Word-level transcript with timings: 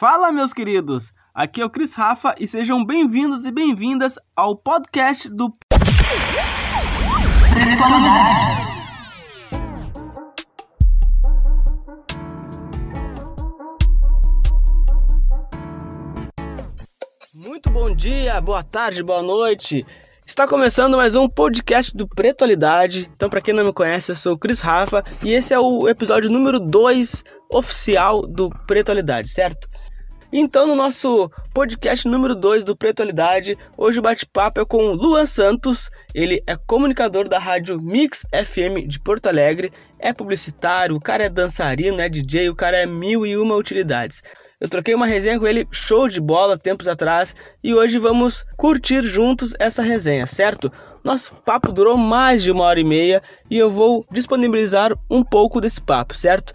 Fala, 0.00 0.32
meus 0.32 0.54
queridos! 0.54 1.12
Aqui 1.34 1.60
é 1.60 1.64
o 1.66 1.68
Cris 1.68 1.92
Rafa 1.92 2.34
e 2.40 2.48
sejam 2.48 2.82
bem-vindos 2.82 3.44
e 3.44 3.50
bem-vindas 3.50 4.18
ao 4.34 4.56
podcast 4.56 5.28
do. 5.28 5.54
Muito 17.34 17.68
bom 17.68 17.94
dia, 17.94 18.40
boa 18.40 18.62
tarde, 18.62 19.02
boa 19.02 19.22
noite. 19.22 19.84
Está 20.26 20.48
começando 20.48 20.96
mais 20.96 21.14
um 21.14 21.28
podcast 21.28 21.94
do 21.94 22.08
Pretualidade. 22.08 23.10
Então, 23.14 23.28
para 23.28 23.42
quem 23.42 23.52
não 23.52 23.66
me 23.66 23.72
conhece, 23.72 24.12
eu 24.12 24.16
sou 24.16 24.32
o 24.32 24.38
Cris 24.38 24.60
Rafa 24.60 25.04
e 25.22 25.34
esse 25.34 25.52
é 25.52 25.60
o 25.60 25.86
episódio 25.86 26.30
número 26.30 26.58
2 26.58 27.22
oficial 27.52 28.26
do 28.26 28.48
Pretualidade, 28.66 29.28
certo? 29.28 29.69
Então, 30.32 30.64
no 30.64 30.76
nosso 30.76 31.28
podcast 31.52 32.06
número 32.06 32.36
2 32.36 32.62
do 32.62 32.76
Pretualidade, 32.76 33.58
hoje 33.76 33.98
o 33.98 34.02
bate-papo 34.02 34.60
é 34.60 34.64
com 34.64 34.86
o 34.86 34.94
Luan 34.94 35.26
Santos. 35.26 35.90
Ele 36.14 36.40
é 36.46 36.56
comunicador 36.56 37.28
da 37.28 37.36
rádio 37.36 37.76
Mix 37.82 38.24
FM 38.32 38.86
de 38.86 39.00
Porto 39.00 39.26
Alegre, 39.26 39.72
é 39.98 40.12
publicitário, 40.12 40.94
o 40.94 41.00
cara 41.00 41.24
é 41.24 41.28
dançarino, 41.28 42.00
é 42.00 42.08
DJ, 42.08 42.48
o 42.48 42.54
cara 42.54 42.76
é 42.76 42.86
mil 42.86 43.26
e 43.26 43.36
uma 43.36 43.56
utilidades. 43.56 44.22
Eu 44.60 44.68
troquei 44.68 44.94
uma 44.94 45.06
resenha 45.06 45.36
com 45.36 45.48
ele, 45.48 45.66
show 45.72 46.06
de 46.06 46.20
bola, 46.20 46.56
tempos 46.56 46.86
atrás, 46.86 47.34
e 47.64 47.74
hoje 47.74 47.98
vamos 47.98 48.44
curtir 48.56 49.02
juntos 49.02 49.52
essa 49.58 49.82
resenha, 49.82 50.28
certo? 50.28 50.70
Nosso 51.02 51.34
papo 51.44 51.72
durou 51.72 51.96
mais 51.96 52.40
de 52.42 52.52
uma 52.52 52.64
hora 52.64 52.78
e 52.78 52.84
meia 52.84 53.20
e 53.50 53.58
eu 53.58 53.68
vou 53.68 54.06
disponibilizar 54.12 54.92
um 55.10 55.24
pouco 55.24 55.60
desse 55.60 55.80
papo, 55.80 56.14
certo? 56.14 56.52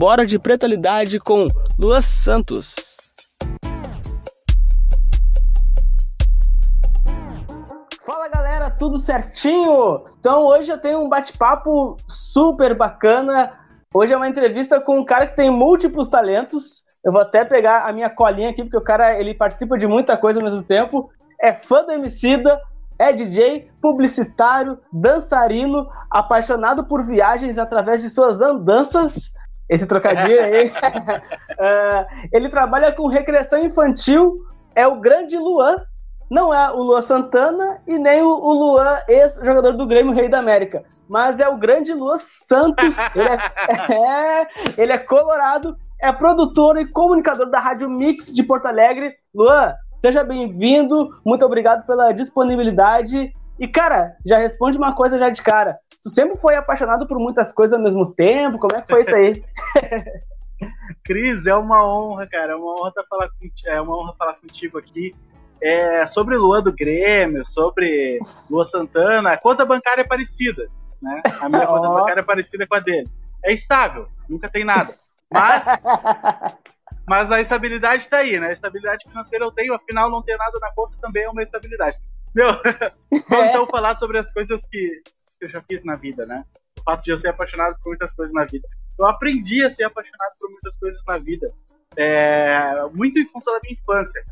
Bora 0.00 0.24
de 0.24 0.38
pretalidade 0.38 1.18
com 1.18 1.48
Luan 1.76 2.00
Santos. 2.00 2.76
Fala 8.06 8.28
galera, 8.28 8.70
tudo 8.70 8.96
certinho? 8.98 10.04
Então 10.20 10.44
hoje 10.44 10.70
eu 10.70 10.78
tenho 10.78 11.00
um 11.00 11.08
bate-papo 11.08 11.96
super 12.06 12.76
bacana. 12.76 13.52
Hoje 13.92 14.14
é 14.14 14.16
uma 14.16 14.28
entrevista 14.28 14.80
com 14.80 15.00
um 15.00 15.04
cara 15.04 15.26
que 15.26 15.34
tem 15.34 15.50
múltiplos 15.50 16.06
talentos. 16.06 16.84
Eu 17.04 17.10
vou 17.10 17.20
até 17.20 17.44
pegar 17.44 17.88
a 17.88 17.92
minha 17.92 18.08
colinha 18.08 18.50
aqui, 18.50 18.62
porque 18.62 18.78
o 18.78 18.84
cara 18.84 19.18
ele 19.18 19.34
participa 19.34 19.76
de 19.76 19.88
muita 19.88 20.16
coisa 20.16 20.38
ao 20.38 20.44
mesmo 20.44 20.62
tempo. 20.62 21.10
É 21.42 21.52
fã 21.52 21.84
do 21.84 21.90
Emicida, 21.90 22.60
é 22.96 23.12
DJ, 23.12 23.68
publicitário, 23.82 24.78
dançarino, 24.92 25.88
apaixonado 26.08 26.84
por 26.84 27.04
viagens 27.04 27.58
através 27.58 28.00
de 28.00 28.08
suas 28.08 28.40
andanças. 28.40 29.36
Esse 29.68 29.86
trocadilho 29.86 30.42
aí. 30.42 30.68
uh, 30.68 32.06
ele 32.32 32.48
trabalha 32.48 32.92
com 32.92 33.06
recreação 33.06 33.58
infantil, 33.60 34.38
é 34.74 34.86
o 34.86 35.00
grande 35.00 35.36
Luan. 35.36 35.76
Não 36.30 36.52
é 36.52 36.70
o 36.70 36.82
Luan 36.82 37.00
Santana 37.00 37.80
e 37.86 37.98
nem 37.98 38.20
o, 38.20 38.28
o 38.28 38.52
Luan, 38.52 38.98
ex-jogador 39.08 39.72
do 39.72 39.86
Grêmio 39.86 40.12
Rei 40.12 40.28
da 40.28 40.38
América. 40.38 40.84
Mas 41.08 41.40
é 41.40 41.48
o 41.48 41.56
grande 41.56 41.94
Luan 41.94 42.18
Santos. 42.18 42.94
Ele 43.14 43.28
é, 43.28 43.96
é, 44.42 44.46
ele 44.76 44.92
é 44.92 44.98
colorado 44.98 45.74
é 46.00 46.12
produtor 46.12 46.78
e 46.78 46.86
comunicador 46.86 47.50
da 47.50 47.58
Rádio 47.58 47.90
Mix 47.90 48.32
de 48.32 48.42
Porto 48.42 48.66
Alegre. 48.66 49.14
Luan, 49.34 49.74
seja 50.00 50.22
bem-vindo, 50.22 51.08
muito 51.24 51.44
obrigado 51.44 51.84
pela 51.86 52.12
disponibilidade. 52.12 53.32
E, 53.58 53.66
cara, 53.66 54.16
já 54.24 54.38
responde 54.38 54.78
uma 54.78 54.94
coisa 54.94 55.18
já 55.18 55.30
de 55.30 55.42
cara. 55.42 55.78
Tu 56.02 56.10
sempre 56.10 56.38
foi 56.38 56.54
apaixonado 56.54 57.06
por 57.06 57.18
muitas 57.18 57.52
coisas 57.52 57.74
ao 57.74 57.82
mesmo 57.82 58.12
tempo? 58.14 58.58
Como 58.58 58.76
é 58.76 58.82
que 58.82 58.90
foi 58.90 59.00
isso 59.00 59.14
aí? 59.14 59.42
Cris, 61.04 61.46
é 61.46 61.54
uma 61.54 61.84
honra, 61.84 62.26
cara. 62.26 62.52
É 62.52 62.56
uma 62.56 62.80
honra, 62.80 62.92
tá 62.92 63.04
falar, 63.08 63.28
é 63.66 63.80
uma 63.80 63.96
honra 63.98 64.14
falar 64.16 64.34
contigo 64.34 64.78
aqui. 64.78 65.14
É, 65.60 66.06
sobre 66.06 66.36
Luan 66.36 66.62
do 66.62 66.72
Grêmio, 66.72 67.44
sobre 67.44 68.20
Lua 68.48 68.64
Santana, 68.64 69.32
a 69.32 69.38
conta 69.38 69.66
bancária 69.66 70.02
é 70.02 70.06
parecida. 70.06 70.68
Né? 71.02 71.20
A 71.40 71.48
minha 71.48 71.66
conta 71.66 71.88
bancária 71.88 72.20
é 72.20 72.24
parecida 72.24 72.66
com 72.66 72.76
a 72.76 72.80
deles. 72.80 73.20
É 73.44 73.52
estável, 73.52 74.08
nunca 74.28 74.48
tem 74.48 74.64
nada. 74.64 74.94
Mas, 75.32 75.64
mas 77.06 77.30
a 77.32 77.40
estabilidade 77.40 78.02
está 78.02 78.18
aí, 78.18 78.38
né? 78.38 78.48
A 78.48 78.52
estabilidade 78.52 79.04
financeira 79.08 79.44
eu 79.44 79.50
tenho, 79.50 79.74
afinal, 79.74 80.08
não 80.08 80.22
ter 80.22 80.36
nada 80.36 80.58
na 80.60 80.70
conta 80.72 80.96
também 81.00 81.24
é 81.24 81.28
uma 81.30 81.42
estabilidade. 81.42 81.96
Meu, 82.34 82.48
vamos 83.28 83.48
então 83.48 83.66
falar 83.66 83.94
sobre 83.94 84.18
as 84.18 84.30
coisas 84.32 84.64
que, 84.66 85.02
eu 85.40 85.48
já 85.48 85.62
fiz 85.62 85.84
na 85.84 85.96
vida, 85.96 86.26
né? 86.26 86.44
O 86.78 86.82
fato 86.82 87.04
de 87.04 87.10
eu 87.10 87.18
ser 87.18 87.28
apaixonado 87.28 87.76
por 87.82 87.90
muitas 87.90 88.12
coisas 88.12 88.34
na 88.34 88.44
vida. 88.44 88.66
Eu 88.98 89.06
aprendi 89.06 89.64
a 89.64 89.70
ser 89.70 89.84
apaixonado 89.84 90.32
por 90.40 90.50
muitas 90.50 90.76
coisas 90.76 91.00
na 91.06 91.18
vida. 91.18 91.52
É, 91.96 92.82
muito 92.92 93.18
em 93.18 93.26
função 93.26 93.54
da 93.54 93.60
minha 93.62 93.74
infância. 93.74 94.24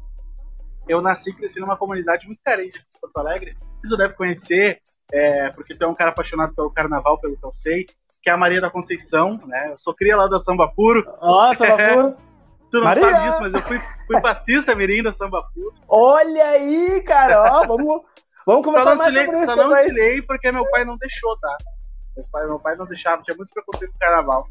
Eu 0.88 1.00
nasci 1.00 1.30
e 1.30 1.34
cresci 1.34 1.60
numa 1.60 1.76
comunidade 1.76 2.26
muito 2.26 2.40
carente 2.44 2.78
de 2.78 3.00
Porto 3.00 3.18
Alegre. 3.18 3.54
Você 3.84 3.96
deve 3.96 4.14
conhecer, 4.14 4.80
é, 5.12 5.50
porque 5.50 5.74
tu 5.74 5.84
é 5.84 5.86
um 5.86 5.94
cara 5.94 6.10
apaixonado 6.10 6.54
pelo 6.54 6.70
carnaval, 6.70 7.18
pelo 7.18 7.36
que 7.36 7.44
eu 7.44 7.52
sei 7.52 7.86
que 8.26 8.30
é 8.30 8.32
a 8.32 8.36
Maria 8.36 8.60
da 8.60 8.68
Conceição, 8.68 9.40
né? 9.46 9.70
Eu 9.70 9.78
sou 9.78 9.94
cria 9.94 10.16
lá 10.16 10.26
da 10.26 10.40
Samba 10.40 10.66
Puro. 10.66 11.04
Oh, 11.20 11.54
Samba 11.54 11.76
Puro. 11.94 12.16
Tu 12.70 12.78
não 12.78 12.84
Maria. 12.84 13.02
sabe 13.02 13.28
disso, 13.28 13.40
mas 13.40 13.54
eu 13.54 13.62
fui, 13.62 13.78
fui 14.06 14.20
bassista 14.20 14.74
mirim 14.74 15.02
da 15.02 15.12
Samba 15.12 15.42
Puro. 15.54 15.74
Olha 15.88 16.44
aí, 16.50 17.00
cara, 17.02 17.60
ó, 17.60 17.66
vamos, 17.68 18.02
vamos 18.46 18.64
começar 18.64 18.84
só 18.84 18.90
não 18.90 18.96
mais 18.96 19.14
tirei, 19.14 19.44
Só 19.44 19.56
não 19.56 19.76
tirei 19.76 20.22
porque 20.22 20.52
meu 20.52 20.68
pai 20.70 20.84
não 20.84 20.96
deixou, 20.96 21.36
tá? 21.38 21.56
Meu 22.16 22.24
pai, 22.30 22.46
meu 22.46 22.58
pai 22.58 22.76
não 22.76 22.86
deixava, 22.86 23.22
tinha 23.22 23.36
muito 23.36 23.52
preconceito 23.52 23.92
com 23.92 23.98
carnaval. 23.98 24.48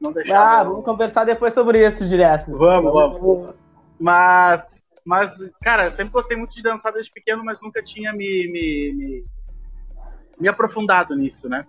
Não 0.00 0.12
deixava. 0.12 0.60
Ah, 0.60 0.64
vamos 0.64 0.84
conversar 0.84 1.24
depois 1.24 1.52
sobre 1.52 1.86
isso 1.86 2.06
direto. 2.06 2.56
Vamos, 2.56 2.92
vamos. 2.92 3.20
vamos. 3.20 3.54
Mas, 3.98 4.80
mas, 5.04 5.36
cara, 5.60 5.86
eu 5.86 5.90
sempre 5.90 6.12
gostei 6.12 6.36
muito 6.36 6.54
de 6.54 6.62
dançar 6.62 6.92
desde 6.92 7.10
pequeno, 7.10 7.44
mas 7.44 7.60
nunca 7.60 7.82
tinha 7.82 8.12
me, 8.12 8.48
me, 8.52 8.92
me, 8.94 9.24
me 10.40 10.48
aprofundado 10.48 11.16
nisso, 11.16 11.48
né? 11.48 11.64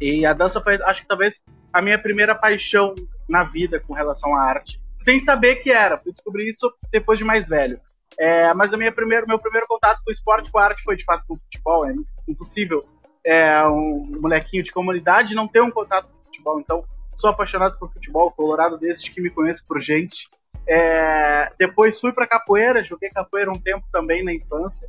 E 0.00 0.26
a 0.26 0.32
dança 0.32 0.60
foi, 0.60 0.80
acho 0.82 1.02
que 1.02 1.08
talvez, 1.08 1.42
a 1.72 1.80
minha 1.80 2.00
primeira 2.00 2.34
paixão 2.34 2.94
na 3.28 3.44
vida 3.44 3.80
com 3.80 3.94
relação 3.94 4.34
à 4.34 4.42
arte. 4.42 4.80
Sem 4.98 5.18
saber 5.18 5.56
que 5.56 5.70
era, 5.70 5.96
fui 5.96 6.12
descobrir 6.12 6.48
isso 6.48 6.72
depois 6.90 7.18
de 7.18 7.24
mais 7.24 7.48
velho. 7.48 7.80
É, 8.18 8.52
mas 8.54 8.72
primeira, 8.94 9.26
meu 9.26 9.38
primeiro 9.38 9.66
contato 9.66 10.02
com 10.04 10.10
o 10.10 10.12
esporte, 10.12 10.50
com 10.50 10.58
a 10.58 10.64
arte, 10.64 10.82
foi 10.82 10.96
de 10.96 11.04
fato 11.04 11.24
com 11.26 11.34
o 11.34 11.38
futebol. 11.38 11.86
É 11.88 11.94
impossível 12.26 12.80
é, 13.24 13.62
um 13.66 14.08
molequinho 14.20 14.62
de 14.62 14.72
comunidade 14.72 15.34
não 15.34 15.46
ter 15.46 15.62
um 15.62 15.70
contato 15.70 16.08
com 16.08 16.18
o 16.18 16.24
futebol. 16.24 16.60
Então, 16.60 16.84
sou 17.16 17.30
apaixonado 17.30 17.78
por 17.78 17.92
futebol, 17.92 18.32
colorado 18.32 18.76
desde 18.76 19.10
que 19.10 19.20
me 19.20 19.30
conheço 19.30 19.64
por 19.66 19.80
gente. 19.80 20.26
É, 20.66 21.52
depois 21.58 22.00
fui 22.00 22.12
para 22.12 22.26
capoeira, 22.26 22.82
joguei 22.82 23.08
capoeira 23.08 23.50
um 23.50 23.58
tempo 23.58 23.86
também 23.92 24.24
na 24.24 24.32
infância. 24.32 24.88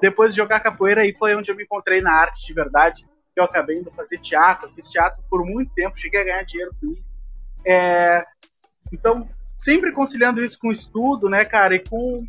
Depois 0.00 0.32
de 0.32 0.36
jogar 0.36 0.60
capoeira, 0.60 1.02
aí 1.02 1.14
foi 1.18 1.34
onde 1.34 1.50
eu 1.50 1.56
me 1.56 1.64
encontrei 1.64 2.00
na 2.00 2.12
arte 2.12 2.46
de 2.46 2.52
verdade 2.54 3.04
eu 3.38 3.44
acabei 3.44 3.78
indo 3.78 3.90
fazer 3.92 4.18
teatro, 4.18 4.70
fiz 4.74 4.90
teatro 4.90 5.22
por 5.30 5.44
muito 5.44 5.72
tempo, 5.74 5.98
cheguei 5.98 6.20
a 6.20 6.24
ganhar 6.24 6.42
dinheiro 6.42 6.74
com 6.80 6.92
isso. 6.92 7.04
É, 7.64 8.24
então, 8.92 9.26
sempre 9.58 9.92
conciliando 9.92 10.44
isso 10.44 10.58
com 10.58 10.68
o 10.68 10.72
estudo, 10.72 11.28
né, 11.28 11.44
cara, 11.44 11.74
e 11.74 11.80
com, 11.80 12.26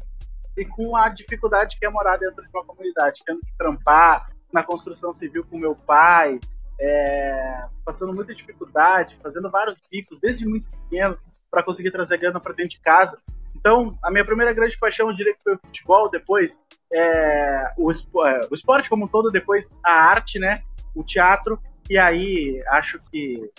e 0.57 0.65
com 0.65 0.95
a 0.95 1.09
dificuldade 1.09 1.77
que 1.77 1.85
é 1.85 1.89
morar 1.89 2.17
dentro 2.17 2.41
de 2.41 2.49
uma 2.53 2.65
comunidade, 2.65 3.21
tendo 3.25 3.39
que 3.39 3.57
trampar 3.57 4.29
na 4.51 4.63
construção 4.63 5.13
civil 5.13 5.45
com 5.45 5.57
meu 5.57 5.75
pai, 5.75 6.39
é, 6.81 7.65
passando 7.85 8.13
muita 8.13 8.33
dificuldade, 8.33 9.17
fazendo 9.21 9.49
vários 9.51 9.79
picos 9.89 10.19
desde 10.19 10.45
muito 10.45 10.67
pequeno 10.69 11.17
para 11.51 11.63
conseguir 11.63 11.91
trazer 11.91 12.17
grana 12.17 12.39
para 12.39 12.53
dentro 12.53 12.71
de 12.71 12.81
casa. 12.81 13.17
Então, 13.55 13.97
a 14.01 14.09
minha 14.09 14.23
primeira 14.25 14.53
grande 14.53 14.77
paixão, 14.77 15.09
eu 15.09 15.15
diria 15.15 15.33
que 15.33 15.43
foi 15.43 15.55
o 15.55 15.59
futebol, 15.59 16.09
depois 16.09 16.63
é, 16.91 17.73
o, 17.77 17.91
é, 17.91 18.41
o 18.49 18.55
esporte 18.55 18.89
como 18.89 19.05
um 19.05 19.07
todo, 19.07 19.29
depois 19.29 19.77
a 19.83 19.91
arte, 19.91 20.39
né? 20.39 20.63
o 20.95 21.03
teatro, 21.03 21.59
e 21.89 21.97
aí 21.97 22.61
acho 22.67 22.99
que 23.11 23.49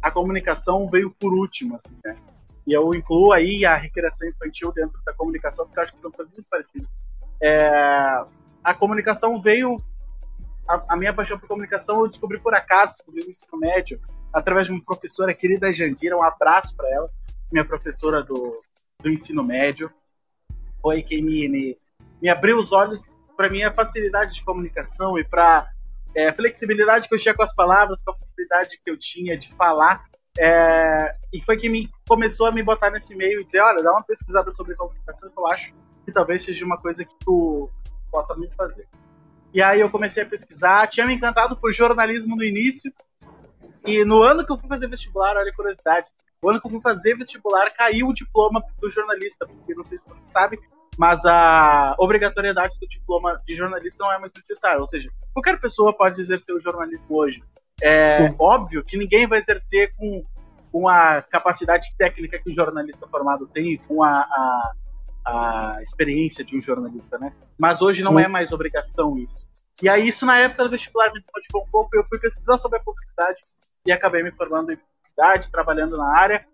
a 0.00 0.10
comunicação 0.10 0.88
veio 0.90 1.10
por 1.10 1.32
último, 1.32 1.76
assim, 1.76 1.96
né? 2.04 2.16
E 2.66 2.72
eu 2.72 2.94
incluo 2.94 3.32
aí 3.32 3.64
a 3.64 3.74
recreação 3.74 4.28
infantil 4.28 4.72
dentro 4.72 5.00
da 5.04 5.12
comunicação, 5.12 5.66
porque 5.66 5.78
eu 5.78 5.82
acho 5.82 5.92
que 5.92 6.00
são 6.00 6.10
coisas 6.10 6.32
muito 6.32 6.48
parecidas. 6.48 6.88
É, 7.42 8.24
a 8.62 8.74
comunicação 8.74 9.40
veio. 9.40 9.76
A, 10.68 10.94
a, 10.94 10.96
minha 10.96 11.12
paixão 11.12 11.38
por 11.38 11.48
comunicação 11.48 12.00
eu 12.00 12.08
descobri 12.08 12.38
por 12.38 12.54
acaso, 12.54 12.94
descobri 12.94 13.24
no 13.24 13.30
ensino 13.30 13.58
médio, 13.58 14.00
através 14.32 14.68
de 14.68 14.72
uma 14.72 14.84
professora 14.84 15.34
querida 15.34 15.72
Jandira, 15.72 16.16
um 16.16 16.22
abraço 16.22 16.76
para 16.76 16.88
ela, 16.88 17.10
minha 17.50 17.64
professora 17.64 18.22
do, 18.22 18.58
do 19.00 19.10
ensino 19.10 19.42
médio. 19.42 19.90
Foi 20.80 21.02
quem 21.02 21.20
me, 21.20 21.48
me, 21.48 21.78
me 22.20 22.28
abriu 22.28 22.58
os 22.58 22.70
olhos 22.70 23.18
para 23.36 23.50
minha 23.50 23.72
facilidade 23.72 24.34
de 24.34 24.44
comunicação 24.44 25.18
e 25.18 25.24
para 25.24 25.68
é, 26.14 26.32
flexibilidade 26.32 27.08
que 27.08 27.14
eu 27.14 27.18
tinha 27.18 27.34
com 27.34 27.42
as 27.42 27.54
palavras, 27.54 28.02
com 28.02 28.12
a 28.12 28.16
facilidade 28.16 28.78
que 28.82 28.90
eu 28.90 28.96
tinha 28.96 29.36
de 29.36 29.52
falar. 29.54 30.04
É, 30.38 31.14
e 31.32 31.40
foi 31.42 31.56
que 31.56 31.68
me 31.68 31.90
começou 32.08 32.46
a 32.46 32.50
me 32.50 32.62
botar 32.62 32.90
nesse 32.90 33.14
meio 33.14 33.40
e 33.40 33.44
dizer, 33.44 33.60
olha, 33.60 33.82
dá 33.82 33.92
uma 33.92 34.02
pesquisada 34.02 34.50
sobre 34.52 34.74
comunicação 34.74 35.30
que 35.30 35.38
eu 35.38 35.46
acho 35.48 35.74
que 36.04 36.12
talvez 36.12 36.42
seja 36.42 36.64
uma 36.64 36.76
coisa 36.76 37.04
que 37.04 37.14
tu 37.24 37.70
possa 38.10 38.34
muito 38.34 38.54
fazer. 38.56 38.88
E 39.52 39.60
aí 39.62 39.80
eu 39.80 39.90
comecei 39.90 40.22
a 40.22 40.26
pesquisar, 40.26 40.86
tinha 40.86 41.06
me 41.06 41.14
encantado 41.14 41.56
por 41.56 41.72
jornalismo 41.72 42.34
no 42.34 42.42
início, 42.42 42.92
e 43.84 44.04
no 44.04 44.22
ano 44.22 44.44
que 44.44 44.52
eu 44.52 44.58
fui 44.58 44.68
fazer 44.68 44.88
vestibular, 44.88 45.36
olha 45.36 45.50
a 45.50 45.54
curiosidade, 45.54 46.08
O 46.42 46.50
ano 46.50 46.60
que 46.60 46.66
eu 46.66 46.70
fui 46.72 46.80
fazer 46.80 47.16
vestibular, 47.16 47.70
caiu 47.70 48.08
o 48.08 48.14
diploma 48.14 48.64
do 48.80 48.90
jornalista, 48.90 49.46
porque 49.46 49.74
não 49.74 49.84
sei 49.84 49.98
se 49.98 50.08
você 50.08 50.26
sabe, 50.26 50.58
mas 50.98 51.24
a 51.24 51.94
obrigatoriedade 51.98 52.78
do 52.80 52.88
diploma 52.88 53.40
de 53.46 53.54
jornalista 53.54 54.04
não 54.04 54.12
é 54.12 54.18
mais 54.18 54.32
necessária. 54.34 54.80
Ou 54.80 54.88
seja, 54.88 55.08
qualquer 55.32 55.60
pessoa 55.60 55.96
pode 55.96 56.20
exercer 56.20 56.54
o 56.54 56.60
jornalismo 56.60 57.06
hoje. 57.16 57.42
É 57.82 58.16
Sim. 58.16 58.34
óbvio 58.38 58.84
que 58.84 58.96
ninguém 58.96 59.26
vai 59.26 59.40
exercer 59.40 59.92
com, 59.96 60.24
com 60.70 60.88
a 60.88 61.20
capacidade 61.20 61.88
técnica 61.98 62.38
que 62.38 62.50
o 62.50 62.54
jornalista 62.54 63.08
formado 63.08 63.46
tem, 63.48 63.76
com 63.88 64.04
a, 64.04 64.20
a, 64.20 64.72
a 65.26 65.82
experiência 65.82 66.44
de 66.44 66.56
um 66.56 66.62
jornalista, 66.62 67.18
né? 67.18 67.32
Mas 67.58 67.82
hoje 67.82 68.04
não 68.04 68.16
Sim. 68.16 68.22
é 68.22 68.28
mais 68.28 68.52
obrigação 68.52 69.18
isso. 69.18 69.50
E 69.82 69.88
aí, 69.88 70.06
isso 70.06 70.24
na 70.24 70.38
época 70.38 70.62
do 70.62 70.70
vestibular 70.70 71.12
me 71.12 71.20
desmotivou 71.20 71.64
um 71.64 71.70
pouco. 71.70 71.96
Eu 71.96 72.04
fui 72.04 72.20
pesquisar 72.20 72.56
sobre 72.58 72.78
a 72.78 72.82
publicidade 72.82 73.42
e 73.84 73.90
acabei 73.90 74.22
me 74.22 74.30
formando 74.30 74.70
em 74.70 74.76
publicidade, 74.76 75.50
trabalhando 75.50 75.96
na 75.96 76.16
área. 76.16 76.46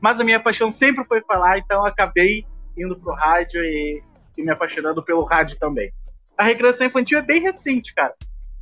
Mas 0.00 0.18
a 0.18 0.24
minha 0.24 0.40
paixão 0.40 0.68
sempre 0.68 1.04
foi 1.04 1.20
falar, 1.20 1.58
então 1.58 1.84
acabei 1.84 2.44
indo 2.76 2.98
pro 2.98 3.14
rádio 3.14 3.62
e, 3.62 4.02
e 4.36 4.42
me 4.42 4.50
apaixonando 4.50 5.00
pelo 5.04 5.24
rádio 5.24 5.56
também. 5.60 5.92
A 6.36 6.42
recreação 6.42 6.88
infantil 6.88 7.18
é 7.18 7.22
bem 7.22 7.40
recente, 7.40 7.94
cara. 7.94 8.14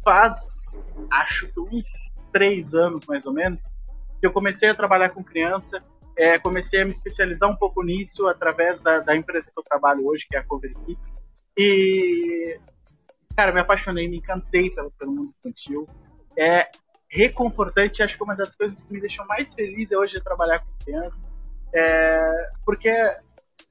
Faz, 0.05 0.77
acho 1.11 1.49
que 1.49 1.61
uns 1.61 2.10
três 2.33 2.75
anos, 2.75 3.07
mais 3.07 3.27
ou 3.27 3.33
menos, 3.33 3.75
que 4.21 4.27
eu 4.27 4.33
comecei 4.33 4.69
a 4.69 4.75
trabalhar 4.75 5.11
com 5.11 5.23
criança. 5.23 5.83
É, 6.17 6.39
comecei 6.39 6.83
a 6.83 6.85
me 6.85 6.91
especializar 6.91 7.51
um 7.51 7.57
pouco 7.57 7.83
nisso 7.83 8.27
através 8.27 8.81
da, 8.81 8.99
da 9.01 9.17
empresa 9.17 9.51
que 9.51 9.59
eu 9.59 9.65
trabalho 9.65 10.07
hoje, 10.07 10.27
que 10.29 10.37
é 10.37 10.41
a 10.41 10.45
Cover 10.45 10.71
Kids. 10.85 11.17
E, 11.57 12.59
cara, 13.37 13.53
me 13.53 13.61
apaixonei, 13.61 14.09
me 14.09 14.19
encantei 14.19 14.71
pelo, 14.71 14.91
pelo 14.93 15.13
mundo 15.13 15.33
infantil. 15.39 15.87
É 16.37 16.69
reconfortante, 17.09 18.03
acho 18.03 18.17
que 18.17 18.23
uma 18.23 18.37
das 18.37 18.55
coisas 18.55 18.81
que 18.81 18.93
me 18.93 19.01
deixou 19.01 19.27
mais 19.27 19.55
feliz 19.55 19.91
é 19.91 19.97
hoje 19.97 20.21
trabalhar 20.21 20.61
com 20.61 20.85
criança. 20.85 21.23
É, 21.75 22.51
porque 22.65 22.91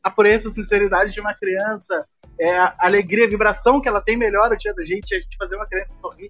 a 0.03 0.09
pureza, 0.09 0.49
a 0.49 0.51
sinceridade 0.51 1.13
de 1.13 1.19
uma 1.19 1.33
criança, 1.33 2.01
é 2.39 2.57
a 2.57 2.75
alegria, 2.79 3.25
a 3.25 3.29
vibração 3.29 3.81
que 3.81 3.87
ela 3.87 4.01
tem 4.01 4.17
melhor 4.17 4.51
o 4.51 4.57
dia 4.57 4.73
da 4.73 4.83
gente, 4.83 5.13
a 5.13 5.19
gente 5.19 5.37
fazer 5.37 5.55
uma 5.55 5.67
criança 5.67 5.95
sorrir, 6.01 6.29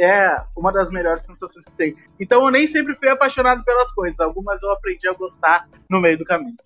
é 0.00 0.36
uma 0.56 0.72
das 0.72 0.90
melhores 0.90 1.24
sensações 1.24 1.64
que 1.64 1.72
tem. 1.74 1.94
Então 2.18 2.44
eu 2.44 2.50
nem 2.50 2.66
sempre 2.66 2.94
fui 2.94 3.08
apaixonado 3.08 3.62
pelas 3.64 3.92
coisas, 3.92 4.18
algumas 4.20 4.62
eu 4.62 4.72
aprendi 4.72 5.08
a 5.08 5.12
gostar 5.12 5.66
no 5.88 6.00
meio 6.00 6.18
do 6.18 6.24
caminho. 6.24 6.56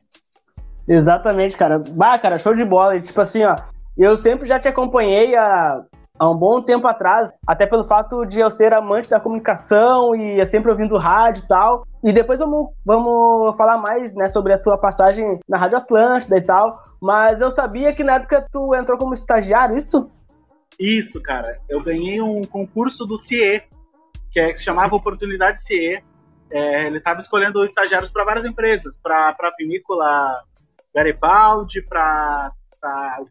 Exatamente, 0.87 1.57
cara. 1.57 1.81
Bah, 1.93 2.19
cara, 2.19 2.39
show 2.39 2.55
de 2.55 2.65
bola. 2.65 2.97
E, 2.97 3.01
tipo 3.01 3.21
assim, 3.21 3.43
ó, 3.45 3.57
eu 3.97 4.17
sempre 4.19 4.47
já 4.47 4.59
te 4.59 4.69
acompanhei 4.69 5.35
a 5.35 5.83
há 6.19 6.31
um 6.31 6.37
bom 6.37 6.63
tempo 6.63 6.87
atrás, 6.87 7.31
até 7.47 7.67
pelo 7.67 7.85
fato 7.89 8.25
de 8.25 8.41
eu 8.41 8.51
ser 8.51 8.73
amante 8.73 9.11
da 9.11 9.19
comunicação 9.19 10.15
e 10.15 10.45
sempre 10.47 10.71
ouvindo 10.71 10.97
rádio 10.97 11.43
e 11.45 11.49
tal. 11.49 11.87
E 12.03 12.13
depois 12.13 12.39
vamos, 12.39 12.69
vamos 12.85 13.57
falar 13.57 13.79
mais 13.79 14.15
né, 14.15 14.29
sobre 14.29 14.53
a 14.53 14.59
tua 14.59 14.79
passagem 14.79 15.41
na 15.49 15.59
Rádio 15.59 15.79
Atlântida 15.79 16.37
e 16.37 16.43
tal. 16.43 16.83
Mas 17.01 17.41
eu 17.41 17.51
sabia 17.51 17.93
que 17.93 18.05
na 18.05 18.15
época 18.15 18.47
tu 18.53 18.75
entrou 18.75 18.99
como 18.99 19.15
estagiário, 19.15 19.77
isso? 19.77 20.09
Isso, 20.79 21.21
cara. 21.23 21.61
Eu 21.69 21.83
ganhei 21.83 22.21
um 22.21 22.43
concurso 22.43 23.07
do 23.07 23.19
CIE, 23.19 23.63
que, 24.31 24.41
é, 24.41 24.53
que 24.53 24.59
se 24.59 24.65
chamava 24.65 24.97
Oportunidade 24.97 25.63
CIE. 25.63 26.03
É, 26.51 26.87
ele 26.87 26.99
estava 26.99 27.21
escolhendo 27.21 27.65
estagiários 27.65 28.11
para 28.11 28.25
várias 28.25 28.45
empresas, 28.45 28.99
para 28.99 29.29
a 29.29 29.55
vinícola 29.59 30.43
Garibaldi, 30.95 31.83
para 31.83 32.53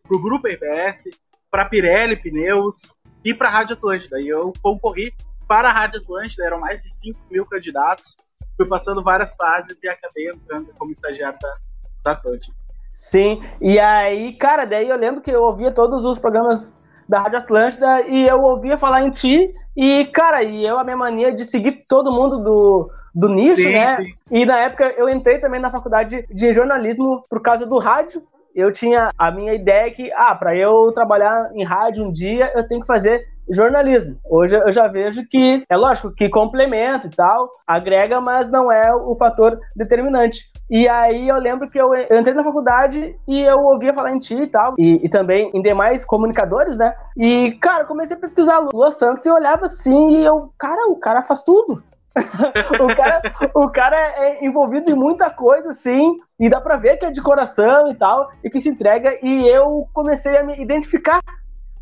o 0.09 0.19
grupo 0.19 0.47
RBS 0.47 1.09
para 1.53 1.65
Pirelli 1.65 2.15
Pneus 2.15 2.97
e 3.23 3.31
para 3.31 3.47
a 3.47 3.51
Rádio 3.51 3.75
Atlântida. 3.75 4.19
E 4.19 4.27
eu 4.27 4.51
concorri 4.59 5.13
para 5.47 5.69
a 5.69 5.71
Rádio 5.71 6.01
Atlântida, 6.01 6.43
eram 6.43 6.59
mais 6.59 6.81
de 6.81 6.91
5 6.91 7.19
mil 7.29 7.45
candidatos. 7.45 8.17
Fui 8.57 8.67
passando 8.67 9.03
várias 9.03 9.35
fases 9.35 9.77
e 9.83 9.87
acabei 9.87 10.29
entrando 10.29 10.73
como 10.79 10.91
estagiário 10.91 11.37
da, 11.39 11.55
da 12.03 12.11
Atlântida. 12.13 12.55
Sim, 12.91 13.43
e 13.61 13.79
aí, 13.79 14.33
cara, 14.33 14.65
daí 14.65 14.89
eu 14.89 14.97
lembro 14.97 15.21
que 15.21 15.29
eu 15.29 15.43
ouvia 15.43 15.71
todos 15.71 16.03
os 16.03 16.17
programas 16.17 16.71
da 17.07 17.19
Rádio 17.19 17.39
Atlântida 17.39 18.01
e 18.01 18.27
eu 18.27 18.41
ouvia 18.41 18.77
falar 18.77 19.03
em 19.03 19.11
ti. 19.11 19.53
E, 19.75 20.05
cara, 20.05 20.43
e 20.43 20.65
eu 20.65 20.77
a 20.77 20.83
minha 20.83 20.97
mania 20.97 21.31
de 21.31 21.45
seguir 21.45 21.83
todo 21.87 22.11
mundo 22.11 22.39
do, 22.39 22.91
do 23.13 23.29
nicho, 23.29 23.61
sim, 23.61 23.71
né? 23.71 23.97
Sim. 23.97 24.13
E 24.31 24.45
na 24.45 24.57
época 24.59 24.93
eu 24.97 25.09
entrei 25.09 25.39
também 25.39 25.59
na 25.59 25.71
faculdade 25.71 26.25
de 26.29 26.53
jornalismo 26.53 27.23
por 27.29 27.41
causa 27.41 27.65
do 27.65 27.77
rádio 27.77 28.21
eu 28.55 28.71
tinha 28.71 29.11
a 29.17 29.31
minha 29.31 29.53
ideia 29.53 29.91
que, 29.91 30.11
ah, 30.13 30.35
para 30.35 30.55
eu 30.55 30.91
trabalhar 30.93 31.49
em 31.53 31.63
rádio 31.63 32.05
um 32.05 32.11
dia, 32.11 32.51
eu 32.55 32.67
tenho 32.67 32.81
que 32.81 32.87
fazer 32.87 33.25
jornalismo. 33.49 34.17
Hoje 34.29 34.55
eu 34.55 34.71
já 34.71 34.87
vejo 34.87 35.25
que, 35.27 35.63
é 35.69 35.75
lógico, 35.75 36.13
que 36.13 36.29
complementa 36.29 37.07
e 37.07 37.09
tal, 37.09 37.49
agrega, 37.67 38.21
mas 38.21 38.49
não 38.49 38.71
é 38.71 38.93
o 38.93 39.15
fator 39.15 39.59
determinante. 39.75 40.45
E 40.69 40.87
aí 40.87 41.27
eu 41.27 41.37
lembro 41.37 41.69
que 41.69 41.79
eu 41.79 41.93
entrei 41.95 42.33
na 42.33 42.43
faculdade 42.43 43.15
e 43.27 43.41
eu 43.41 43.59
ouvia 43.59 43.93
falar 43.93 44.11
em 44.13 44.19
ti 44.19 44.35
e 44.35 44.47
tal, 44.47 44.75
e, 44.77 45.05
e 45.05 45.09
também 45.09 45.51
em 45.53 45.61
demais 45.61 46.05
comunicadores, 46.05 46.77
né? 46.77 46.93
E, 47.17 47.51
cara, 47.61 47.85
comecei 47.85 48.15
a 48.15 48.19
pesquisar 48.19 48.59
Lua 48.59 48.91
Santos 48.91 49.25
e 49.25 49.29
eu 49.29 49.35
olhava 49.35 49.65
assim 49.65 50.19
e 50.19 50.25
eu, 50.25 50.51
cara, 50.57 50.89
o 50.89 50.95
cara 50.95 51.23
faz 51.23 51.41
tudo. 51.41 51.83
o, 52.79 52.95
cara, 52.95 53.21
o 53.53 53.69
cara 53.69 53.97
é 53.97 54.45
envolvido 54.45 54.91
em 54.91 54.95
muita 54.95 55.29
coisa, 55.29 55.69
assim, 55.69 56.17
e 56.39 56.49
dá 56.49 56.61
pra 56.61 56.77
ver 56.77 56.97
que 56.97 57.05
é 57.05 57.11
de 57.11 57.21
coração 57.21 57.91
e 57.91 57.95
tal, 57.95 58.29
e 58.43 58.49
que 58.49 58.61
se 58.61 58.69
entrega, 58.69 59.17
e 59.21 59.47
eu 59.47 59.87
comecei 59.93 60.37
a 60.37 60.43
me 60.43 60.59
identificar, 60.61 61.21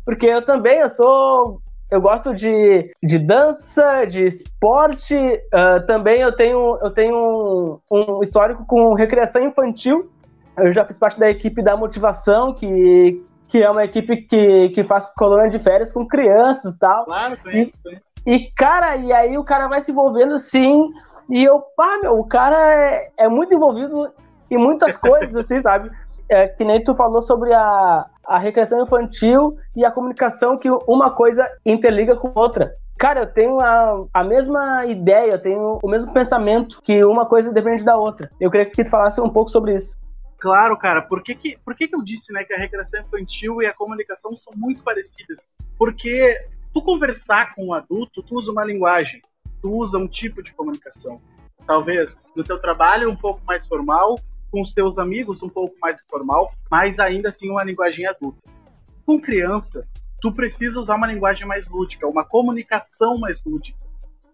porque 0.04 0.26
eu 0.26 0.44
também, 0.44 0.78
eu 0.78 0.90
sou 0.90 1.60
eu 1.92 2.00
gosto 2.00 2.34
de, 2.34 2.90
de 3.02 3.18
dança, 3.18 4.06
de 4.06 4.24
esporte. 4.24 5.14
Uh, 5.14 5.86
também 5.86 6.22
eu 6.22 6.34
tenho, 6.34 6.78
eu 6.80 6.90
tenho 6.90 7.80
um, 7.92 8.16
um, 8.16 8.22
histórico 8.22 8.64
com 8.64 8.94
recreação 8.94 9.42
infantil. 9.42 10.10
Eu 10.56 10.72
já 10.72 10.86
fiz 10.86 10.96
parte 10.96 11.20
da 11.20 11.28
equipe 11.28 11.62
da 11.62 11.76
motivação, 11.76 12.54
que, 12.54 13.22
que 13.46 13.62
é 13.62 13.70
uma 13.70 13.84
equipe 13.84 14.22
que, 14.22 14.70
que 14.70 14.84
faz 14.84 15.04
colônia 15.14 15.50
de 15.50 15.58
férias 15.58 15.92
com 15.92 16.08
crianças 16.08 16.72
e 16.72 16.78
tal. 16.78 17.04
Claro, 17.04 17.36
conheço, 17.36 17.82
conheço. 17.82 18.11
E, 18.26 18.50
cara, 18.56 18.96
e 18.96 19.12
aí 19.12 19.36
o 19.36 19.44
cara 19.44 19.68
vai 19.68 19.80
se 19.80 19.90
envolvendo 19.90 20.34
assim. 20.34 20.90
E 21.28 21.42
eu, 21.42 21.60
pá, 21.76 21.98
meu, 22.02 22.18
o 22.18 22.24
cara 22.24 22.74
é, 22.74 23.10
é 23.16 23.28
muito 23.28 23.54
envolvido 23.54 24.12
em 24.50 24.58
muitas 24.58 24.96
coisas, 24.98 25.36
assim, 25.36 25.60
sabe? 25.60 25.90
É, 26.28 26.48
que 26.48 26.64
nem 26.64 26.82
tu 26.82 26.94
falou 26.94 27.20
sobre 27.20 27.52
a, 27.52 28.06
a 28.26 28.38
recreação 28.38 28.82
infantil 28.82 29.56
e 29.76 29.84
a 29.84 29.90
comunicação, 29.90 30.56
que 30.56 30.70
uma 30.86 31.10
coisa 31.10 31.48
interliga 31.64 32.16
com 32.16 32.30
outra. 32.34 32.72
Cara, 32.98 33.20
eu 33.20 33.26
tenho 33.26 33.60
a, 33.60 34.02
a 34.14 34.22
mesma 34.22 34.86
ideia, 34.86 35.32
eu 35.32 35.38
tenho 35.38 35.78
o 35.82 35.88
mesmo 35.88 36.12
pensamento, 36.12 36.80
que 36.82 37.04
uma 37.04 37.26
coisa 37.26 37.52
depende 37.52 37.84
da 37.84 37.96
outra. 37.96 38.30
Eu 38.40 38.50
queria 38.50 38.66
que 38.66 38.84
tu 38.84 38.90
falasse 38.90 39.20
um 39.20 39.28
pouco 39.28 39.50
sobre 39.50 39.74
isso. 39.74 39.96
Claro, 40.38 40.76
cara. 40.76 41.02
Por 41.02 41.22
que, 41.22 41.34
que, 41.34 41.58
por 41.64 41.74
que, 41.74 41.88
que 41.88 41.94
eu 41.94 42.02
disse 42.02 42.32
né, 42.32 42.44
que 42.44 42.52
a 42.52 42.58
recreação 42.58 43.00
infantil 43.00 43.62
e 43.62 43.66
a 43.66 43.74
comunicação 43.74 44.36
são 44.36 44.52
muito 44.56 44.82
parecidas? 44.82 45.48
Porque 45.78 46.36
tu 46.72 46.82
conversar 46.82 47.54
com 47.54 47.66
um 47.66 47.74
adulto, 47.74 48.22
tu 48.22 48.36
usa 48.36 48.50
uma 48.50 48.64
linguagem, 48.64 49.20
tu 49.60 49.70
usa 49.72 49.98
um 49.98 50.08
tipo 50.08 50.42
de 50.42 50.52
comunicação. 50.54 51.16
Talvez 51.66 52.30
no 52.34 52.42
teu 52.42 52.58
trabalho 52.60 53.10
um 53.10 53.16
pouco 53.16 53.40
mais 53.44 53.66
formal, 53.66 54.18
com 54.50 54.60
os 54.60 54.72
teus 54.72 54.98
amigos 54.98 55.42
um 55.42 55.48
pouco 55.48 55.74
mais 55.80 56.00
formal, 56.10 56.52
mas 56.70 56.98
ainda 56.98 57.30
assim 57.30 57.50
uma 57.50 57.64
linguagem 57.64 58.06
adulta. 58.06 58.40
Com 59.06 59.20
criança, 59.20 59.86
tu 60.20 60.32
precisa 60.32 60.78
usar 60.80 60.96
uma 60.96 61.06
linguagem 61.06 61.46
mais 61.46 61.68
lúdica, 61.68 62.06
uma 62.06 62.24
comunicação 62.24 63.18
mais 63.18 63.42
lúdica. 63.44 63.78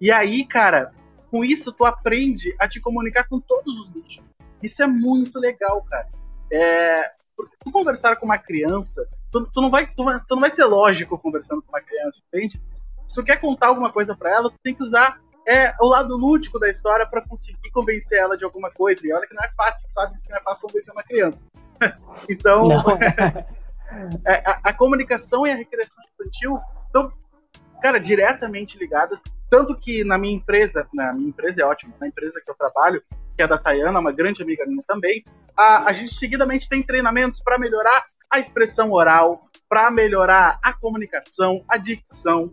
E 0.01 0.11
aí, 0.11 0.45
cara, 0.45 0.93
com 1.31 1.45
isso 1.45 1.73
tu 1.73 1.85
aprende 1.85 2.55
a 2.59 2.69
te 2.69 2.81
comunicar 2.81 3.29
com 3.29 3.41
todos 3.41 3.81
os 3.81 3.89
bichos. 3.89 4.23
Isso 4.63 4.83
é 4.83 4.87
muito 4.87 5.39
legal, 5.39 5.83
cara. 5.83 6.09
É, 6.51 7.13
tu 7.47 7.71
conversar 7.71 8.17
com 8.17 8.27
uma 8.27 8.39
criança, 8.39 9.07
tu, 9.31 9.47
tu, 9.47 9.61
não 9.61 9.71
vai, 9.71 9.87
tu, 9.87 10.05
tu, 10.27 10.35
não 10.35 10.41
vai 10.41 10.51
ser 10.51 10.65
lógico 10.65 11.19
conversando 11.19 11.63
com 11.63 11.69
uma 11.69 11.81
criança, 11.81 12.21
entende? 12.27 12.61
Se 13.07 13.15
tu 13.15 13.25
quer 13.25 13.41
contar 13.41 13.69
alguma 13.69 13.93
coisa 13.93 14.17
para 14.17 14.31
ela, 14.31 14.51
tu 14.51 14.59
tem 14.63 14.75
que 14.75 14.83
usar 14.83 15.21
é, 15.47 15.75
o 15.81 15.87
lado 15.87 16.15
lúdico 16.15 16.59
da 16.59 16.69
história 16.69 17.07
para 17.07 17.23
conseguir 17.23 17.71
convencer 17.71 18.19
ela 18.19 18.37
de 18.37 18.45
alguma 18.45 18.71
coisa. 18.71 19.07
E 19.07 19.13
olha 19.13 19.27
que 19.27 19.35
não 19.35 19.43
é 19.43 19.51
fácil, 19.57 19.89
sabe? 19.91 20.15
Isso 20.15 20.29
não 20.31 20.37
é 20.37 20.43
fácil 20.43 20.69
convencer 20.69 20.93
uma 20.93 21.03
criança. 21.03 21.43
então, 22.29 22.69
é, 24.27 24.43
a, 24.45 24.61
a, 24.65 24.73
comunicação 24.75 25.47
e 25.47 25.51
a 25.51 25.55
recreação 25.55 26.05
infantil 26.13 26.61
estão, 26.87 27.11
cara, 27.81 27.99
diretamente 27.99 28.77
ligadas. 28.77 29.23
Tanto 29.49 29.75
que 29.75 30.05
na 30.05 30.19
minha 30.19 30.35
empresa, 30.35 30.87
na 30.93 31.15
minha 31.15 31.31
empresa 31.31 31.63
é 31.63 31.65
ótimo, 31.65 31.95
na 31.99 32.09
empresa 32.09 32.43
que 32.45 32.51
eu 32.51 32.55
trabalho, 32.55 33.03
que 33.39 33.43
é 33.43 33.47
da 33.47 33.57
Tayana, 33.57 34.01
uma 34.01 34.11
grande 34.11 34.43
amiga 34.43 34.67
minha 34.67 34.83
também, 34.85 35.23
a, 35.57 35.89
a 35.89 35.93
gente 35.93 36.13
seguidamente 36.13 36.69
tem 36.69 36.83
treinamentos 36.83 37.41
para 37.41 37.57
melhorar 37.57 38.05
a 38.29 38.41
expressão 38.41 38.91
oral, 38.91 39.49
para 39.69 39.93
melhorar 39.93 40.59
a 40.61 40.73
comunicação, 40.73 41.65
a 41.69 41.77
dicção. 41.77 42.51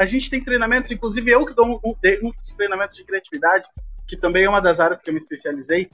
A 0.00 0.06
gente 0.06 0.30
tem 0.30 0.42
treinamentos, 0.42 0.90
inclusive 0.90 1.30
eu 1.30 1.44
que 1.44 1.52
dou 1.52 1.66
um, 1.84 1.90
um, 1.94 2.32
treinamentos 2.56 2.96
de 2.96 3.04
criatividade, 3.04 3.68
que 4.08 4.16
também 4.16 4.44
é 4.44 4.48
uma 4.48 4.62
das 4.62 4.80
áreas 4.80 5.02
que 5.02 5.10
eu 5.10 5.12
me 5.12 5.18
especializei. 5.18 5.90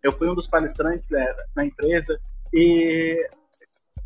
Eu 0.00 0.12
fui 0.12 0.30
um 0.30 0.34
dos 0.36 0.46
palestrantes 0.46 1.10
né, 1.10 1.26
na 1.56 1.64
empresa 1.64 2.20
e 2.54 3.28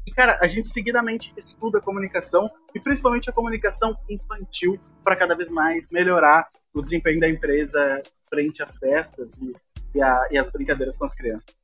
e, 0.07 0.11
cara, 0.11 0.39
a 0.41 0.47
gente 0.47 0.69
seguidamente 0.69 1.33
estuda 1.37 1.79
a 1.79 1.81
comunicação 1.81 2.51
e 2.75 2.81
principalmente 2.81 3.29
a 3.29 3.33
comunicação 3.33 3.97
infantil 4.09 4.79
para 5.05 5.17
cada 5.17 5.35
vez 5.35 5.51
mais 5.51 5.89
melhorar 5.93 6.49
o 6.75 6.81
desempenho 6.81 7.21
da 7.21 7.29
empresa 7.29 8.01
frente 8.29 8.63
às 8.63 8.77
festas 8.77 9.39
e, 9.39 9.53
e, 9.95 10.03
a, 10.03 10.27
e 10.31 10.39
as 10.39 10.51
brincadeiras 10.51 10.97
com 10.97 11.05
as 11.05 11.15
crianças. 11.15 11.55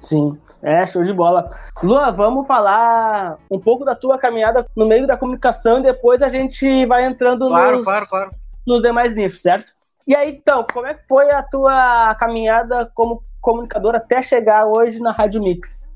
Sim, 0.00 0.38
é 0.62 0.84
show 0.84 1.04
de 1.04 1.12
bola. 1.12 1.56
Lua, 1.82 2.10
vamos 2.10 2.46
falar 2.46 3.38
um 3.50 3.60
pouco 3.60 3.84
da 3.84 3.94
tua 3.94 4.18
caminhada 4.18 4.66
no 4.76 4.86
meio 4.86 5.06
da 5.06 5.16
comunicação 5.16 5.78
e 5.78 5.82
depois 5.82 6.20
a 6.20 6.28
gente 6.28 6.84
vai 6.86 7.04
entrando 7.04 7.46
claro, 7.46 7.76
nos, 7.76 7.84
claro, 7.84 8.06
claro. 8.08 8.30
nos 8.66 8.82
demais 8.82 9.14
nichos, 9.14 9.40
certo? 9.40 9.72
E 10.06 10.14
aí, 10.14 10.32
então, 10.32 10.66
como 10.72 10.86
é 10.86 10.94
que 10.94 11.06
foi 11.06 11.30
a 11.30 11.42
tua 11.42 12.14
caminhada 12.16 12.90
como 12.94 13.22
comunicador 13.40 13.94
até 13.94 14.20
chegar 14.20 14.66
hoje 14.66 15.00
na 15.00 15.12
Rádio 15.12 15.42
Mix? 15.42 15.88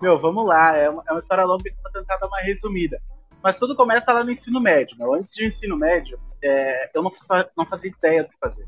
Meu, 0.00 0.20
vamos 0.20 0.46
lá, 0.46 0.76
é 0.76 0.90
uma, 0.90 1.02
é 1.08 1.12
uma 1.12 1.20
história 1.20 1.44
longa 1.44 1.62
que 1.64 1.70
eu 1.70 1.82
vou 1.82 1.92
tentar 1.92 2.16
dar 2.18 2.26
uma 2.26 2.40
resumida. 2.40 3.00
Mas 3.42 3.58
tudo 3.58 3.76
começa 3.76 4.12
lá 4.12 4.24
no 4.24 4.30
ensino 4.30 4.60
médio. 4.60 4.96
Meu. 4.98 5.14
Antes 5.14 5.34
do 5.36 5.44
ensino 5.44 5.76
médio, 5.76 6.18
é, 6.42 6.90
eu 6.94 7.02
não, 7.02 7.12
não 7.56 7.64
fazia 7.64 7.90
ideia 7.90 8.24
do 8.24 8.28
que 8.28 8.38
fazer. 8.38 8.66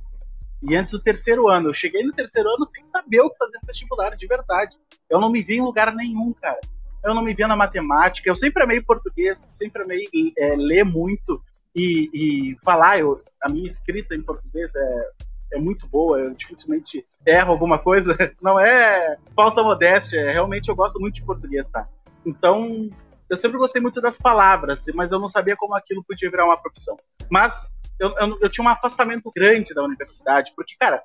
E 0.63 0.75
antes 0.75 0.91
do 0.91 1.01
terceiro 1.01 1.49
ano, 1.49 1.69
eu 1.69 1.75
cheguei 1.75 2.03
no 2.03 2.13
terceiro 2.13 2.49
ano 2.49 2.67
sem 2.67 2.83
saber 2.83 3.21
o 3.21 3.31
que 3.31 3.39
fazer 3.39 3.59
no 3.61 3.67
vestibular, 3.67 4.17
de 4.17 4.27
verdade. 4.27 4.77
Eu 5.09 5.21
não 5.21 5.31
me 5.31 5.43
vi 5.43 5.57
em 5.57 5.63
lugar 5.63 5.95
nenhum, 5.95 6.33
cara. 6.33 6.61
Eu 7.05 7.15
não 7.15 7.23
me 7.23 7.35
via 7.35 7.47
na 7.47 7.57
matemática. 7.57 8.29
Eu 8.29 8.35
sempre 8.35 8.63
amei 8.63 8.81
português, 8.81 9.45
sempre 9.49 9.83
amei 9.83 10.05
é, 10.37 10.57
ler 10.57 10.85
muito 10.85 11.43
e, 11.75 12.11
e 12.13 12.57
falar. 12.65 12.99
Eu, 12.99 13.23
a 13.43 13.49
minha 13.49 13.67
escrita 13.67 14.15
em 14.15 14.23
português 14.23 14.75
é, 14.75 15.11
é 15.53 15.59
muito 15.59 15.87
boa. 15.87 16.19
Eu 16.19 16.35
dificilmente 16.35 17.07
erro 17.27 17.53
alguma 17.53 17.79
coisa. 17.79 18.17
Não 18.43 18.59
é 18.59 19.17
falsa 19.35 19.63
modéstia. 19.63 20.21
É, 20.21 20.33
realmente 20.33 20.69
eu 20.69 20.77
gosto 20.77 21.01
muito 21.01 21.15
de 21.15 21.25
português, 21.25 21.69
tá? 21.69 21.89
Então, 22.25 22.89
eu 23.29 23.37
sempre 23.37 23.59
gostei 23.59 23.81
muito 23.81 24.01
das 24.01 24.17
palavras, 24.17 24.85
mas 24.95 25.13
eu 25.13 25.19
não 25.19 25.29
sabia 25.29 25.57
como 25.57 25.75
aquilo 25.75 26.05
podia 26.05 26.31
virar 26.31 26.47
uma 26.47 26.61
profissão. 26.61 26.97
Mas 27.31 27.71
eu, 27.99 28.15
eu, 28.19 28.39
eu, 28.41 28.51
tinha 28.51 28.65
um 28.65 28.69
afastamento 28.69 29.31
grande 29.35 29.75
da 29.75 29.83
universidade, 29.83 30.53
porque, 30.57 30.75
cara, 30.79 31.03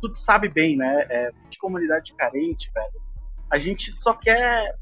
tu 0.00 0.14
sabe 0.16 0.48
bem, 0.48 0.76
né? 0.76 1.06
É, 1.08 1.30
de 1.48 1.58
comunidade 1.58 2.14
carente, 2.14 2.70
velho. 2.72 3.02
A 3.50 3.58
gente 3.58 3.92
só 3.92 4.14
quer 4.14 4.74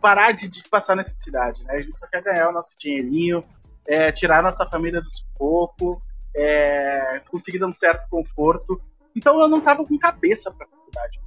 parar 0.00 0.32
de, 0.32 0.48
de 0.48 0.62
passar 0.68 0.96
necessidade, 0.96 1.64
né? 1.64 1.74
A 1.74 1.82
gente 1.82 1.98
só 1.98 2.06
quer 2.06 2.22
ganhar 2.22 2.48
o 2.48 2.52
nosso 2.52 2.76
dinheirinho, 2.78 3.44
é, 3.86 4.12
tirar 4.12 4.42
nossa 4.42 4.66
família 4.68 5.00
do 5.00 5.10
sufoco, 5.10 6.02
é, 6.34 7.22
dar 7.58 7.66
um 7.66 7.74
certo 7.74 8.08
conforto. 8.08 8.80
Então 9.14 9.40
eu 9.40 9.48
não 9.48 9.60
tava 9.60 9.84
com 9.84 9.98
cabeça 9.98 10.50
pra 10.50 10.66
faculdade. 10.66 11.20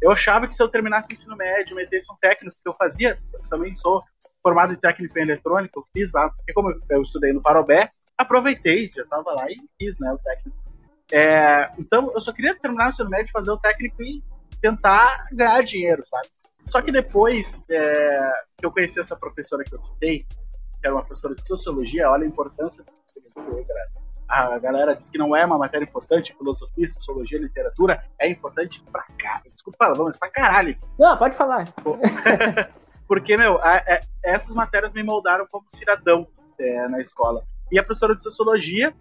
Eu 0.00 0.10
achava 0.10 0.48
que 0.48 0.54
se 0.54 0.62
eu 0.62 0.68
terminasse 0.68 1.10
o 1.10 1.12
ensino 1.12 1.36
médio, 1.36 1.76
metesse 1.76 2.10
um 2.10 2.16
técnico, 2.16 2.56
que 2.56 2.68
eu 2.68 2.72
fazia, 2.72 3.18
eu 3.32 3.42
também 3.48 3.74
sou 3.76 4.02
formado 4.42 4.72
em 4.72 4.76
técnico 4.76 5.18
em 5.18 5.22
eletrônica, 5.22 5.78
eu 5.78 5.84
fiz 5.94 6.10
lá, 6.12 6.30
porque 6.30 6.52
como 6.54 6.74
eu 6.88 7.02
estudei 7.02 7.32
no 7.32 7.42
Parobé, 7.42 7.88
aproveitei, 8.16 8.90
já 8.94 9.02
estava 9.02 9.32
lá 9.34 9.50
e 9.50 9.56
fiz 9.78 9.98
né, 9.98 10.10
o 10.10 10.18
técnico. 10.18 10.58
É, 11.12 11.70
então, 11.78 12.10
eu 12.14 12.20
só 12.20 12.32
queria 12.32 12.58
terminar 12.58 12.86
o 12.86 12.90
ensino 12.90 13.10
médio, 13.10 13.32
fazer 13.32 13.50
o 13.50 13.58
técnico 13.58 14.02
e 14.02 14.22
tentar 14.62 15.26
ganhar 15.32 15.62
dinheiro, 15.62 16.02
sabe? 16.04 16.28
Só 16.64 16.80
que 16.80 16.92
depois 16.92 17.62
é, 17.68 18.32
que 18.58 18.64
eu 18.64 18.70
conheci 18.70 19.00
essa 19.00 19.16
professora 19.16 19.64
que 19.64 19.74
eu 19.74 19.78
citei, 19.78 20.20
que 20.20 20.86
era 20.86 20.94
uma 20.94 21.04
professora 21.04 21.34
de 21.34 21.44
sociologia, 21.44 22.08
olha 22.08 22.24
a 22.24 22.28
importância 22.28 22.84
do 22.84 22.90
a 24.30 24.58
galera 24.58 24.94
diz 24.94 25.10
que 25.10 25.18
não 25.18 25.34
é 25.34 25.44
uma 25.44 25.58
matéria 25.58 25.84
importante, 25.84 26.34
filosofia, 26.36 26.88
sociologia, 26.88 27.38
literatura, 27.38 28.04
é 28.18 28.28
importante 28.28 28.80
pra 28.92 29.04
caralho. 29.18 29.50
Desculpa, 29.50 29.92
vamos, 29.92 30.16
pra 30.16 30.30
caralho. 30.30 30.76
Não, 30.98 31.16
pode 31.16 31.34
falar. 31.34 31.64
Porque, 33.08 33.36
meu, 33.36 33.58
a, 33.58 33.74
a, 33.74 33.76
é, 33.78 34.02
essas 34.22 34.54
matérias 34.54 34.92
me 34.92 35.02
moldaram 35.02 35.46
como 35.50 35.64
cidadão 35.68 36.28
é, 36.58 36.86
na 36.86 37.00
escola. 37.00 37.42
E 37.72 37.78
a 37.78 37.82
professora 37.82 38.14
de 38.14 38.22
sociologia, 38.22 38.94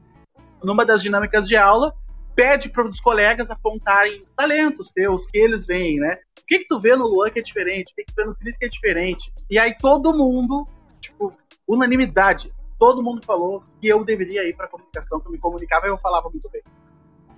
numa 0.64 0.84
das 0.84 1.02
dinâmicas 1.02 1.48
de 1.48 1.56
aula, 1.56 1.94
pede 2.36 2.70
para 2.70 2.88
os 2.88 3.00
colegas 3.00 3.52
apontarem 3.52 4.22
talentos 4.36 4.92
teus, 4.92 5.28
que 5.28 5.38
eles 5.38 5.68
veem, 5.68 6.00
né? 6.00 6.18
O 6.42 6.46
que, 6.48 6.60
que 6.60 6.68
tu 6.68 6.80
vê 6.80 6.96
no 6.96 7.06
Luan 7.06 7.30
que 7.30 7.40
é 7.40 7.44
diferente? 7.44 7.92
O 7.92 7.96
que, 7.96 8.04
que 8.04 8.14
tu 8.14 8.16
vê 8.16 8.26
no 8.26 8.36
Cris 8.36 8.58
que 8.58 8.66
é 8.66 8.70
diferente? 8.70 9.32
E 9.50 9.60
aí 9.60 9.76
todo 9.78 10.18
mundo, 10.18 10.68
tipo, 11.00 11.32
unanimidade, 11.68 12.52
todo 12.80 13.04
mundo 13.04 13.24
falou 13.26 13.62
que 13.80 13.88
eu 13.88 14.04
deveria 14.06 14.48
ir 14.48 14.56
para 14.56 14.68
comunicação, 14.68 15.20
que 15.20 15.28
eu 15.28 15.32
me 15.32 15.38
comunicava 15.38 15.86
e 15.86 15.90
eu 15.90 15.98
falava 15.98 16.30
muito 16.30 16.50
bem. 16.50 16.64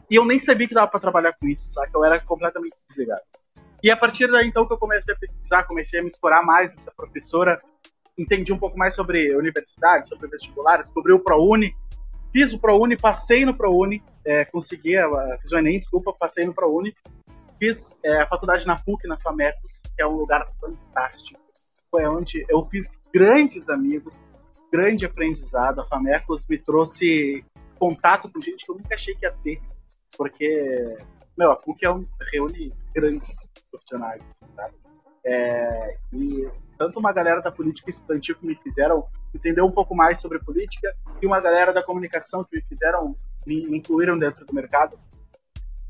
E 0.10 0.16
eu 0.16 0.24
nem 0.24 0.40
sabia 0.40 0.68
que 0.68 0.74
dava 0.74 0.88
para 0.88 1.00
trabalhar 1.00 1.34
com 1.34 1.48
isso, 1.48 1.68
sabe? 1.74 1.90
Eu 1.94 2.06
era 2.06 2.20
completamente 2.20 2.76
desligado. 2.88 3.22
E 3.84 3.90
a 3.90 3.98
partir 3.98 4.30
daí, 4.30 4.48
então, 4.48 4.68
que 4.68 4.74
eu 4.74 4.78
comecei 4.78 5.14
a 5.14 5.18
pesquisar, 5.18 5.64
comecei 5.64 6.00
a 6.00 6.04
me 6.04 6.10
explorar 6.10 6.44
mais 6.44 6.76
essa 6.78 6.92
professora, 6.96 7.60
entendi 8.16 8.54
um 8.54 8.60
pouco 8.60 8.78
mais 8.78 8.94
sobre 8.94 9.36
universidade, 9.36 10.08
sobre 10.08 10.30
vestibular, 10.30 10.78
descobri 10.78 11.12
o 11.12 11.20
ProUni, 11.20 11.76
fiz 12.32 12.54
o 12.54 12.60
ProUni, 12.60 12.96
passei 12.96 13.44
no 13.44 13.56
ProUni, 13.56 14.04
é, 14.24 14.46
consegui, 14.46 14.94
fiz 15.42 15.52
o 15.52 15.58
Enem, 15.58 15.80
desculpa, 15.80 16.14
passei 16.14 16.46
no 16.46 16.54
ProUni, 16.54 16.96
fiz 17.58 17.98
é, 18.04 18.22
a 18.22 18.28
faculdade 18.28 18.68
na 18.68 18.76
PUC, 18.76 19.08
na 19.08 19.18
FAMECOS, 19.18 19.82
que 19.96 20.02
é 20.02 20.06
um 20.06 20.16
lugar 20.16 20.48
fantástico. 20.60 21.40
Foi 21.90 22.06
onde 22.06 22.46
eu 22.48 22.66
fiz 22.68 23.02
grandes 23.12 23.70
amigos, 23.70 24.20
grande 24.72 25.06
aprendizado. 25.06 25.82
A 25.82 25.86
FAMECOS 25.86 26.48
me 26.48 26.58
trouxe 26.58 27.44
contato 27.78 28.30
com 28.30 28.40
gente 28.40 28.66
que 28.66 28.72
eu 28.72 28.76
nunca 28.76 28.96
achei 28.96 29.16
que 29.16 29.26
ia 29.26 29.32
ter, 29.32 29.60
porque, 30.18 30.96
meu, 31.38 31.52
a 31.52 31.56
PUC 31.56 31.86
é 31.86 31.92
um, 31.92 32.08
reúne 32.32 32.72
grandes 32.94 33.50
profissionais, 33.70 34.22
assim, 34.30 34.46
sabe? 34.56 34.76
É, 35.24 35.98
e 36.14 36.50
tanto 36.78 37.00
uma 37.00 37.14
galera 37.14 37.42
da 37.42 37.52
política 37.52 37.90
estudantil 37.90 38.36
que 38.36 38.46
me 38.46 38.56
fizeram 38.56 39.08
entender 39.34 39.62
um 39.62 39.72
pouco 39.72 39.96
mais 39.96 40.20
sobre 40.20 40.40
política 40.40 40.94
e 41.22 41.28
uma 41.28 41.40
galera 41.40 41.72
da 41.72 41.84
comunicação 41.84 42.44
que 42.44 42.58
me 42.58 42.64
fizeram 42.64 43.16
me, 43.46 43.68
me 43.68 43.78
incluíram 43.78 44.18
dentro 44.18 44.46
do 44.46 44.54
mercado. 44.54 45.00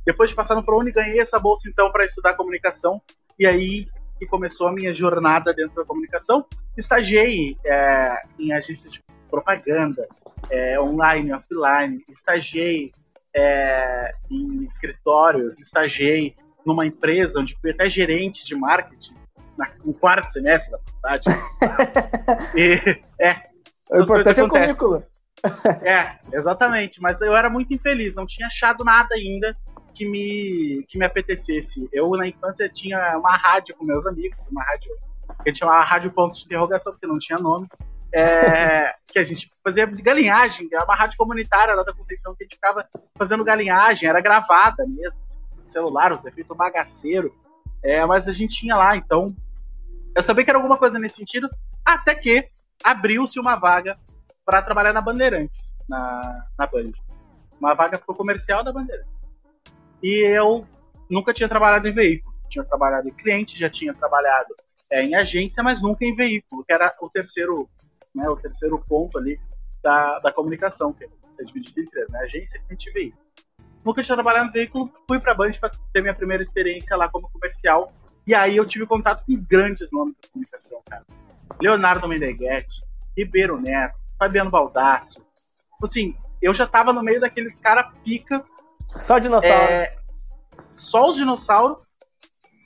Depois 0.05 0.29
de 0.29 0.35
passar 0.35 0.55
no 0.55 0.63
ProUni, 0.63 0.91
ganhei 0.91 1.19
essa 1.19 1.39
bolsa 1.39 1.69
então 1.69 1.91
para 1.91 2.05
estudar 2.05 2.35
comunicação 2.35 3.01
e 3.37 3.45
aí 3.45 3.87
que 4.21 4.27
começou 4.27 4.67
a 4.67 4.71
minha 4.71 4.93
jornada 4.93 5.51
dentro 5.51 5.73
da 5.73 5.83
comunicação. 5.83 6.45
Estagiei 6.77 7.57
é, 7.65 8.21
em 8.37 8.53
agências 8.53 8.91
de 8.91 9.01
propaganda, 9.31 10.07
é, 10.47 10.79
online, 10.79 11.33
offline, 11.33 12.03
estagiei 12.07 12.91
é, 13.35 14.13
em 14.29 14.63
escritórios, 14.63 15.59
estagiei 15.59 16.35
numa 16.63 16.85
empresa 16.85 17.39
onde 17.39 17.57
fui 17.59 17.71
até 17.71 17.89
gerente 17.89 18.45
de 18.45 18.55
marketing 18.55 19.15
no 19.83 19.91
quarto 19.91 20.31
semestre 20.31 20.71
da 20.71 20.77
faculdade. 20.77 21.25
e, 22.55 23.01
é, 23.19 23.49
o 23.89 24.03
importante 24.03 24.39
é 24.39 24.43
o 24.43 24.47
currículo. 24.47 25.03
É, 25.83 26.19
exatamente. 26.31 27.01
Mas 27.01 27.19
eu 27.21 27.35
era 27.35 27.49
muito 27.49 27.73
infeliz, 27.73 28.13
não 28.13 28.27
tinha 28.27 28.45
achado 28.45 28.83
nada 28.83 29.15
ainda 29.15 29.57
que 29.93 30.05
me, 30.09 30.85
que 30.87 30.97
me 30.97 31.05
apetecesse. 31.05 31.87
Eu, 31.91 32.09
na 32.11 32.27
infância, 32.27 32.67
tinha 32.69 33.17
uma 33.17 33.35
rádio 33.35 33.75
com 33.75 33.83
meus 33.83 34.05
amigos, 34.05 34.37
uma 34.49 34.63
rádio 34.63 34.91
que 35.43 35.49
a 35.49 35.49
gente 35.49 35.59
chamava 35.59 35.83
Rádio 35.83 36.11
Ponto 36.13 36.37
de 36.37 36.45
Interrogação, 36.45 36.91
porque 36.91 37.07
não 37.07 37.19
tinha 37.19 37.39
nome. 37.39 37.67
É, 38.13 38.93
que 39.11 39.19
a 39.19 39.23
gente 39.23 39.47
fazia 39.63 39.87
de 39.87 40.01
galinhagem, 40.01 40.67
era 40.71 40.83
uma 40.83 40.95
rádio 40.95 41.17
comunitária 41.17 41.73
lá 41.73 41.83
da 41.83 41.93
Conceição 41.93 42.35
que 42.35 42.43
a 42.43 42.45
gente 42.45 42.55
ficava 42.55 42.85
fazendo 43.17 43.43
galinhagem, 43.43 44.09
era 44.09 44.21
gravada 44.21 44.85
mesmo, 44.87 45.17
celular, 45.65 46.11
os 46.11 46.25
efeitos 46.25 46.55
bagaceiro. 46.55 47.33
É, 47.83 48.05
mas 48.05 48.27
a 48.27 48.33
gente 48.33 48.59
tinha 48.59 48.75
lá, 48.75 48.95
então 48.95 49.35
eu 50.15 50.21
sabia 50.21 50.43
que 50.43 50.51
era 50.51 50.59
alguma 50.59 50.77
coisa 50.77 50.99
nesse 50.99 51.15
sentido, 51.15 51.49
até 51.85 52.13
que 52.13 52.47
abriu-se 52.83 53.39
uma 53.39 53.55
vaga 53.55 53.97
para 54.45 54.61
trabalhar 54.61 54.93
na 54.93 55.01
Bandeirantes, 55.01 55.73
na, 55.87 56.47
na 56.57 56.67
Band. 56.67 56.91
Uma 57.59 57.73
vaga 57.73 57.97
para 57.97 58.11
o 58.11 58.15
comercial 58.15 58.63
da 58.63 58.71
Bandeirantes. 58.71 59.20
E 60.01 60.25
eu 60.25 60.65
nunca 61.09 61.33
tinha 61.33 61.49
trabalhado 61.49 61.87
em 61.87 61.93
veículo. 61.93 62.33
Tinha 62.49 62.63
trabalhado 62.63 63.07
em 63.07 63.13
cliente, 63.13 63.57
já 63.57 63.69
tinha 63.69 63.93
trabalhado 63.93 64.55
é, 64.89 65.03
em 65.03 65.15
agência, 65.15 65.63
mas 65.63 65.81
nunca 65.81 66.03
em 66.03 66.15
veículo, 66.15 66.63
que 66.65 66.73
era 66.73 66.91
o 67.01 67.09
terceiro, 67.09 67.69
né, 68.13 68.27
o 68.29 68.35
terceiro 68.35 68.77
ponto 68.87 69.17
ali 69.17 69.39
da, 69.81 70.19
da 70.19 70.31
comunicação, 70.31 70.91
que 70.93 71.05
é 71.05 71.43
dividido 71.43 71.81
em 71.81 71.85
três, 71.85 72.09
né? 72.09 72.19
Agência, 72.19 72.61
cliente 72.67 72.89
e 72.89 72.93
veículo. 72.93 73.23
Nunca 73.83 74.03
tinha 74.03 74.15
trabalhado 74.15 74.49
em 74.49 74.51
veículo, 74.51 74.91
fui 75.07 75.19
para 75.19 75.31
a 75.31 75.35
Band 75.35 75.53
para 75.53 75.71
ter 75.91 76.01
minha 76.01 76.13
primeira 76.13 76.43
experiência 76.43 76.95
lá 76.95 77.09
como 77.09 77.29
comercial. 77.29 77.91
E 78.27 78.35
aí 78.35 78.55
eu 78.55 78.65
tive 78.65 78.85
contato 78.85 79.25
com 79.25 79.35
grandes 79.49 79.91
nomes 79.91 80.15
da 80.17 80.27
comunicação, 80.29 80.81
cara. 80.87 81.03
Leonardo 81.59 82.07
Meneghetti, 82.07 82.81
Ribeiro 83.17 83.59
Neto, 83.59 83.97
Fabiano 84.19 84.51
Baldasso. 84.51 85.25
Assim, 85.81 86.15
eu 86.41 86.53
já 86.53 86.67
tava 86.67 86.93
no 86.93 87.01
meio 87.01 87.19
daqueles 87.19 87.59
cara 87.59 87.91
pica 88.03 88.45
só 88.99 89.19
dinossauro. 89.19 89.71
É, 89.71 89.95
só 90.75 91.09
os 91.09 91.15
dinossauros. 91.15 91.85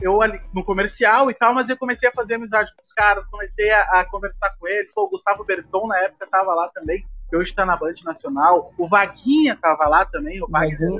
Eu 0.01 0.21
ali 0.21 0.39
no 0.53 0.63
comercial 0.63 1.31
e 1.31 1.33
tal, 1.33 1.53
mas 1.53 1.69
eu 1.69 1.77
comecei 1.77 2.09
a 2.09 2.11
fazer 2.13 2.35
amizade 2.35 2.69
com 2.75 2.81
os 2.81 2.91
caras, 2.91 3.27
comecei 3.27 3.71
a, 3.71 4.01
a 4.01 4.05
conversar 4.05 4.53
com 4.59 4.67
eles. 4.67 4.91
o 4.95 5.07
Gustavo 5.07 5.45
Berton 5.45 5.87
na 5.87 5.97
época 5.99 6.27
tava 6.27 6.53
lá 6.53 6.69
também, 6.73 7.05
que 7.29 7.35
hoje 7.35 7.55
tá 7.55 7.65
na 7.65 7.77
Band 7.77 7.93
Nacional. 8.03 8.73
O 8.77 8.89
Vaguinha 8.89 9.55
tava 9.55 9.87
lá 9.87 10.05
também, 10.05 10.43
o 10.43 10.47
Wagner, 10.49 10.99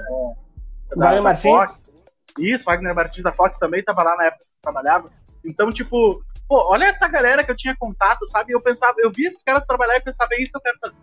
é, 0.92 0.96
da, 0.96 1.22
Martins. 1.22 1.44
Fox. 1.44 1.94
Isso, 2.40 2.66
Wagner 2.66 2.96
Martins 2.96 3.24
da 3.24 3.34
Fox 3.34 3.58
também 3.58 3.84
tava 3.84 4.02
lá 4.02 4.16
na 4.16 4.26
época 4.26 4.44
que 4.44 4.50
eu 4.50 4.62
trabalhava. 4.72 5.12
Então, 5.44 5.70
tipo, 5.72 6.24
pô, 6.48 6.72
olha 6.72 6.86
essa 6.86 7.08
galera 7.08 7.44
que 7.44 7.52
eu 7.52 7.56
tinha 7.56 7.76
contato, 7.78 8.26
sabe? 8.28 8.54
Eu 8.54 8.62
pensava, 8.62 8.96
eu 9.00 9.12
vi 9.12 9.26
esses 9.26 9.44
caras 9.44 9.66
trabalhar 9.66 9.98
e 9.98 10.02
pensava, 10.02 10.30
é 10.34 10.42
isso 10.42 10.54
que 10.54 10.58
eu 10.58 10.62
quero 10.62 10.80
fazer. 10.80 10.98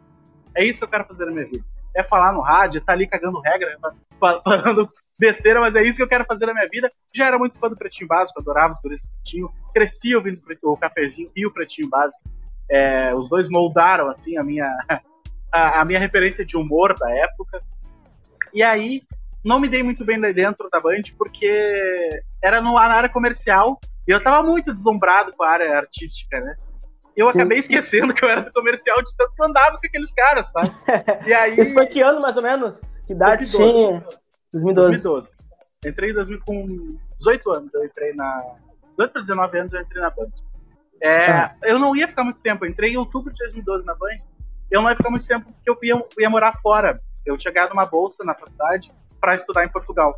É 0.54 0.64
isso 0.64 0.78
que 0.78 0.84
eu 0.84 0.88
quero 0.88 1.04
fazer 1.04 1.26
na 1.26 1.32
minha 1.32 1.46
vida. 1.46 1.64
É 1.94 2.02
falar 2.02 2.32
no 2.32 2.40
rádio, 2.40 2.80
tá 2.80 2.92
ali 2.92 3.06
cagando 3.06 3.40
regra, 3.40 3.76
falando 4.18 4.90
besteira, 5.18 5.60
mas 5.60 5.74
é 5.74 5.82
isso 5.82 5.96
que 5.96 6.02
eu 6.02 6.08
quero 6.08 6.24
fazer 6.24 6.46
na 6.46 6.54
minha 6.54 6.66
vida. 6.70 6.90
Já 7.14 7.26
era 7.26 7.38
muito 7.38 7.58
fã 7.58 7.68
do 7.68 7.76
Pretinho 7.76 8.08
Básico, 8.08 8.40
adorava 8.40 8.72
os 8.72 8.80
guris 8.80 9.00
do 9.00 9.08
Pretinho, 9.08 9.50
cresci 9.74 10.14
ouvindo 10.14 10.40
o 10.62 10.76
Cafezinho 10.76 11.30
e 11.36 11.46
o 11.46 11.52
Pretinho 11.52 11.88
Básico. 11.88 12.22
É, 12.70 13.14
os 13.14 13.28
dois 13.28 13.48
moldaram, 13.48 14.08
assim, 14.08 14.38
a 14.38 14.42
minha, 14.42 14.66
a, 15.52 15.80
a 15.80 15.84
minha 15.84 16.00
referência 16.00 16.44
de 16.44 16.56
humor 16.56 16.94
da 16.98 17.10
época. 17.10 17.62
E 18.54 18.62
aí, 18.62 19.02
não 19.44 19.58
me 19.58 19.68
dei 19.68 19.82
muito 19.82 20.04
bem 20.04 20.20
dentro 20.32 20.68
da 20.70 20.80
Band, 20.80 21.02
porque 21.18 22.22
era 22.42 22.60
no, 22.60 22.74
na 22.74 22.94
área 22.94 23.08
comercial, 23.08 23.78
e 24.06 24.10
eu 24.10 24.22
tava 24.22 24.46
muito 24.46 24.72
deslumbrado 24.72 25.32
com 25.32 25.42
a 25.42 25.50
área 25.50 25.76
artística, 25.76 26.38
né? 26.40 26.56
Eu 27.16 27.26
Sim. 27.28 27.38
acabei 27.38 27.58
esquecendo 27.58 28.14
que 28.14 28.24
eu 28.24 28.28
era 28.28 28.42
do 28.42 28.52
comercial 28.52 29.02
de 29.02 29.14
tanto 29.16 29.34
que 29.34 29.42
eu 29.42 29.46
andava 29.46 29.78
com 29.78 29.86
aqueles 29.86 30.12
caras, 30.12 30.50
tá? 30.50 30.62
E 31.26 31.34
aí... 31.34 31.60
Isso 31.60 31.74
foi 31.74 31.86
que 31.86 32.00
ano, 32.00 32.20
mais 32.20 32.36
ou 32.36 32.42
menos? 32.42 32.80
Que 33.06 33.12
idade 33.12 33.50
2012, 33.50 33.72
tinha? 33.72 34.00
2012. 34.52 35.02
2012. 35.02 35.36
Entrei 35.84 36.10
em 36.10 36.14
2000, 36.14 36.40
com 36.46 36.96
18 37.18 37.50
anos, 37.50 37.74
eu 37.74 37.84
entrei 37.84 38.14
na... 38.14 38.42
18 38.96 39.12
para 39.12 39.20
19 39.22 39.58
anos 39.58 39.72
eu 39.72 39.80
entrei 39.80 40.02
na 40.02 40.10
Band. 40.10 40.30
É, 41.02 41.30
ah. 41.30 41.56
Eu 41.62 41.78
não 41.78 41.96
ia 41.96 42.06
ficar 42.06 42.24
muito 42.24 42.40
tempo, 42.40 42.64
eu 42.64 42.70
entrei 42.70 42.92
em 42.92 42.96
outubro 42.96 43.32
de 43.32 43.38
2012 43.38 43.84
na 43.84 43.94
Band, 43.94 44.18
eu 44.70 44.80
não 44.80 44.88
ia 44.88 44.96
ficar 44.96 45.10
muito 45.10 45.26
tempo 45.26 45.52
porque 45.52 45.70
eu 45.70 45.78
ia, 45.82 46.04
ia 46.18 46.30
morar 46.30 46.58
fora. 46.62 46.94
Eu 47.26 47.36
tinha 47.36 47.52
ganhado 47.52 47.74
uma 47.74 47.86
bolsa 47.86 48.24
na 48.24 48.34
faculdade 48.34 48.92
para 49.20 49.34
estudar 49.34 49.64
em 49.64 49.68
Portugal. 49.68 50.16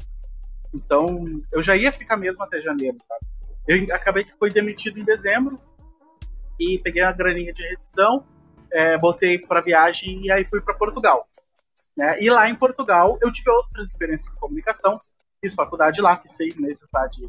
Então, 0.72 1.24
eu 1.52 1.62
já 1.62 1.76
ia 1.76 1.92
ficar 1.92 2.16
mesmo 2.16 2.42
até 2.42 2.60
janeiro, 2.60 2.96
sabe? 3.00 3.26
Eu 3.66 3.94
acabei 3.94 4.24
que 4.24 4.36
fui 4.38 4.50
demitido 4.50 4.98
em 4.98 5.04
dezembro 5.04 5.58
e 6.58 6.78
peguei 6.78 7.02
a 7.02 7.12
graninha 7.12 7.52
de 7.52 7.62
rescisão, 7.68 8.25
é, 8.73 8.99
botei 8.99 9.38
para 9.38 9.61
viagem 9.61 10.25
e 10.25 10.30
aí 10.30 10.44
fui 10.44 10.61
para 10.61 10.75
Portugal. 10.75 11.26
Né? 11.96 12.20
E 12.20 12.30
lá 12.30 12.49
em 12.49 12.54
Portugal 12.54 13.18
eu 13.23 13.30
tive 13.30 13.50
outras 13.50 13.88
experiências 13.88 14.32
de 14.32 14.38
comunicação, 14.40 15.00
fiz 15.40 15.54
faculdade 15.54 16.00
lá, 16.00 16.16
fiz 16.18 16.32
seis 16.32 16.56
meses 16.56 16.88
lá 16.92 17.06
de 17.06 17.28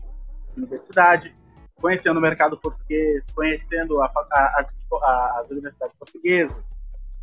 universidade, 0.57 1.33
conhecendo 1.75 2.17
o 2.17 2.21
mercado 2.21 2.57
português, 2.57 3.29
conhecendo 3.31 4.01
a, 4.01 4.05
a, 4.05 4.55
as, 4.59 4.87
a, 4.91 5.39
as 5.41 5.51
universidades 5.51 5.95
portuguesas. 5.97 6.63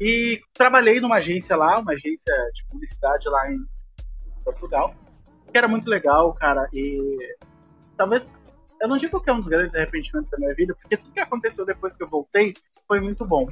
E 0.01 0.41
trabalhei 0.53 1.01
numa 1.01 1.17
agência 1.17 1.57
lá, 1.57 1.79
uma 1.79 1.93
agência 1.93 2.35
de 2.53 2.65
publicidade 2.67 3.29
lá 3.29 3.51
em 3.51 3.65
Portugal, 4.45 4.95
que 5.51 5.57
era 5.57 5.69
muito 5.69 5.89
legal, 5.89 6.33
cara. 6.35 6.69
E 6.73 7.17
talvez 7.97 8.37
eu 8.83 8.89
não 8.89 8.97
digo 8.97 9.21
que 9.21 9.31
é 9.31 9.33
um 9.33 9.39
dos 9.39 9.47
grandes 9.47 9.77
arrependimentos 9.77 10.29
da 10.29 10.37
minha 10.37 10.53
vida, 10.55 10.75
porque 10.75 10.97
tudo 10.97 11.13
que 11.13 11.21
aconteceu 11.21 11.65
depois 11.65 11.95
que 11.95 12.03
eu 12.03 12.09
voltei 12.09 12.53
foi 12.89 13.01
muito 13.01 13.25
bom. 13.25 13.49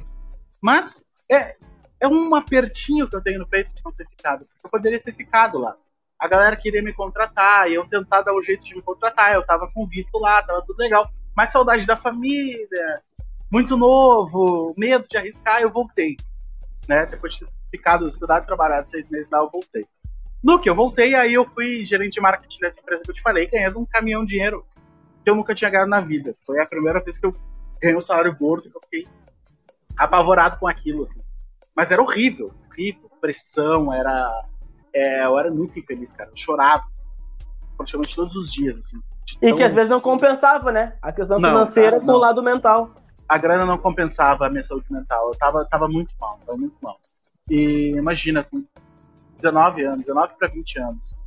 Mas 0.61 1.05
é, 1.31 1.55
é 2.01 2.07
um 2.07 2.35
apertinho 2.35 3.09
que 3.09 3.15
eu 3.15 3.21
tenho 3.21 3.39
no 3.39 3.47
peito 3.47 3.73
de 3.73 3.81
não 3.83 3.93
ter 3.93 4.05
ficado. 4.09 4.45
Eu 4.61 4.69
poderia 4.69 4.99
ter 4.99 5.15
ficado 5.15 5.57
lá. 5.57 5.77
A 6.19 6.27
galera 6.27 6.57
queria 6.57 6.83
me 6.83 6.93
contratar, 6.93 7.71
e 7.71 7.75
eu 7.75 7.87
tentar 7.87 8.23
dar 8.23 8.33
um 8.33 8.43
jeito 8.43 8.65
de 8.65 8.75
me 8.75 8.81
contratar. 8.81 9.33
Eu 9.33 9.45
tava 9.45 9.71
com 9.71 9.87
visto 9.87 10.19
lá, 10.19 10.43
tava 10.43 10.61
tudo 10.63 10.77
legal. 10.77 11.09
Mas 11.33 11.51
saudade 11.51 11.87
da 11.87 11.95
família, 11.95 12.95
muito 13.49 13.77
novo, 13.77 14.73
medo 14.77 15.07
de 15.09 15.17
arriscar, 15.17 15.61
eu 15.61 15.71
voltei. 15.71 16.17
Né? 16.89 17.05
Depois 17.05 17.35
de 17.35 17.45
ter 17.45 17.51
ficado, 17.71 18.05
estudado 18.05 18.45
trabalhado 18.45 18.89
seis 18.89 19.09
meses 19.09 19.29
lá, 19.29 19.39
eu 19.39 19.49
voltei. 19.49 19.87
No 20.43 20.59
que 20.59 20.69
eu 20.69 20.75
voltei, 20.75 21.15
aí 21.15 21.35
eu 21.35 21.45
fui 21.45 21.85
gerente 21.85 22.15
de 22.15 22.21
marketing 22.21 22.59
dessa 22.59 22.81
empresa 22.81 23.03
que 23.03 23.11
eu 23.11 23.15
te 23.15 23.21
falei, 23.21 23.47
ganhando 23.47 23.79
um 23.79 23.85
caminhão 23.85 24.25
de 24.25 24.33
dinheiro 24.33 24.65
que 25.23 25.29
eu 25.29 25.35
nunca 25.35 25.55
tinha 25.55 25.69
ganhado 25.69 25.89
na 25.89 26.01
vida. 26.01 26.35
Foi 26.45 26.59
a 26.59 26.65
primeira 26.65 26.99
vez 26.99 27.17
que 27.17 27.25
eu 27.25 27.31
ganhei 27.81 27.97
um 27.97 28.01
salário 28.01 28.35
gordo 28.37 28.69
que 28.69 28.77
eu 28.77 28.81
fiquei 28.81 29.03
apavorado 29.97 30.57
com 30.59 30.67
aquilo, 30.67 31.03
assim. 31.03 31.21
Mas 31.75 31.91
era 31.91 32.01
horrível, 32.01 32.51
horrível. 32.69 33.09
Pressão, 33.19 33.93
era. 33.93 34.45
É, 34.93 35.23
eu 35.25 35.37
era 35.37 35.51
muito 35.51 35.77
infeliz, 35.77 36.11
cara. 36.11 36.29
Eu 36.31 36.37
chorava 36.37 36.83
praticamente 37.77 38.15
todos 38.15 38.35
os 38.35 38.51
dias, 38.51 38.77
assim. 38.77 38.99
E 39.41 39.53
que 39.53 39.63
às 39.63 39.73
vezes 39.73 39.89
não 39.89 40.01
compensava, 40.01 40.71
né? 40.71 40.97
A 41.01 41.11
questão 41.11 41.39
não, 41.39 41.49
financeira 41.49 41.91
cara, 41.91 42.03
com 42.03 42.11
o 42.11 42.17
lado 42.17 42.43
mental. 42.43 42.91
A 43.29 43.37
grana 43.37 43.65
não 43.65 43.77
compensava 43.77 44.47
a 44.47 44.49
minha 44.49 44.63
saúde 44.63 44.85
mental. 44.91 45.27
Eu 45.27 45.37
tava, 45.37 45.65
tava 45.65 45.87
muito 45.87 46.13
mal, 46.19 46.39
tava 46.45 46.57
muito 46.57 46.77
mal. 46.81 46.99
E 47.49 47.91
imagina, 47.95 48.43
com 48.43 48.63
19 49.35 49.83
anos, 49.83 49.99
19 50.07 50.33
para 50.37 50.47
20 50.49 50.79
anos. 50.79 51.23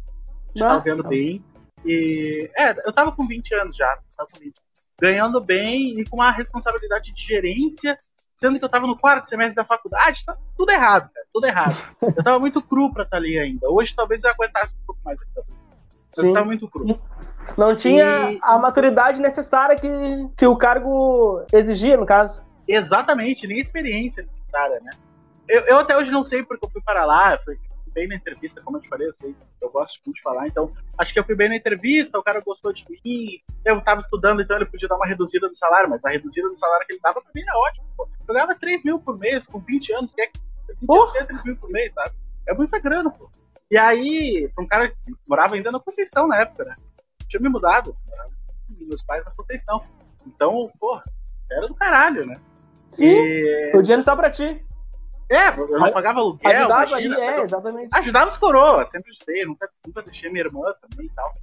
Já 0.54 0.68
tava 0.68 0.80
vendo 0.80 1.02
bem 1.02 1.42
e 1.84 2.50
é, 2.56 2.74
eu 2.86 2.92
tava 2.92 3.12
com 3.12 3.26
20 3.26 3.54
anos 3.54 3.76
já, 3.76 3.98
tava 4.16 4.28
com 4.32 4.38
20, 4.38 4.54
ganhando 5.00 5.40
bem 5.40 6.00
e 6.00 6.04
com 6.04 6.16
uma 6.16 6.30
responsabilidade 6.30 7.12
de 7.12 7.22
gerência, 7.22 7.98
sendo 8.34 8.58
que 8.58 8.64
eu 8.64 8.68
tava 8.68 8.86
no 8.86 8.96
quarto 8.96 9.28
semestre 9.28 9.54
da 9.54 9.64
faculdade, 9.64 10.24
tá 10.24 10.36
tudo 10.56 10.70
errado, 10.70 11.10
cara, 11.12 11.26
tudo 11.32 11.46
errado. 11.46 11.76
Eu 12.02 12.24
tava 12.24 12.38
muito 12.38 12.62
cru 12.62 12.92
pra 12.92 13.04
estar 13.04 13.16
tá 13.16 13.22
ali 13.22 13.38
ainda. 13.38 13.68
Hoje 13.68 13.94
talvez 13.94 14.24
eu 14.24 14.30
aguentasse 14.30 14.74
um 14.74 14.86
pouco 14.86 15.00
mais 15.04 15.20
aqui. 15.20 15.48
Mas 16.16 16.32
tava 16.32 16.46
muito 16.46 16.68
cru. 16.68 16.98
Não 17.56 17.76
tinha 17.76 18.32
e... 18.32 18.38
a 18.42 18.58
maturidade 18.58 19.20
necessária 19.20 19.76
que, 19.76 19.88
que 20.36 20.46
o 20.46 20.56
cargo 20.56 21.44
exigia, 21.52 21.96
no 21.96 22.06
caso. 22.06 22.42
Exatamente, 22.66 23.46
nem 23.46 23.58
a 23.58 23.60
experiência 23.60 24.22
necessária, 24.22 24.80
né? 24.80 24.90
Eu, 25.46 25.60
eu 25.62 25.78
até 25.78 25.96
hoje 25.96 26.10
não 26.10 26.24
sei 26.24 26.42
porque 26.42 26.64
eu 26.64 26.70
fui 26.70 26.80
para 26.82 27.04
lá, 27.04 27.38
fui 27.38 27.58
bem 27.94 28.08
na 28.08 28.16
entrevista, 28.16 28.60
como 28.60 28.76
eu 28.76 28.82
te 28.82 28.88
falei, 28.88 29.08
eu 29.08 29.12
sei, 29.12 29.34
eu 29.62 29.70
gosto 29.70 30.00
muito 30.04 30.16
de 30.16 30.22
falar, 30.22 30.48
então 30.48 30.72
acho 30.98 31.12
que 31.12 31.18
eu 31.18 31.24
fui 31.24 31.34
bem 31.34 31.48
na 31.48 31.56
entrevista, 31.56 32.18
o 32.18 32.22
cara 32.22 32.40
gostou 32.40 32.72
de 32.72 32.84
mim, 32.90 33.38
eu 33.64 33.80
tava 33.80 34.00
estudando, 34.00 34.42
então 34.42 34.56
ele 34.56 34.66
podia 34.66 34.88
dar 34.88 34.96
uma 34.96 35.06
reduzida 35.06 35.48
no 35.48 35.54
salário, 35.54 35.88
mas 35.88 36.04
a 36.04 36.10
reduzida 36.10 36.48
no 36.48 36.56
salário 36.56 36.86
que 36.86 36.94
ele 36.94 37.00
dava 37.00 37.20
pra 37.20 37.30
mim 37.34 37.42
era 37.42 37.58
ótimo, 37.58 37.86
pô. 37.96 38.08
Eu 38.26 38.34
ganhava 38.34 38.54
3 38.54 38.84
mil 38.84 38.98
por 38.98 39.18
mês, 39.18 39.46
com 39.46 39.60
20 39.60 39.92
anos, 39.92 40.12
que 40.12 40.20
é 40.20 40.30
20 40.80 41.26
3 41.26 41.44
mil 41.44 41.56
por 41.56 41.70
mês, 41.70 41.92
sabe? 41.92 42.10
É 42.48 42.52
muita 42.52 42.78
grana, 42.78 43.10
pô. 43.10 43.30
E 43.70 43.78
aí, 43.78 44.50
pra 44.54 44.64
um 44.64 44.66
cara 44.66 44.88
que 44.88 45.14
morava 45.26 45.54
ainda 45.54 45.72
na 45.72 45.80
Conceição 45.80 46.26
na 46.26 46.40
época, 46.40 46.64
né? 46.64 46.74
tinha 47.28 47.40
me 47.40 47.48
mudado, 47.48 47.96
meus 48.68 49.02
pais 49.02 49.24
na 49.24 49.30
Conceição. 49.32 49.82
Então, 50.26 50.60
pô, 50.78 51.00
era 51.50 51.66
do 51.66 51.74
caralho, 51.74 52.26
né? 52.26 52.36
Sim, 52.90 53.06
e... 53.06 53.72
o 53.74 53.82
dinheiro 53.82 54.02
só 54.02 54.14
pra 54.14 54.30
ti. 54.30 54.64
É, 55.30 55.48
eu 55.48 55.78
não 55.78 55.92
pagava 55.92 56.20
aluguel. 56.20 56.50
Ajudava 56.50 56.86
imagina, 56.86 57.16
ali, 57.16 57.24
é, 57.24 57.40
exatamente. 57.40 57.88
Ajudava 57.92 58.30
os 58.30 58.36
coroas, 58.36 58.90
sempre 58.90 59.10
ajudei, 59.10 59.44
nunca, 59.44 59.70
nunca 59.86 60.02
deixei 60.02 60.30
minha 60.30 60.44
irmã 60.44 60.72
também 60.80 61.06
e 61.06 61.10
tal. 61.10 61.34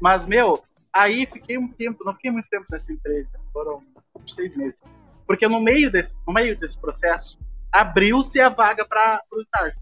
Mas, 0.00 0.26
meu, 0.26 0.62
aí 0.92 1.26
fiquei 1.26 1.56
um 1.56 1.68
tempo, 1.68 2.04
não 2.04 2.14
fiquei 2.14 2.30
muito 2.30 2.48
tempo 2.48 2.66
nessa 2.70 2.92
empresa, 2.92 3.38
foram 3.52 3.82
seis 4.26 4.54
meses. 4.54 4.82
Porque 5.26 5.48
no 5.48 5.60
meio 5.60 5.90
desse, 5.90 6.18
no 6.26 6.32
meio 6.32 6.58
desse 6.58 6.78
processo, 6.78 7.38
abriu-se 7.72 8.40
a 8.40 8.48
vaga 8.48 8.84
para 8.84 9.22
o 9.32 9.40
estágio, 9.40 9.78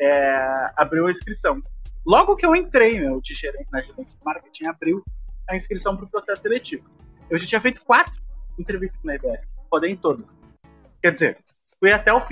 É, 0.00 0.34
abriu 0.76 1.06
a 1.06 1.10
inscrição. 1.10 1.60
Logo 2.04 2.36
que 2.36 2.44
eu 2.44 2.56
entrei, 2.56 2.98
meu, 2.98 3.20
de 3.20 3.34
gerente 3.34 3.68
na 3.70 3.80
gerência 3.80 4.18
de 4.18 4.24
marketing, 4.24 4.66
abriu 4.66 5.02
a 5.48 5.56
inscrição 5.56 5.96
para 5.96 6.06
o 6.06 6.10
processo 6.10 6.42
seletivo. 6.42 6.88
Eu 7.30 7.38
já 7.38 7.46
tinha 7.46 7.60
feito 7.60 7.84
quatro 7.84 8.20
entrevistas 8.58 9.02
na 9.04 9.14
IBS, 9.14 9.54
podem 9.70 9.96
todas. 9.96 10.36
Quer 11.00 11.12
dizer, 11.12 11.38
fui 11.82 11.92
até 11.92 12.14
o, 12.14 12.22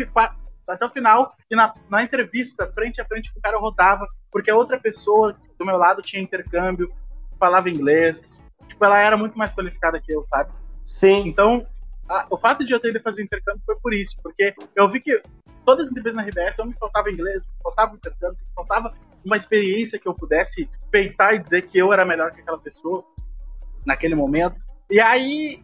até 0.69 0.85
o 0.85 0.89
final 0.89 1.29
e 1.51 1.57
na, 1.57 1.73
na 1.89 2.05
entrevista, 2.05 2.71
frente 2.73 3.01
a 3.01 3.05
frente, 3.05 3.33
o 3.37 3.41
cara 3.41 3.59
rodava, 3.59 4.07
porque 4.31 4.49
a 4.49 4.55
outra 4.55 4.79
pessoa 4.79 5.37
do 5.59 5.67
meu 5.67 5.77
lado 5.77 6.01
tinha 6.03 6.23
intercâmbio, 6.23 6.95
falava 7.37 7.69
inglês. 7.69 8.45
Tipo, 8.69 8.85
ela 8.85 9.01
era 9.01 9.17
muito 9.17 9.37
mais 9.37 9.53
qualificada 9.53 10.01
que 10.01 10.13
eu, 10.13 10.23
sabe? 10.23 10.53
Sim. 10.85 11.27
Então, 11.27 11.67
a, 12.09 12.29
o 12.31 12.39
fato 12.39 12.65
de 12.65 12.73
eu 12.73 12.79
ter 12.79 12.91
ido 12.91 13.01
fazer 13.01 13.25
intercâmbio 13.25 13.61
foi 13.67 13.75
por 13.81 13.93
isso, 13.93 14.15
porque 14.23 14.55
eu 14.77 14.89
vi 14.89 15.01
que 15.01 15.21
todas 15.65 15.87
as 15.87 15.91
entrevistas 15.91 16.25
na 16.25 16.31
RBS 16.31 16.59
eu 16.59 16.67
me 16.67 16.75
faltava 16.79 17.11
inglês, 17.11 17.43
me 17.43 17.63
faltava 17.65 17.97
intercâmbio, 17.97 18.39
me 18.41 18.55
faltava 18.55 18.95
uma 19.25 19.37
experiência 19.37 19.99
que 19.99 20.07
eu 20.07 20.15
pudesse 20.15 20.71
peitar 20.93 21.35
e 21.35 21.41
dizer 21.41 21.63
que 21.63 21.77
eu 21.77 21.93
era 21.93 22.05
melhor 22.05 22.31
que 22.31 22.41
aquela 22.41 22.59
pessoa 22.59 23.05
naquele 23.85 24.15
momento. 24.15 24.61
E 24.89 25.01
aí 25.01 25.61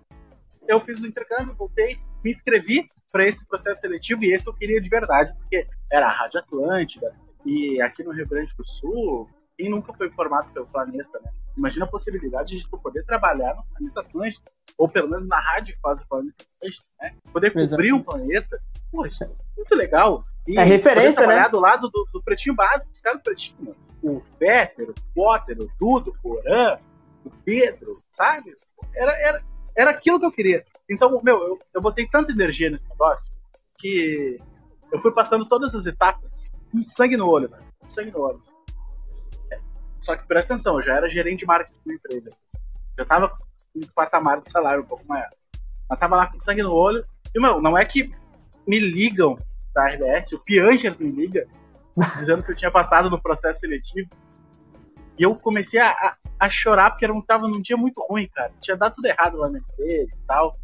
eu 0.66 0.80
fiz 0.80 1.00
o 1.00 1.06
intercâmbio, 1.06 1.54
voltei, 1.54 2.00
me 2.26 2.32
inscrevi 2.32 2.84
para 3.12 3.26
esse 3.28 3.46
processo 3.46 3.80
seletivo 3.80 4.24
e 4.24 4.34
esse 4.34 4.48
eu 4.48 4.54
queria 4.54 4.80
de 4.80 4.88
verdade, 4.88 5.32
porque 5.38 5.64
era 5.90 6.06
a 6.06 6.10
Rádio 6.10 6.40
Atlântida 6.40 7.14
e 7.44 7.80
aqui 7.80 8.02
no 8.02 8.10
Rio 8.10 8.26
Grande 8.26 8.52
do 8.56 8.66
Sul, 8.66 9.30
quem 9.56 9.70
nunca 9.70 9.92
foi 9.92 10.10
formado 10.10 10.52
pelo 10.52 10.66
planeta, 10.66 11.20
né? 11.24 11.30
Imagina 11.56 11.84
a 11.84 11.88
possibilidade 11.88 12.58
de 12.58 12.68
tu 12.68 12.76
poder 12.78 13.04
trabalhar 13.04 13.54
no 13.54 13.64
planeta 13.64 14.00
Atlântida, 14.00 14.50
ou 14.76 14.88
pelo 14.88 15.08
menos 15.08 15.28
na 15.28 15.38
rádio 15.38 15.76
que 15.76 15.80
faz 15.80 16.02
o 16.02 16.08
planeta 16.08 16.34
Atlântida, 16.58 16.86
né? 17.00 17.14
Poder 17.32 17.52
cobrir 17.52 17.92
um 17.92 18.02
planeta. 18.02 18.60
Pô, 18.90 19.06
isso 19.06 19.22
é 19.22 19.28
muito 19.56 19.74
legal. 19.76 20.24
E 20.48 20.58
é 20.58 20.64
referência, 20.64 21.12
poder 21.12 21.14
trabalhar 21.14 21.44
né? 21.44 21.50
do 21.50 21.60
lado 21.60 21.88
do, 21.88 22.08
do 22.12 22.22
Pretinho 22.22 22.56
Básico, 22.56 22.92
os 22.92 23.00
caras 23.00 23.20
do 23.20 23.22
Pretinho. 23.22 23.76
O 24.02 24.20
Peter, 24.38 24.90
o 24.90 24.94
Potter, 25.14 25.56
o 25.60 25.70
Dudo, 25.78 26.10
o 26.10 26.20
Porã, 26.20 26.78
o 27.24 27.30
Pedro, 27.44 27.94
sabe? 28.10 28.54
Era, 28.94 29.12
era, 29.12 29.42
era 29.76 29.90
aquilo 29.90 30.18
que 30.18 30.26
eu 30.26 30.32
queria. 30.32 30.64
Então, 30.88 31.20
meu, 31.22 31.38
eu, 31.38 31.58
eu 31.74 31.80
botei 31.80 32.06
tanta 32.08 32.32
energia 32.32 32.70
nesse 32.70 32.88
negócio 32.88 33.32
que 33.78 34.38
eu 34.92 34.98
fui 34.98 35.12
passando 35.12 35.46
todas 35.46 35.74
as 35.74 35.86
etapas 35.86 36.50
com 36.70 36.82
sangue 36.82 37.16
no 37.16 37.28
olho, 37.28 37.48
velho. 37.48 37.64
Com 37.78 37.90
sangue 37.90 38.10
no 38.10 38.20
olho. 38.20 38.38
Assim. 38.38 38.54
É. 39.52 39.58
Só 40.00 40.16
que 40.16 40.26
presta 40.26 40.54
atenção, 40.54 40.76
eu 40.76 40.82
já 40.82 40.94
era 40.94 41.10
gerente 41.10 41.40
de 41.40 41.46
marketing 41.46 41.78
da 41.84 41.94
empresa. 41.94 42.30
Já 42.96 43.04
tava 43.04 43.28
com 43.28 43.44
um 43.76 43.80
patamar 43.94 44.40
de 44.40 44.50
salário 44.50 44.82
um 44.82 44.86
pouco 44.86 45.04
maior. 45.06 45.28
Mas 45.88 45.98
tava 45.98 46.16
lá 46.16 46.30
com 46.30 46.40
sangue 46.40 46.62
no 46.62 46.72
olho. 46.72 47.04
E, 47.34 47.40
meu, 47.40 47.60
não 47.60 47.76
é 47.76 47.84
que 47.84 48.10
me 48.66 48.78
ligam 48.78 49.36
da 49.74 49.88
RBS, 49.88 50.32
o 50.32 50.38
Piangers 50.38 50.98
me 50.98 51.10
liga, 51.10 51.46
dizendo 52.16 52.42
que 52.42 52.50
eu 52.50 52.56
tinha 52.56 52.70
passado 52.70 53.10
no 53.10 53.20
processo 53.20 53.60
seletivo. 53.60 54.08
E 55.18 55.22
eu 55.22 55.34
comecei 55.34 55.80
a, 55.80 55.90
a, 55.90 56.16
a 56.40 56.50
chorar 56.50 56.90
porque 56.90 57.04
eu 57.04 57.22
tava 57.22 57.46
num 57.46 57.60
dia 57.60 57.76
muito 57.76 58.02
ruim, 58.08 58.28
cara. 58.28 58.52
Tinha 58.60 58.76
dado 58.76 58.94
tudo 58.94 59.06
errado 59.06 59.36
lá 59.36 59.48
na 59.48 59.58
empresa 59.58 60.14
e 60.14 60.26
tal. 60.26 60.58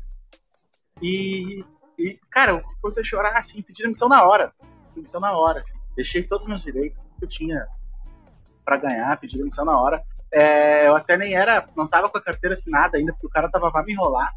E, 1.02 1.64
e 1.98 2.18
cara, 2.30 2.52
eu 2.52 2.62
comecei 2.80 3.02
a 3.02 3.06
chorar 3.06 3.36
assim, 3.36 3.60
pedi 3.60 3.82
demissão 3.82 4.08
na 4.08 4.24
hora. 4.24 4.52
Pedi 4.60 4.94
demissão 4.96 5.20
na 5.20 5.32
hora, 5.32 5.60
assim. 5.60 5.76
Deixei 5.96 6.22
todos 6.22 6.44
os 6.44 6.48
meus 6.48 6.62
direitos 6.62 7.06
que 7.18 7.24
eu 7.24 7.28
tinha 7.28 7.66
para 8.64 8.76
ganhar, 8.76 9.16
pedi 9.18 9.36
demissão 9.36 9.64
na 9.64 9.78
hora. 9.78 10.02
É, 10.32 10.88
eu 10.88 10.96
até 10.96 11.16
nem 11.16 11.34
era, 11.34 11.68
não 11.76 11.86
tava 11.86 12.08
com 12.08 12.16
a 12.16 12.22
carteira 12.22 12.54
assinada 12.54 12.96
ainda, 12.96 13.12
porque 13.12 13.26
o 13.26 13.30
cara 13.30 13.50
tava 13.50 13.70
pra 13.70 13.82
me 13.82 13.92
enrolar. 13.92 14.32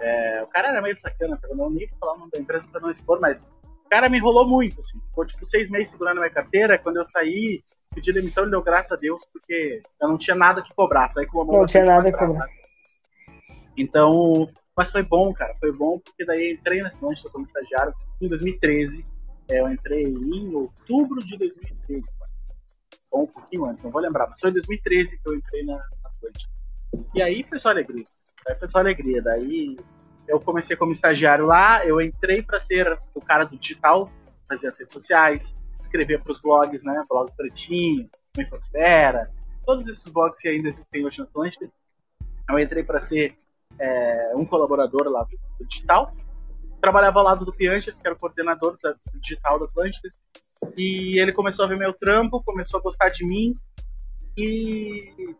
É, 0.00 0.42
o 0.42 0.46
cara 0.46 0.68
era 0.68 0.80
meio 0.80 0.96
sacana, 0.96 1.38
eu 1.42 1.56
não 1.56 1.68
nem 1.68 1.86
falar 2.00 2.14
o 2.14 2.18
nome 2.18 2.30
da 2.32 2.40
empresa 2.40 2.66
pra 2.70 2.80
não 2.80 2.90
expor, 2.90 3.20
mas 3.20 3.42
o 3.84 3.88
cara 3.90 4.08
me 4.08 4.16
enrolou 4.16 4.48
muito, 4.48 4.80
assim. 4.80 4.98
Ficou 5.08 5.26
tipo 5.26 5.44
seis 5.44 5.68
meses 5.68 5.90
segurando 5.90 6.18
a 6.18 6.20
minha 6.20 6.32
carteira. 6.32 6.78
Quando 6.78 6.96
eu 6.96 7.04
saí, 7.04 7.62
pedi 7.94 8.12
demissão, 8.12 8.44
ele 8.44 8.52
deu 8.52 8.62
graças 8.62 8.92
a 8.92 8.96
Deus, 8.96 9.22
porque 9.30 9.82
eu 10.00 10.08
não 10.08 10.16
tinha 10.16 10.36
nada 10.36 10.62
que 10.62 10.72
cobrar. 10.72 11.10
Saí 11.10 11.26
com 11.26 11.38
uma 11.38 11.44
mão 11.44 11.58
Não 11.58 11.66
tinha 11.66 11.84
nada 11.84 12.10
que 12.10 12.16
cobrar. 12.16 12.48
Então, 13.76 14.48
mas 14.80 14.90
foi 14.90 15.02
bom, 15.02 15.30
cara. 15.34 15.54
Foi 15.60 15.70
bom, 15.70 15.98
porque 15.98 16.24
daí 16.24 16.54
entrei 16.54 16.80
na 16.80 16.88
Atlântida 16.88 17.28
como 17.28 17.44
estagiário 17.44 17.92
em 18.18 18.26
2013. 18.26 19.04
É, 19.50 19.60
eu 19.60 19.70
entrei 19.70 20.04
em 20.04 20.54
outubro 20.54 21.22
de 21.22 21.36
2013 21.36 22.02
ou 23.10 23.24
um 23.24 23.26
pouquinho 23.26 23.66
antes, 23.66 23.84
não 23.84 23.90
vou 23.90 24.00
lembrar, 24.00 24.26
mas 24.26 24.40
foi 24.40 24.48
em 24.48 24.54
2013 24.54 25.20
que 25.20 25.28
eu 25.28 25.34
entrei 25.34 25.64
na, 25.64 25.74
Atlântica. 26.02 26.50
E 27.14 27.20
aí 27.20 27.44
foi 27.46 27.58
só 27.58 27.68
alegria. 27.68 28.04
Aí 28.48 28.54
foi 28.54 28.68
só 28.68 28.78
alegria. 28.78 29.20
Daí 29.20 29.76
eu 30.26 30.40
comecei 30.40 30.74
como 30.74 30.92
estagiário 30.92 31.44
lá, 31.44 31.84
eu 31.84 32.00
entrei 32.00 32.40
para 32.42 32.58
ser 32.58 32.98
o 33.14 33.20
cara 33.20 33.44
do 33.44 33.58
digital, 33.58 34.08
fazer 34.48 34.68
as 34.68 34.78
redes 34.78 34.94
sociais, 34.94 35.54
escrever 35.78 36.22
para 36.22 36.32
os 36.32 36.40
blogs, 36.40 36.82
né? 36.82 37.02
Blog 37.06 37.30
Pretinho, 37.36 38.08
Infosfera, 38.38 39.30
todos 39.66 39.86
esses 39.88 40.10
blogs 40.10 40.40
que 40.40 40.48
ainda 40.48 40.70
existem 40.70 41.04
hoje 41.04 41.18
na 41.18 41.24
Atlântida. 41.24 41.70
Eu 42.48 42.58
entrei 42.58 42.82
para 42.82 42.98
ser 42.98 43.36
é, 43.78 44.32
um 44.34 44.44
colaborador 44.44 45.08
lá 45.08 45.24
do, 45.24 45.38
do, 45.58 45.66
digital. 45.66 46.14
Trabalhava 46.80 47.18
ao 47.18 47.24
lado 47.24 47.44
do 47.44 47.52
Pianches, 47.52 47.98
que 47.98 48.06
era 48.06 48.14
o 48.14 48.18
coordenador 48.18 48.78
da, 48.82 48.92
do 48.92 49.20
digital 49.20 49.58
da 49.58 49.66
Atlântida. 49.66 50.08
E 50.76 51.20
ele 51.20 51.32
começou 51.32 51.64
a 51.64 51.68
ver 51.68 51.76
meu 51.76 51.92
trampo, 51.92 52.42
começou 52.42 52.80
a 52.80 52.82
gostar 52.82 53.10
de 53.10 53.24
mim. 53.24 53.54
E 54.36 55.34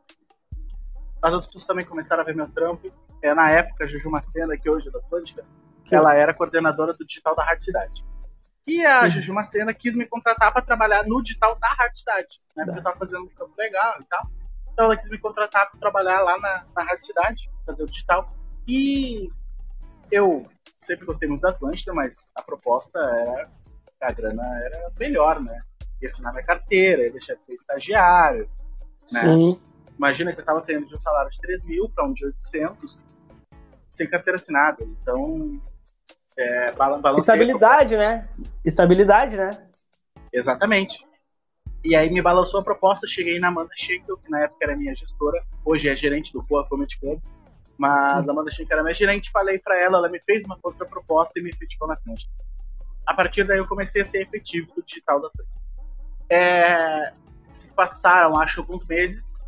as 1.22 1.32
outras 1.32 1.46
pessoas 1.46 1.66
também 1.66 1.84
começaram 1.84 2.22
a 2.22 2.26
ver 2.26 2.34
meu 2.34 2.48
trampo. 2.48 2.90
É, 3.22 3.34
na 3.34 3.50
época, 3.50 3.84
a 3.84 3.86
Juju 3.86 4.10
Macena, 4.10 4.56
que 4.56 4.68
hoje 4.68 4.88
é 4.88 4.90
da 4.90 4.98
Atlântica, 4.98 5.44
ela 5.90 6.14
era 6.14 6.32
coordenadora 6.32 6.92
do 6.92 7.04
digital 7.04 7.34
da 7.34 7.44
Rádio 7.44 7.64
Cidade. 7.64 8.04
E 8.66 8.84
a 8.84 9.02
uhum. 9.02 9.10
Juju 9.10 9.32
Macena 9.32 9.72
quis 9.72 9.96
me 9.96 10.06
contratar 10.06 10.52
para 10.52 10.62
trabalhar 10.62 11.04
no 11.04 11.22
digital 11.22 11.58
da 11.58 11.68
Rádio 11.68 11.98
Cidade, 11.98 12.40
né? 12.56 12.64
Porque 12.64 12.78
eu 12.78 12.82
tava 12.82 12.96
fazendo 12.96 13.24
um 13.24 13.28
trampo 13.28 13.54
legal 13.58 13.94
e 14.00 14.04
tal. 14.04 14.20
Então 14.72 14.84
ela 14.84 14.96
quis 14.96 15.10
me 15.10 15.18
contratar 15.18 15.70
para 15.70 15.80
trabalhar 15.80 16.20
lá 16.20 16.38
na, 16.38 16.64
na 16.76 16.82
Rádio 16.84 17.04
Cidade, 17.04 17.50
fazer 17.70 17.82
o 17.84 17.86
digital. 17.86 18.32
E 18.66 19.30
eu 20.10 20.46
sempre 20.78 21.06
gostei 21.06 21.28
muito 21.28 21.42
da 21.42 21.50
Atlântida, 21.50 21.92
mas 21.92 22.32
a 22.34 22.42
proposta 22.42 22.98
era 22.98 23.50
a 24.00 24.12
grana 24.12 24.42
era 24.64 24.90
melhor, 24.98 25.40
né? 25.40 25.60
Ia 26.00 26.08
assinar 26.08 26.32
minha 26.32 26.44
carteira, 26.44 27.02
ia 27.02 27.12
deixar 27.12 27.34
de 27.34 27.44
ser 27.44 27.52
estagiário, 27.52 28.48
né? 29.12 29.20
Sim. 29.20 29.60
Imagina 29.96 30.32
que 30.32 30.38
eu 30.38 30.42
estava 30.42 30.60
saindo 30.62 30.86
de 30.86 30.94
um 30.94 31.00
salário 31.00 31.30
de 31.30 31.38
3 31.38 31.62
mil 31.64 31.88
para 31.90 32.06
um 32.06 32.14
de 32.14 32.24
800, 32.24 33.04
sem 33.90 34.08
carteira 34.08 34.38
assinada. 34.38 34.82
Então, 34.82 35.60
é, 36.38 36.72
Estabilidade, 37.18 37.96
né? 37.96 38.26
Estabilidade, 38.64 39.36
né? 39.36 39.68
Exatamente. 40.32 41.04
E 41.84 41.94
aí 41.94 42.10
me 42.10 42.22
balançou 42.22 42.60
a 42.60 42.64
proposta, 42.64 43.06
cheguei 43.06 43.38
na 43.38 43.48
Amanda 43.48 43.70
Schenkel, 43.76 44.16
que 44.16 44.30
na 44.30 44.40
época 44.40 44.64
era 44.64 44.76
minha 44.76 44.94
gestora, 44.94 45.42
hoje 45.64 45.88
é 45.88 45.96
gerente 45.96 46.32
do 46.32 46.42
Poa 46.42 46.66
Comedy 46.66 46.98
Club, 46.98 47.20
mas 47.80 48.28
a 48.28 48.32
Amanda 48.32 48.50
Schenkel 48.50 48.74
era 48.74 48.82
minha 48.82 48.94
gerente, 48.94 49.30
falei 49.30 49.58
para 49.58 49.80
ela, 49.80 49.98
ela 49.98 50.08
me 50.08 50.22
fez 50.22 50.44
uma 50.44 50.58
outra 50.62 50.86
proposta 50.86 51.38
e 51.38 51.42
me 51.42 51.48
efetivou 51.48 51.88
na 51.88 51.96
frente 51.96 52.28
a 53.10 53.14
partir 53.14 53.42
daí 53.42 53.58
eu 53.58 53.66
comecei 53.66 54.02
a 54.02 54.06
ser 54.06 54.22
efetivo 54.22 54.72
do 54.72 54.82
digital 54.84 55.20
da 55.20 55.26
Atlântica. 55.26 55.60
É, 56.28 57.12
se 57.52 57.66
passaram, 57.72 58.38
acho, 58.38 58.60
alguns 58.60 58.86
meses, 58.86 59.44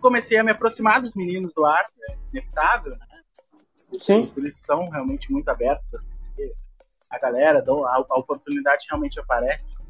comecei 0.00 0.36
a 0.36 0.42
me 0.42 0.50
aproximar 0.50 1.00
dos 1.00 1.14
meninos 1.14 1.52
do 1.54 1.64
ar, 1.64 1.84
é 2.10 2.16
inevitável, 2.32 2.96
né? 2.96 3.06
Sim. 4.00 4.32
Eles 4.36 4.56
são 4.56 4.88
realmente 4.88 5.30
muito 5.30 5.48
abertos, 5.48 5.92
a 7.08 7.18
galera, 7.20 7.60
a, 7.60 7.96
a 7.96 8.18
oportunidade 8.18 8.86
realmente 8.90 9.20
aparece. 9.20 9.80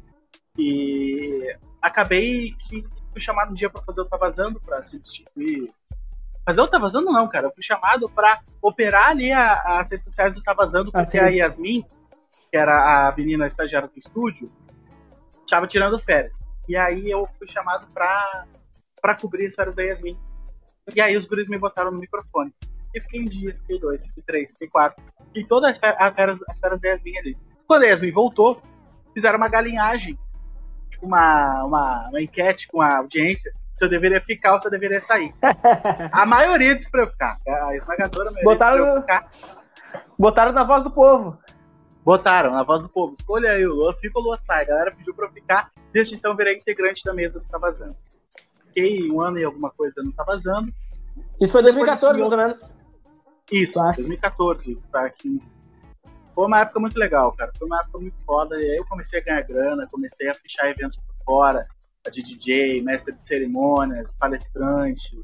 E 0.55 1.57
acabei 1.81 2.53
que 2.59 2.85
fui 3.11 3.19
chamado 3.19 3.51
um 3.51 3.55
dia 3.55 3.71
para 3.71 3.81
fazer 3.81 4.01
o 4.01 4.05
Tá 4.05 4.17
Vazando, 4.17 4.59
para 4.61 4.83
substituir. 4.83 5.67
Fazer 6.45 6.61
o 6.61 6.67
Tá 6.67 6.79
Vazando 6.79 7.11
não, 7.11 7.27
cara. 7.27 7.47
Eu 7.47 7.53
fui 7.53 7.63
chamado 7.63 8.09
para 8.09 8.41
operar 8.61 9.09
ali 9.09 9.31
a, 9.31 9.79
as 9.79 9.91
redes 9.91 10.05
sociais 10.05 10.35
do 10.35 10.43
Tá 10.43 10.53
Vazando, 10.53 10.91
porque 10.91 11.17
ah, 11.17 11.25
a 11.25 11.29
Yasmin, 11.29 11.85
que 12.51 12.57
era 12.57 13.07
a 13.07 13.15
menina 13.15 13.47
estagiária 13.47 13.87
do 13.87 13.97
estúdio, 13.97 14.49
estava 15.45 15.67
tirando 15.67 15.99
férias. 15.99 16.33
E 16.67 16.75
aí 16.75 17.09
eu 17.09 17.27
fui 17.37 17.47
chamado 17.47 17.87
pra, 17.93 18.45
pra 19.01 19.15
cobrir 19.15 19.47
as 19.47 19.55
férias 19.55 19.75
da 19.75 19.83
Yasmin. 19.83 20.17
E 20.95 21.01
aí 21.01 21.15
os 21.15 21.25
guris 21.25 21.47
me 21.47 21.57
botaram 21.57 21.91
no 21.91 21.99
microfone. 21.99 22.53
E 22.93 23.01
fiquei 23.01 23.21
um 23.21 23.25
dia, 23.25 23.53
fiquei 23.53 23.79
dois, 23.79 24.07
fiquei 24.07 24.23
três, 24.23 24.51
fiquei 24.51 24.67
quatro. 24.67 25.03
Fiquei 25.27 25.45
todas 25.45 25.71
as 25.71 25.77
férias, 25.77 26.39
as 26.47 26.59
férias 26.59 26.81
da 26.81 26.89
Yasmin 26.89 27.17
ali. 27.17 27.37
Quando 27.67 27.83
a 27.83 27.87
Yasmin 27.87 28.11
voltou, 28.11 28.61
fizeram 29.13 29.37
uma 29.37 29.49
galinhagem, 29.49 30.17
tipo 30.89 31.05
uma, 31.05 31.63
uma, 31.63 32.09
uma 32.09 32.21
enquete 32.21 32.67
com 32.67 32.81
a 32.81 32.97
audiência, 32.97 33.53
se 33.79 33.85
eu 33.85 33.89
deveria 33.89 34.19
ficar 34.19 34.53
ou 34.53 34.59
se 34.59 34.67
eu 34.67 34.71
deveria 34.71 34.99
sair. 34.99 35.33
a 36.11 36.25
maioria 36.25 36.75
disse 36.75 36.91
pra 36.91 37.03
eu 37.03 37.07
ficar. 37.07 37.39
A 37.47 37.75
esmagadora 37.77 38.29
maioria 38.29 38.43
botaram. 38.43 39.05
Botaram 40.19 40.51
na 40.51 40.65
voz 40.65 40.83
do 40.83 40.91
povo. 40.91 41.37
Botaram 42.03 42.51
na 42.51 42.63
voz 42.63 42.81
do 42.81 42.89
povo, 42.89 43.13
escolha 43.13 43.51
aí, 43.51 43.65
o 43.65 43.73
Lua 43.73 43.93
fica 43.93 44.19
ou 44.19 44.25
Lua 44.25 44.37
sai. 44.37 44.63
A 44.63 44.67
galera 44.67 44.91
pediu 44.91 45.13
pra 45.13 45.27
eu 45.27 45.31
ficar, 45.31 45.71
desde 45.93 46.15
então 46.15 46.35
virei 46.35 46.55
integrante 46.55 47.03
da 47.05 47.13
mesa 47.13 47.39
do 47.39 47.45
Tá 47.45 47.57
Vazando. 47.57 47.95
Fiquei 48.67 49.09
um 49.09 49.21
ano 49.21 49.39
e 49.39 49.43
alguma 49.45 49.69
coisa 49.69 50.01
no 50.03 50.11
Tá 50.11 50.23
Vazando. 50.23 50.73
Isso 51.39 51.53
foi 51.53 51.61
2014, 51.61 52.19
mais 52.19 52.31
ou 52.31 52.37
menos? 52.37 52.73
Isso, 53.51 53.75
tá. 53.75 53.91
2014 53.91 54.75
para 54.91 55.09
15. 55.09 55.41
Foi 56.35 56.47
uma 56.47 56.61
época 56.61 56.79
muito 56.79 56.97
legal, 56.97 57.31
cara. 57.33 57.51
Foi 57.57 57.67
uma 57.67 57.79
época 57.79 57.99
muito 57.99 58.17
foda. 58.25 58.55
E 58.59 58.71
aí 58.71 58.77
eu 58.77 58.85
comecei 58.85 59.19
a 59.19 59.23
ganhar 59.23 59.41
grana, 59.43 59.87
comecei 59.91 60.29
a 60.29 60.33
fechar 60.33 60.69
eventos 60.69 60.97
por 60.97 61.25
fora, 61.25 61.67
de 62.09 62.21
DJ, 62.21 62.81
mestre 62.81 63.13
de 63.13 63.25
cerimônias, 63.25 64.13
palestrante. 64.15 65.19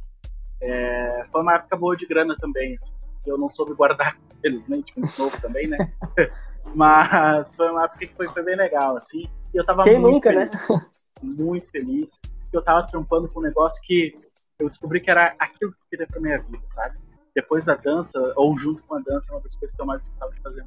É... 0.61 1.25
foi 1.31 1.41
uma 1.41 1.55
época 1.55 1.75
boa 1.75 1.95
de 1.95 2.05
grana 2.05 2.35
também, 2.39 2.73
assim, 2.73 2.93
eu 3.25 3.37
não 3.37 3.49
soube 3.49 3.73
guardar, 3.73 4.17
felizmente, 4.41 4.93
muito 4.97 5.17
novo 5.19 5.39
também, 5.41 5.67
né? 5.67 5.93
Mas 6.73 7.55
foi 7.55 7.69
uma 7.69 7.85
época 7.85 7.99
que 7.99 8.13
foi, 8.15 8.27
foi 8.27 8.43
bem 8.43 8.55
legal, 8.55 8.97
assim. 8.97 9.23
E 9.53 9.57
eu 9.57 9.63
tava 9.63 9.83
Quem 9.83 9.99
muito 9.99 10.15
nunca, 10.15 10.29
feliz, 10.29 10.53
né? 10.53 10.85
Muito 11.21 11.71
feliz. 11.71 12.19
Eu 12.51 12.61
tava 12.61 12.85
trampando 12.87 13.29
com 13.29 13.39
um 13.39 13.43
negócio 13.43 13.81
que 13.83 14.13
eu 14.59 14.69
descobri 14.69 14.99
que 14.99 15.09
era 15.09 15.35
aquilo 15.39 15.71
que 15.71 15.77
eu 15.77 15.87
queria 15.89 16.07
pra 16.07 16.19
minha 16.19 16.41
vida, 16.41 16.63
sabe? 16.67 16.97
Depois 17.33 17.65
da 17.65 17.75
dança, 17.75 18.19
ou 18.35 18.57
junto 18.57 18.81
com 18.83 18.95
a 18.95 18.99
dança, 18.99 19.31
uma 19.33 19.41
das 19.41 19.55
coisas 19.55 19.75
que 19.75 19.81
eu 19.81 19.85
mais 19.85 20.01
gostava 20.03 20.31
de 20.31 20.41
fazer 20.41 20.65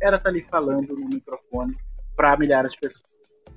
era 0.00 0.16
estar 0.16 0.24
tá 0.24 0.28
ali 0.28 0.42
falando 0.42 0.94
no 0.94 1.08
microfone 1.08 1.76
para 2.14 2.36
milhares 2.36 2.72
de 2.72 2.78
pessoas. 2.78 3.10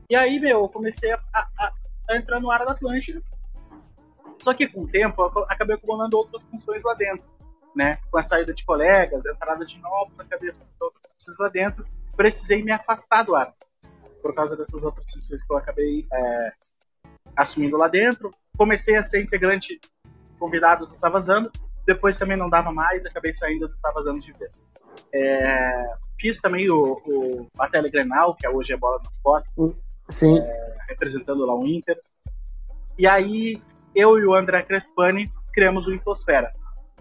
E 0.10 0.16
aí, 0.16 0.40
meu, 0.40 0.62
eu 0.62 0.70
comecei 0.70 1.12
a, 1.12 1.20
a, 1.34 1.74
a 2.10 2.18
entrar 2.18 2.40
no 2.40 2.50
ar 2.50 2.66
da 2.66 2.72
Atlântida. 2.72 3.22
Só 4.40 4.54
que 4.54 4.68
com 4.68 4.82
o 4.82 4.88
tempo, 4.88 5.22
eu 5.22 5.44
acabei 5.50 5.76
acumulando 5.76 6.18
outras 6.18 6.44
funções 6.44 6.84
lá 6.84 6.94
dentro 6.94 7.26
né? 7.78 8.00
Com 8.10 8.18
a 8.18 8.24
saída 8.24 8.54
de 8.54 8.66
colegas, 8.66 9.24
a 9.26 9.32
entrada 9.32 9.64
de 9.64 9.80
novos, 9.80 10.20
acabei 10.20 10.50
outras 10.82 11.14
pessoas 11.14 11.38
lá 11.38 11.48
dentro, 11.48 11.86
precisei 12.16 12.64
me 12.64 12.72
afastar 12.72 13.24
do 13.24 13.36
ar 13.36 13.54
por 14.20 14.34
causa 14.34 14.58
dessas 14.58 14.82
outras 14.82 15.14
funções 15.14 15.44
que 15.44 15.54
eu 15.54 15.58
acabei 15.58 16.08
é, 16.12 16.52
assumindo 17.36 17.78
lá 17.78 17.88
dentro. 17.88 18.34
Comecei 18.58 18.96
a 18.96 19.04
ser 19.04 19.22
integrante 19.22 19.80
convidado 20.40 20.88
do 20.88 20.96
Tá 20.96 21.08
Vazando, 21.08 21.52
depois 21.86 22.18
também 22.18 22.36
não 22.36 22.50
dava 22.50 22.72
mais, 22.72 23.06
acabei 23.06 23.32
saindo 23.32 23.68
do 23.68 23.78
Tá 23.78 23.92
Vazando 23.92 24.20
de 24.20 24.34
vez. 24.34 24.66
É, 25.14 25.80
fiz 26.20 26.42
também 26.42 26.70
o, 26.72 27.00
o 27.06 27.48
a 27.60 27.70
Telegrenal, 27.70 28.36
que 28.36 28.48
hoje 28.50 28.74
é 28.74 28.78
Bola 28.78 29.00
nas 29.04 29.20
Costas, 29.20 29.54
Sim. 30.10 30.40
É, 30.40 30.78
representando 30.90 31.46
lá 31.46 31.56
o 31.56 31.66
Inter. 31.66 32.00
E 32.98 33.06
aí, 33.08 33.62
eu 33.94 34.18
e 34.20 34.26
o 34.26 34.34
André 34.34 34.64
Crespani 34.64 35.26
criamos 35.54 35.88
o 35.88 35.94
Infosfera, 35.94 36.54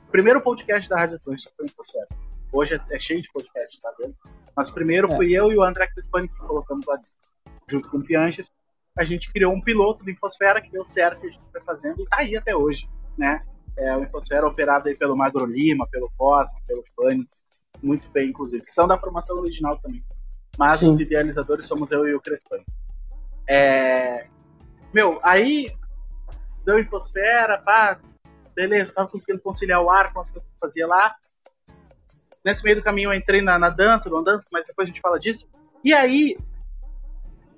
o 0.06 0.10
primeiro 0.10 0.40
podcast 0.40 0.88
da 0.88 0.96
Rádio 0.96 1.16
Atlântica 1.16 1.52
foi 1.56 1.66
Infosfera. 1.66 2.06
Hoje 2.52 2.74
é, 2.74 2.96
é, 2.96 2.98
cheio 2.98 3.20
de 3.20 3.30
podcast, 3.32 3.80
tá 3.80 3.92
vendo? 3.98 4.14
Mas 4.56 4.70
o 4.70 4.74
primeiro 4.74 5.12
é. 5.12 5.16
fui 5.16 5.32
eu 5.32 5.52
e 5.52 5.56
o 5.58 5.62
André 5.62 5.88
Crespani 5.88 6.28
que 6.28 6.38
colocamos 6.38 6.86
lá 6.86 6.96
dentro, 6.96 7.12
junto 7.68 7.90
com 7.90 7.98
o 7.98 8.02
Pianches. 8.02 8.50
A 8.96 9.04
gente 9.04 9.30
criou 9.32 9.52
um 9.52 9.60
piloto 9.60 10.04
do 10.04 10.10
Infosfera 10.10 10.62
que 10.62 10.70
deu 10.70 10.84
certo, 10.84 11.20
que 11.20 11.26
a 11.26 11.30
gente 11.30 11.42
foi 11.50 11.60
fazendo 11.62 12.00
e 12.00 12.06
tá 12.06 12.18
aí 12.18 12.36
até 12.36 12.54
hoje, 12.54 12.88
né? 13.18 13.44
É, 13.76 13.94
o 13.96 14.04
Infosfera 14.04 14.46
operado 14.46 14.88
aí 14.88 14.96
pelo 14.96 15.16
Magro 15.16 15.44
Lima, 15.44 15.86
pelo 15.90 16.10
Cosmo, 16.16 16.56
pelo 16.66 16.84
Fanny, 16.94 17.28
muito 17.82 18.08
bem, 18.10 18.30
inclusive, 18.30 18.64
que 18.64 18.72
são 18.72 18.86
da 18.86 18.98
formação 18.98 19.36
original 19.38 19.76
também. 19.78 20.02
Mas 20.56 20.80
Sim. 20.80 20.88
os 20.88 21.00
idealizadores 21.00 21.66
somos 21.66 21.90
eu 21.90 22.06
e 22.06 22.14
o 22.14 22.20
Crespan. 22.20 22.62
É... 23.48 24.26
Meu, 24.92 25.20
aí 25.22 25.66
deu 26.64 26.78
infosfera, 26.78 27.58
pá, 27.58 27.98
beleza, 28.54 28.92
tava 28.92 29.08
conseguindo 29.08 29.40
conciliar 29.40 29.80
o 29.82 29.90
ar 29.90 30.12
com 30.12 30.20
as 30.20 30.30
coisas 30.30 30.48
que 30.48 30.54
eu 30.54 30.60
fazia 30.60 30.86
lá. 30.86 31.14
Nesse 32.44 32.62
meio 32.64 32.76
do 32.76 32.82
caminho 32.82 33.12
eu 33.12 33.14
entrei 33.14 33.42
na, 33.42 33.58
na 33.58 33.68
dança, 33.68 34.08
no 34.08 34.22
dança, 34.22 34.48
mas 34.52 34.66
depois 34.66 34.86
a 34.86 34.90
gente 34.90 35.00
fala 35.00 35.18
disso. 35.18 35.48
E 35.84 35.92
aí, 35.92 36.36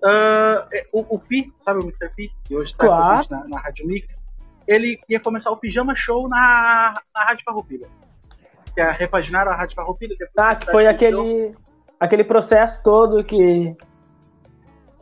uh, 0.03 0.88
o, 0.92 1.16
o 1.16 1.18
Pi, 1.18 1.53
sabe 1.61 1.81
o 1.81 1.83
Mr. 1.83 2.11
Pi, 2.14 2.31
que 2.44 2.57
hoje 2.57 2.74
tá 2.74 2.87
claro. 2.87 3.03
com 3.03 3.12
a 3.12 3.22
gente 3.22 3.31
na, 3.31 3.48
na 3.48 3.61
Rádio 3.61 3.87
Mix, 3.87 4.22
ele 4.66 5.01
ia 5.09 5.20
começar 5.20 5.51
o 5.51 5.57
Pijama 5.57 5.94
Show 5.94 6.29
na, 6.29 6.94
na 7.14 7.24
Rádio 7.24 7.44
Farroupilha. 7.44 7.88
Que 8.74 8.81
é 8.81 8.90
repaginaram 8.90 9.51
a 9.51 9.57
Rádio 9.57 9.74
Farroupilha. 9.74 10.14
Ah, 10.37 10.55
que 10.55 10.70
foi 10.70 10.87
aquele, 10.87 11.55
aquele 11.98 12.24
processo 12.24 12.83
todo 12.83 13.24
que 13.24 13.74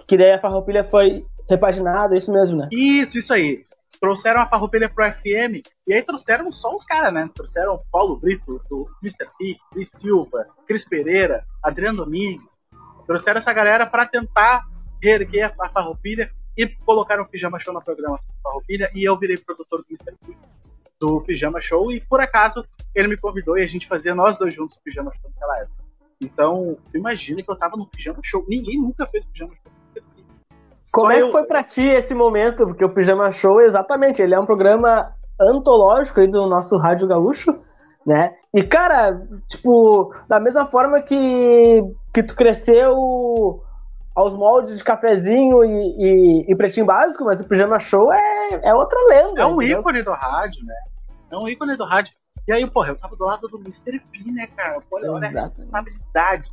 que 0.06 0.16
daí 0.16 0.32
a 0.32 0.40
Farroupilha 0.40 0.84
foi 0.84 1.24
repaginada, 1.48 2.14
é 2.14 2.18
isso 2.18 2.32
mesmo, 2.32 2.58
né? 2.58 2.66
Isso, 2.70 3.18
isso 3.18 3.32
aí. 3.32 3.64
Trouxeram 4.00 4.40
a 4.40 4.46
Farroupilha 4.46 4.88
pro 4.88 5.10
FM, 5.10 5.64
e 5.86 5.94
aí 5.94 6.02
trouxeram 6.02 6.50
só 6.50 6.74
os 6.74 6.84
caras, 6.84 7.12
né? 7.12 7.30
Trouxeram 7.34 7.80
Paulo 7.90 8.16
Brito, 8.16 8.60
do 8.68 8.88
Mr. 9.02 9.26
P, 9.38 9.56
Cris 9.72 9.90
Silva, 9.90 10.46
Cris 10.66 10.84
Pereira, 10.84 11.44
Adriano 11.62 12.04
Domingues. 12.04 12.58
Trouxeram 13.06 13.38
essa 13.38 13.52
galera 13.52 13.86
para 13.86 14.06
tentar 14.06 14.64
reerguer 15.02 15.54
a 15.60 15.68
Farroupilha 15.70 16.30
e 16.56 16.66
colocaram 16.84 17.22
o 17.22 17.28
Pijama 17.28 17.60
Show 17.60 17.72
na 17.72 17.80
programação 17.80 18.28
da 18.28 18.42
Farroupilha, 18.42 18.90
e 18.94 19.04
eu 19.04 19.16
virei 19.18 19.36
produtor 19.36 19.80
do 19.80 19.86
Mr. 19.88 20.14
P, 20.24 20.36
do 21.00 21.20
Pijama 21.20 21.60
Show, 21.60 21.92
e 21.92 22.00
por 22.00 22.20
acaso 22.20 22.66
ele 22.94 23.08
me 23.08 23.16
convidou 23.16 23.58
e 23.58 23.62
a 23.62 23.68
gente 23.68 23.86
fazia 23.86 24.14
nós 24.14 24.38
dois 24.38 24.54
juntos 24.54 24.76
o 24.76 24.82
Pijama 24.82 25.12
Show 25.14 25.30
naquela 25.30 25.60
época. 25.60 25.84
Então, 26.20 26.78
imagina 26.94 27.42
que 27.42 27.50
eu 27.50 27.56
tava 27.56 27.76
no 27.76 27.86
Pijama 27.86 28.20
Show. 28.22 28.44
Ninguém 28.48 28.80
nunca 28.80 29.06
fez 29.06 29.26
Pijama 29.26 29.54
Show. 29.54 29.75
Como 30.96 31.12
é 31.12 31.16
que 31.16 31.22
eu... 31.22 31.30
foi 31.30 31.44
para 31.44 31.62
ti 31.62 31.82
esse 31.82 32.14
momento? 32.14 32.66
Porque 32.66 32.84
o 32.84 32.88
Pijama 32.88 33.30
Show, 33.30 33.60
exatamente, 33.60 34.22
ele 34.22 34.34
é 34.34 34.40
um 34.40 34.46
programa 34.46 35.12
antológico 35.38 36.20
aí 36.20 36.26
do 36.26 36.46
nosso 36.46 36.76
Rádio 36.78 37.06
Gaúcho, 37.06 37.54
né? 38.04 38.34
E, 38.54 38.62
cara, 38.62 39.20
tipo, 39.48 40.14
da 40.26 40.40
mesma 40.40 40.66
forma 40.66 41.02
que, 41.02 41.82
que 42.14 42.22
tu 42.22 42.34
cresceu 42.34 43.62
aos 44.14 44.34
moldes 44.34 44.78
de 44.78 44.82
cafezinho 44.82 45.62
e, 45.62 45.96
e, 45.98 46.52
e 46.52 46.56
pretinho 46.56 46.86
básico, 46.86 47.24
mas 47.24 47.40
o 47.40 47.44
Pijama 47.44 47.78
Show 47.78 48.10
é, 48.12 48.68
é 48.68 48.74
outra 48.74 48.98
lenda. 49.08 49.42
É 49.42 49.46
um 49.46 49.60
entendeu? 49.60 49.80
ícone 49.80 50.02
do 50.02 50.12
rádio, 50.12 50.64
né? 50.64 50.74
É 51.30 51.36
um 51.36 51.46
ícone 51.46 51.76
do 51.76 51.84
rádio. 51.84 52.14
E 52.48 52.52
aí, 52.52 52.66
porra, 52.70 52.90
eu 52.90 52.96
tava 52.96 53.14
do 53.16 53.24
lado 53.24 53.46
do 53.48 53.58
Mr. 53.58 54.00
P, 54.00 54.30
né, 54.30 54.46
cara? 54.56 54.80
Olha, 54.90 55.12
olha 55.12 55.26
a 55.26 55.42
responsabilidade. 55.42 56.50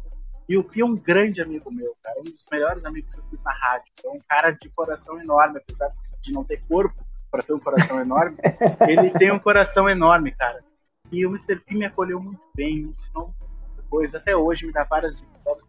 E 0.47 0.57
o 0.57 0.63
Pi 0.63 0.81
é 0.81 0.85
um 0.85 0.95
grande 0.95 1.41
amigo 1.41 1.71
meu, 1.71 1.95
cara. 2.03 2.19
Um 2.19 2.23
dos 2.23 2.45
melhores 2.51 2.83
amigos 2.83 3.13
que 3.13 3.19
eu 3.19 3.25
fiz 3.29 3.43
na 3.43 3.53
rádio. 3.53 3.91
É 4.03 4.09
um 4.09 4.19
cara 4.27 4.51
de 4.51 4.69
coração 4.69 5.19
enorme, 5.21 5.57
apesar 5.57 5.91
de 6.21 6.33
não 6.33 6.43
ter 6.43 6.61
corpo 6.67 6.95
para 7.31 7.41
ter 7.41 7.53
um 7.53 7.59
coração 7.59 7.99
enorme. 7.99 8.37
ele 8.87 9.11
tem 9.11 9.31
um 9.31 9.39
coração 9.39 9.89
enorme, 9.89 10.31
cara. 10.31 10.63
E 11.11 11.25
o 11.25 11.29
Mr. 11.29 11.55
P 11.57 11.75
me 11.75 11.85
acolheu 11.85 12.19
muito 12.19 12.41
bem, 12.55 12.81
me 12.81 12.89
ensinou 12.89 13.33
muita 13.67 13.83
coisa. 13.89 14.17
Até 14.17 14.35
hoje 14.35 14.65
me 14.65 14.73
dá 14.73 14.83
várias 14.83 15.17
dicas, 15.17 15.61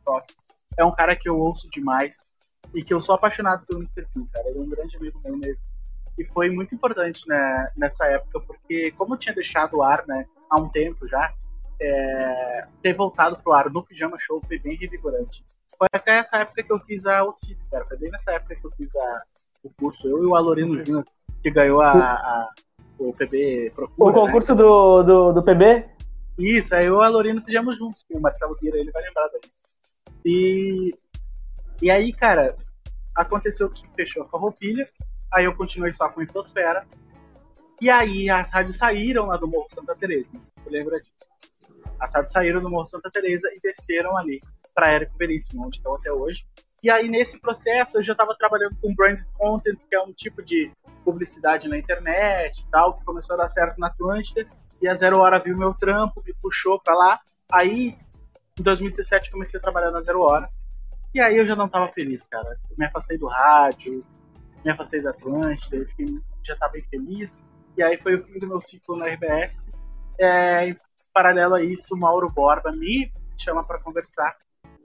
É 0.77 0.85
um 0.85 0.93
cara 0.93 1.15
que 1.15 1.29
eu 1.29 1.39
ouço 1.39 1.71
demais 1.71 2.25
e 2.75 2.83
que 2.83 2.93
eu 2.93 3.01
sou 3.01 3.15
apaixonado 3.15 3.65
pelo 3.67 3.81
Mr. 3.81 4.07
P, 4.13 4.27
cara. 4.33 4.49
Ele 4.49 4.59
é 4.59 4.63
um 4.63 4.69
grande 4.69 4.97
amigo 4.97 5.21
meu 5.25 5.37
mesmo. 5.37 5.65
E 6.19 6.25
foi 6.25 6.51
muito 6.51 6.75
importante 6.75 7.29
né, 7.29 7.71
nessa 7.77 8.07
época, 8.07 8.41
porque 8.41 8.93
como 8.93 9.15
eu 9.15 9.19
tinha 9.19 9.35
deixado 9.35 9.79
o 9.79 9.83
ar 9.83 10.05
né, 10.07 10.27
há 10.49 10.61
um 10.61 10.69
tempo 10.69 11.09
já, 11.09 11.33
é, 11.81 12.67
ter 12.83 12.95
voltado 12.95 13.37
pro 13.43 13.53
ar 13.53 13.71
no 13.71 13.85
Pijama 13.85 14.17
Show 14.19 14.41
foi 14.47 14.59
bem 14.59 14.77
revigorante. 14.77 15.45
Foi 15.77 15.89
até 15.93 16.19
essa 16.19 16.39
época 16.39 16.63
que 16.63 16.73
eu 16.73 16.79
fiz 16.81 17.05
a 17.07 17.25
OCIP, 17.25 17.59
cara. 17.71 17.85
Foi 17.87 17.97
bem 17.97 18.11
nessa 18.11 18.33
época 18.33 18.55
que 18.55 18.67
eu 18.67 18.71
fiz 18.73 18.95
a, 18.95 19.23
o 19.65 19.71
curso. 19.71 20.09
Eu 20.09 20.23
e 20.23 20.27
o 20.27 20.37
Alorino 20.37 20.81
Júnior, 20.85 21.05
que 21.43 21.51
ganhou 21.51 21.81
a, 21.81 21.93
a, 21.93 22.51
o 22.99 23.13
PB 23.13 23.73
Procura. 23.75 24.11
O 24.11 24.13
concurso 24.13 24.53
né? 24.53 24.59
do, 24.59 25.03
do, 25.03 25.33
do 25.33 25.43
PB? 25.43 25.89
Isso, 26.39 26.75
aí 26.75 26.87
eu 26.87 26.95
e 26.95 26.97
o 26.97 27.03
Alorino 27.03 27.43
fizemos 27.43 27.77
juntos, 27.77 28.05
o 28.11 28.21
Marcelo 28.21 28.57
Guira, 28.61 28.79
ele 28.79 28.91
vai 28.91 29.03
lembrar 29.03 29.29
daí. 29.29 29.41
E, 30.25 30.91
e 31.81 31.91
aí, 31.91 32.13
cara, 32.13 32.57
aconteceu 33.15 33.71
que 33.71 33.87
fechou 33.95 34.25
a 34.25 34.29
Farroupilha, 34.29 34.89
aí 35.33 35.45
eu 35.45 35.55
continuei 35.55 35.93
só 35.93 36.09
com 36.09 36.21
a 36.21 36.25
Infosfera, 36.25 36.87
e 37.81 37.89
aí 37.89 38.29
as 38.29 38.51
rádios 38.51 38.79
saíram 38.79 39.27
lá 39.27 39.37
do 39.37 39.47
Morro 39.47 39.67
Santa 39.69 39.95
Teresa, 39.95 40.33
né? 40.33 40.41
Você 40.57 40.71
lembra 40.71 40.97
disso? 40.97 41.29
As 42.05 42.13
rádios 42.13 42.33
saíram 42.33 42.61
do 42.61 42.69
Morro 42.69 42.85
Santa 42.85 43.09
Teresa 43.11 43.49
e 43.51 43.61
desceram 43.63 44.15
ali 44.15 44.39
para 44.75 44.91
Érico 44.91 45.17
Veríssimo, 45.17 45.65
onde 45.65 45.79
estão 45.79 45.95
até 45.95 46.13
hoje. 46.13 46.47
E 46.83 46.91
aí, 46.91 47.09
nesse 47.09 47.41
processo, 47.41 47.97
eu 47.97 48.05
já 48.05 48.13
estava 48.13 48.37
trabalhando 48.37 48.77
com 48.79 48.95
brand 48.95 49.19
content, 49.33 49.79
que 49.89 49.97
é 49.97 50.03
um 50.03 50.13
tipo 50.13 50.43
de 50.43 50.71
publicidade 51.03 51.67
na 51.67 51.79
internet 51.79 52.67
tal, 52.71 52.99
que 52.99 53.05
começou 53.07 53.35
a 53.35 53.39
dar 53.39 53.49
certo 53.49 53.79
na 53.79 53.87
Atlântida. 53.87 54.47
E 54.83 54.87
a 54.87 54.95
Zero 54.95 55.19
Hora 55.19 55.39
viu 55.39 55.57
meu 55.57 55.73
trampo, 55.73 56.23
me 56.27 56.35
puxou 56.43 56.79
para 56.79 56.95
lá. 56.95 57.21
Aí, 57.51 57.97
em 58.61 58.63
2017, 58.63 59.31
comecei 59.31 59.59
a 59.59 59.63
trabalhar 59.63 59.91
na 59.91 60.03
Zero 60.03 60.21
Hora. 60.21 60.47
E 61.15 61.21
aí 61.21 61.39
eu 61.39 61.47
já 61.47 61.57
não 61.57 61.67
estava 61.67 61.89
feliz, 61.89 62.27
cara. 62.27 62.59
Eu 62.69 62.77
me 62.77 62.85
afastei 62.85 63.17
do 63.17 63.29
rádio, 63.29 64.05
me 64.63 64.71
afastei 64.71 65.01
da 65.01 65.09
Atlântida, 65.09 65.77
eu 65.77 65.87
já 66.43 66.53
estava 66.53 66.79
infeliz. 66.79 67.47
E 67.79 67.83
aí 67.83 67.99
foi 67.99 68.17
o 68.17 68.25
fim 68.27 68.39
do 68.39 68.47
meu 68.47 68.61
ciclo 68.61 68.95
na 68.95 69.07
RBS. 69.07 69.67
É, 70.21 70.75
paralelo 71.15 71.55
a 71.55 71.63
isso, 71.63 71.95
o 71.95 71.99
Mauro 71.99 72.27
Borba 72.27 72.73
me 72.73 73.11
chama 73.39 73.65
para 73.65 73.79
conversar. 73.79 74.37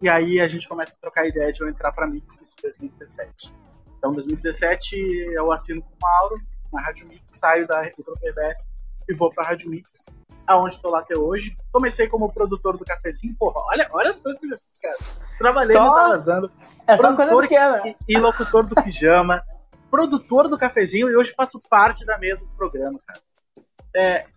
E 0.01 0.07
aí 0.07 0.39
a 0.39 0.47
gente 0.47 0.69
começa 0.69 0.95
a 0.95 1.01
trocar 1.01 1.27
ideia 1.27 1.51
de 1.51 1.61
eu 1.61 1.67
entrar 1.67 1.91
para 1.91 2.07
Mix 2.07 2.55
em 2.57 2.61
2017. 2.61 3.53
Então, 3.97 4.11
em 4.11 4.15
2017, 4.15 4.95
eu 5.33 5.51
assino 5.51 5.81
com 5.81 5.89
o 5.89 5.97
Mauro 6.01 6.41
na 6.71 6.81
Rádio 6.81 7.07
Mix, 7.07 7.23
saio 7.27 7.67
da 7.67 7.81
RBS 7.81 8.67
e 9.09 9.13
vou 9.13 9.33
para 9.33 9.43
a 9.43 9.47
Rádio 9.49 9.69
Mix, 9.69 10.05
aonde 10.47 10.75
estou 10.75 10.91
lá 10.91 10.99
até 10.99 11.17
hoje. 11.17 11.55
Comecei 11.71 12.07
como 12.07 12.31
produtor 12.31 12.77
do 12.77 12.85
cafezinho, 12.85 13.35
porra, 13.37 13.59
olha, 13.71 13.89
olha 13.91 14.11
as 14.11 14.19
coisas 14.21 14.39
que 14.39 14.45
eu 14.45 14.51
já 14.51 14.57
fiz, 14.57 14.79
cara. 14.81 14.97
Trabalhei 15.37 15.75
só... 15.75 15.83
no 15.83 15.91
Talazando, 15.91 16.51
é 16.87 16.95
produtor. 16.95 17.47
E, 17.51 17.97
e 18.07 18.17
locutor 18.17 18.63
do 18.65 18.75
pijama, 18.75 19.43
produtor 19.89 20.47
do 20.47 20.57
cafezinho 20.57 21.09
e 21.09 21.15
hoje 21.15 21.33
faço 21.35 21.59
parte 21.69 22.05
da 22.05 22.17
mesa 22.17 22.45
do 22.45 22.51
programa, 22.53 22.99
cara. 23.05 23.19
É, 23.95 24.27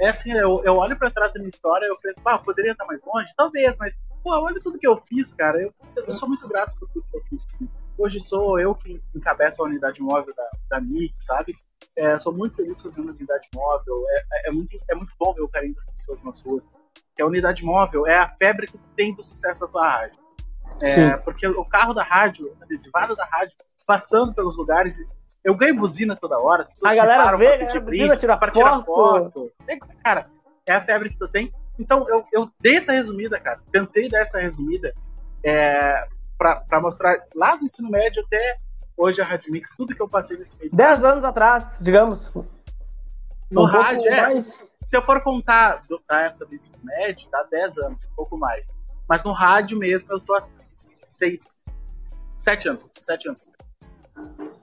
é 0.00 0.08
assim, 0.08 0.32
eu, 0.32 0.62
eu 0.64 0.76
olho 0.76 0.96
para 0.98 1.10
trás 1.10 1.32
da 1.32 1.38
minha 1.38 1.50
história 1.50 1.86
eu 1.86 1.96
penso, 2.00 2.20
ah, 2.24 2.38
poderia 2.38 2.72
estar 2.72 2.84
mais 2.84 3.02
longe? 3.04 3.32
Talvez, 3.36 3.76
mas, 3.78 3.94
pô, 4.22 4.30
olha 4.30 4.60
tudo 4.60 4.78
que 4.78 4.86
eu 4.86 4.96
fiz, 5.08 5.32
cara. 5.32 5.60
Eu, 5.60 5.72
eu 5.96 6.14
sou 6.14 6.28
muito 6.28 6.48
grato 6.48 6.76
por 6.78 6.88
tudo 6.88 7.06
que 7.10 7.16
eu 7.16 7.22
fiz, 7.28 7.44
assim. 7.44 7.68
Hoje 7.96 8.20
sou 8.20 8.58
eu 8.58 8.74
que 8.74 9.00
encabeço 9.14 9.62
a 9.62 9.66
unidade 9.66 10.02
móvel 10.02 10.34
da, 10.34 10.50
da 10.68 10.80
MIC, 10.80 11.14
sabe? 11.18 11.56
É, 11.96 12.18
sou 12.18 12.32
muito 12.32 12.56
feliz 12.56 12.80
fazendo 12.82 13.10
a 13.10 13.14
unidade 13.14 13.48
móvel. 13.54 14.04
É, 14.08 14.16
é, 14.16 14.48
é, 14.48 14.52
muito, 14.52 14.76
é 14.90 14.94
muito 14.94 15.12
bom 15.18 15.32
ver 15.32 15.42
o 15.42 15.48
carinho 15.48 15.74
das 15.74 15.86
pessoas 15.86 16.22
nas 16.24 16.40
ruas. 16.40 16.68
Que 17.14 17.22
a 17.22 17.26
unidade 17.26 17.64
móvel 17.64 18.06
é 18.06 18.16
a 18.16 18.28
febre 18.28 18.66
que 18.66 18.78
tem 18.96 19.14
do 19.14 19.22
sucesso 19.22 19.60
da 19.60 19.68
tua 19.68 19.88
rádio. 19.88 20.24
É, 20.82 21.16
porque 21.18 21.46
o 21.46 21.64
carro 21.64 21.94
da 21.94 22.02
rádio, 22.02 22.56
adesivado 22.60 23.14
da 23.14 23.24
rádio, 23.26 23.54
passando 23.86 24.34
pelos 24.34 24.56
lugares, 24.56 24.98
eu 25.44 25.54
ganho 25.54 25.76
buzina 25.76 26.16
toda 26.16 26.42
hora, 26.42 26.62
as 26.62 26.68
pessoas 26.68 26.92
a 26.92 26.96
galera 26.96 27.36
vê, 27.36 27.58
pra 27.58 27.66
pedir 27.66 27.80
buzina, 27.80 28.16
tira 28.16 28.36
para 28.36 28.50
tirar 28.50 28.82
foto. 28.82 29.52
Cara, 30.02 30.26
é 30.66 30.72
a 30.72 30.80
febre 30.80 31.10
que 31.10 31.18
tu 31.18 31.28
tem. 31.28 31.52
Então, 31.78 32.08
eu, 32.08 32.24
eu 32.32 32.50
dei 32.60 32.76
essa 32.76 32.92
resumida, 32.92 33.38
cara. 33.38 33.60
Tentei 33.70 34.08
dar 34.08 34.20
essa 34.20 34.40
resumida 34.40 34.94
é, 35.44 36.06
para 36.38 36.80
mostrar 36.80 37.22
lá 37.34 37.56
do 37.56 37.64
ensino 37.64 37.90
médio 37.90 38.22
até 38.24 38.58
hoje 38.96 39.20
a 39.20 39.24
Rádio 39.24 39.52
Mix, 39.52 39.74
tudo 39.76 39.94
que 39.94 40.00
eu 40.00 40.08
passei 40.08 40.38
nesse 40.38 40.58
meio. 40.58 40.70
Dez 40.72 41.04
anos 41.04 41.24
atrás, 41.24 41.76
digamos. 41.80 42.32
No 43.50 43.62
um 43.62 43.66
rádio, 43.66 44.08
é. 44.08 44.22
Mais... 44.22 44.72
Se 44.84 44.96
eu 44.96 45.02
for 45.02 45.22
contar 45.22 45.82
do, 45.88 46.00
da 46.08 46.20
época 46.22 46.46
do 46.46 46.54
ensino 46.54 46.78
médio, 46.82 47.28
dá 47.30 47.42
dez 47.50 47.76
anos, 47.78 48.04
um 48.04 48.14
pouco 48.14 48.36
mais. 48.36 48.72
Mas 49.08 49.24
no 49.24 49.32
rádio 49.32 49.78
mesmo, 49.78 50.10
eu 50.12 50.20
tô 50.20 50.34
há 50.34 50.40
seis, 50.40 51.42
sete 52.38 52.68
anos. 52.68 52.90
Sete 53.00 53.28
anos. 53.28 53.44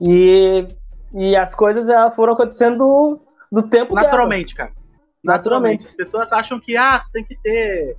E, 0.00 0.66
e 1.14 1.36
as 1.36 1.54
coisas 1.54 1.88
elas 1.88 2.14
foram 2.14 2.32
acontecendo 2.32 2.78
do, 2.78 3.20
do 3.50 3.68
tempo 3.68 3.94
Naturalmente, 3.94 4.54
delas. 4.54 4.72
cara. 4.72 4.82
Naturalmente. 5.22 5.86
As 5.86 5.94
pessoas 5.94 6.32
acham 6.32 6.58
que, 6.58 6.76
ah, 6.76 7.04
tem 7.12 7.24
que 7.24 7.36
ter 7.36 7.96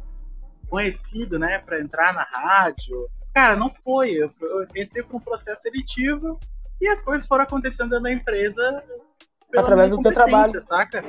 conhecido, 0.69 1.37
né, 1.37 1.59
para 1.59 1.79
entrar 1.79 2.13
na 2.13 2.23
rádio. 2.23 3.07
Cara, 3.33 3.55
não 3.55 3.71
foi. 3.83 4.11
Eu, 4.11 4.29
eu 4.41 4.63
entrei 4.75 5.03
por 5.03 5.17
um 5.17 5.19
processo 5.19 5.61
seletivo 5.61 6.39
e 6.81 6.87
as 6.87 7.01
coisas 7.01 7.25
foram 7.25 7.43
acontecendo 7.43 7.99
na 7.99 8.11
empresa 8.11 8.83
através 9.55 9.89
do 9.89 10.01
teu 10.01 10.13
trabalho, 10.13 10.61
saca? 10.61 11.03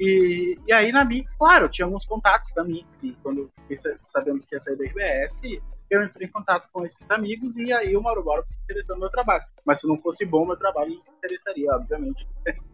E, 0.00 0.56
e 0.66 0.72
aí 0.72 0.90
na 0.90 1.04
Mix, 1.04 1.34
claro, 1.34 1.66
eu 1.66 1.68
tinha 1.68 1.84
alguns 1.84 2.06
contatos 2.06 2.50
da 2.54 2.64
Mix, 2.64 3.02
e 3.02 3.12
quando 3.22 3.50
fiquei 3.58 3.76
sabendo 3.98 4.40
que 4.40 4.54
ia 4.54 4.60
sair 4.60 4.76
da 4.76 4.84
RBS, 4.84 5.42
eu 5.90 6.02
entrei 6.02 6.26
em 6.26 6.30
contato 6.30 6.68
com 6.72 6.86
esses 6.86 7.08
amigos 7.10 7.54
e 7.58 7.70
aí 7.70 7.94
o 7.94 8.02
Mauro 8.02 8.24
Borba 8.24 8.46
se 8.48 8.58
interessou 8.64 8.96
no 8.96 9.02
meu 9.02 9.10
trabalho. 9.10 9.44
Mas 9.66 9.80
se 9.80 9.86
não 9.86 9.98
fosse 9.98 10.24
bom 10.24 10.46
meu 10.46 10.56
trabalho, 10.56 10.92
ele 10.92 11.00
se 11.04 11.12
interessaria, 11.12 11.70
obviamente. 11.74 12.26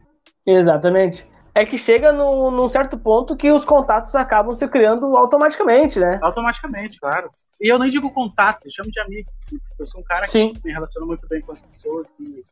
Exatamente. 0.47 1.29
é 1.53 1.67
que 1.67 1.77
chega 1.77 2.12
no, 2.12 2.53
num 2.53 2.69
certo 2.69 2.97
ponto 2.97 3.37
que 3.37 3.51
os 3.51 3.65
contatos 3.65 4.15
acabam 4.15 4.55
se 4.55 4.69
criando 4.69 5.17
automaticamente, 5.17 5.99
né? 5.99 6.21
Automaticamente, 6.23 7.01
claro. 7.01 7.29
E 7.61 7.73
eu 7.73 7.79
nem 7.79 7.91
digo 7.91 8.12
contato, 8.12 8.67
eu 8.67 8.71
chamo 8.71 8.91
de 8.93 9.01
amigo. 9.01 9.29
Assim, 9.43 9.57
eu 9.81 9.87
sou 9.89 10.01
um 10.01 10.05
cara 10.05 10.29
Sim. 10.29 10.53
que 10.53 10.61
me 10.65 10.73
relaciona 10.73 11.07
muito 11.07 11.27
bem 11.27 11.41
com 11.41 11.51
as 11.51 11.61
pessoas, 11.61 12.09
que 12.11 12.45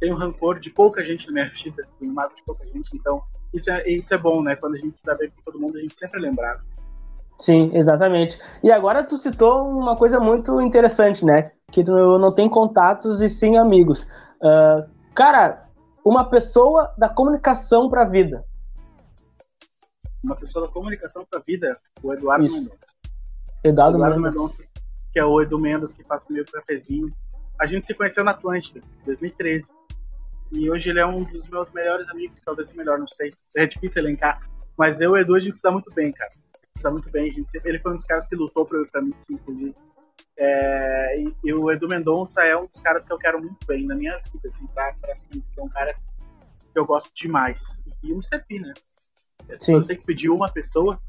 tenho 0.00 0.16
rancor 0.16 0.58
de 0.58 0.70
pouca 0.70 1.04
gente 1.04 1.26
na 1.28 1.32
minha 1.32 1.48
vida, 1.48 1.86
tenho 1.98 2.12
mágoa 2.12 2.34
de 2.34 2.42
pouca 2.44 2.64
gente, 2.66 2.96
então 2.96 3.22
isso 3.52 3.70
é, 3.70 3.88
isso 3.88 4.12
é 4.12 4.18
bom, 4.18 4.42
né? 4.42 4.56
Quando 4.56 4.74
a 4.74 4.78
gente 4.78 4.98
se 4.98 5.04
dá 5.04 5.14
bem 5.14 5.30
com 5.30 5.42
todo 5.42 5.60
mundo, 5.60 5.78
a 5.78 5.80
gente 5.80 5.96
sempre 5.96 6.18
é 6.18 6.22
lembrado. 6.22 6.62
Sim, 7.38 7.70
exatamente. 7.74 8.38
E 8.62 8.70
agora 8.70 9.02
tu 9.02 9.18
citou 9.18 9.68
uma 9.68 9.96
coisa 9.96 10.18
muito 10.18 10.60
interessante, 10.60 11.24
né? 11.24 11.50
Que 11.70 11.82
tu 11.82 11.92
não 12.18 12.34
tem 12.34 12.48
contatos 12.48 13.20
e 13.20 13.28
sim 13.28 13.56
amigos. 13.56 14.02
Uh, 14.40 14.88
cara, 15.14 15.68
uma 16.04 16.28
pessoa 16.28 16.92
da 16.98 17.08
comunicação 17.08 17.88
para 17.88 18.02
a 18.02 18.08
vida. 18.08 18.44
Uma 20.22 20.36
pessoa 20.36 20.66
da 20.66 20.72
comunicação 20.72 21.24
para 21.28 21.38
a 21.38 21.42
vida, 21.42 21.72
o 22.02 22.12
Eduardo 22.12 22.44
Mendonça. 22.44 22.94
Eduardo, 23.62 23.96
Eduardo 23.96 24.20
Mendonça. 24.20 24.64
que 25.12 25.18
é 25.18 25.24
o 25.24 25.40
Edu 25.40 25.58
Mendes, 25.58 25.92
que 25.92 26.04
faz 26.04 26.22
comigo 26.24 26.46
o 26.48 26.52
cafezinho. 26.52 27.12
A 27.60 27.66
gente 27.66 27.86
se 27.86 27.94
conheceu 27.94 28.24
na 28.24 28.32
Atlântida, 28.32 28.80
em 29.02 29.06
2013. 29.06 29.72
E 30.54 30.70
hoje 30.70 30.90
ele 30.90 31.00
é 31.00 31.06
um 31.06 31.24
dos 31.24 31.48
meus 31.48 31.70
melhores 31.72 32.08
amigos, 32.08 32.42
talvez 32.42 32.70
o 32.70 32.76
melhor, 32.76 32.98
não 32.98 33.08
sei. 33.08 33.30
É 33.56 33.66
difícil 33.66 34.02
elencar. 34.02 34.40
Mas 34.78 35.00
eu 35.00 35.10
e 35.10 35.20
o 35.20 35.22
Edu, 35.22 35.34
a 35.34 35.40
gente 35.40 35.56
se 35.56 35.62
dá 35.62 35.70
muito 35.70 35.92
bem, 35.94 36.12
cara 36.12 36.30
está 36.84 36.90
muito 36.90 37.10
bem. 37.10 37.32
Gente, 37.32 37.50
ele 37.64 37.78
foi 37.78 37.92
um 37.92 37.96
dos 37.96 38.04
caras 38.04 38.26
que 38.26 38.36
lutou 38.36 38.66
para 38.66 39.00
mim, 39.00 39.14
sim, 39.20 39.34
inclusive. 39.34 39.74
É, 40.36 41.20
e, 41.20 41.34
e, 41.44 41.54
o 41.54 41.70
Edu 41.70 41.88
Mendonça 41.88 42.42
é 42.44 42.56
um 42.56 42.66
dos 42.66 42.80
caras 42.80 43.04
que 43.04 43.12
eu 43.12 43.16
quero 43.16 43.40
muito 43.40 43.66
bem 43.66 43.86
na 43.86 43.94
minha 43.94 44.20
vida, 44.32 44.48
assim, 44.48 44.66
pra, 44.68 44.92
pra 45.00 45.12
assim, 45.12 45.42
é 45.56 45.62
um 45.62 45.68
cara 45.68 45.94
que 45.94 46.78
eu 46.78 46.84
gosto 46.84 47.10
demais. 47.14 47.82
E 48.02 48.12
o 48.12 48.16
Mr. 48.16 48.44
P, 48.46 48.60
né? 48.60 48.74
Sim. 49.60 49.74
Eu 49.74 49.82
sei 49.82 49.96
que 49.96 50.04
pediu 50.04 50.34
uma 50.34 50.50
pessoa, 50.50 51.00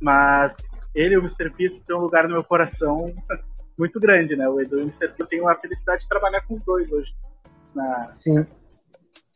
mas 0.00 0.90
ele 0.94 1.14
e 1.14 1.18
o 1.18 1.20
Mr. 1.20 1.50
P 1.50 1.66
assim, 1.66 1.80
tem 1.80 1.96
um 1.96 2.00
lugar 2.00 2.24
no 2.24 2.34
meu 2.34 2.44
coração 2.44 3.12
muito 3.78 3.98
grande, 3.98 4.36
né? 4.36 4.48
O 4.48 4.60
Edu 4.60 4.78
e 4.78 4.82
o 4.82 4.86
Mr. 4.86 5.08
P, 5.08 5.22
eu 5.22 5.26
tenho 5.26 5.48
a 5.48 5.54
felicidade 5.54 6.02
de 6.02 6.08
trabalhar 6.08 6.42
com 6.42 6.54
os 6.54 6.62
dois 6.62 6.90
hoje. 6.90 7.14
Na... 7.74 8.12
Sim. 8.12 8.46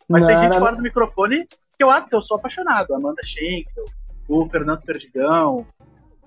Mas 0.08 0.22
não, 0.22 0.28
tem 0.28 0.38
gente 0.38 0.52
não... 0.52 0.60
fora 0.60 0.76
do 0.76 0.82
microfone 0.82 1.46
que 1.76 1.84
eu, 1.84 1.88
que 2.06 2.14
eu 2.14 2.22
sou 2.22 2.36
apaixonado. 2.36 2.94
Amanda 2.94 3.22
Schenkel, 3.22 3.84
o 4.28 4.48
Fernando 4.48 4.82
Perdigão. 4.82 5.66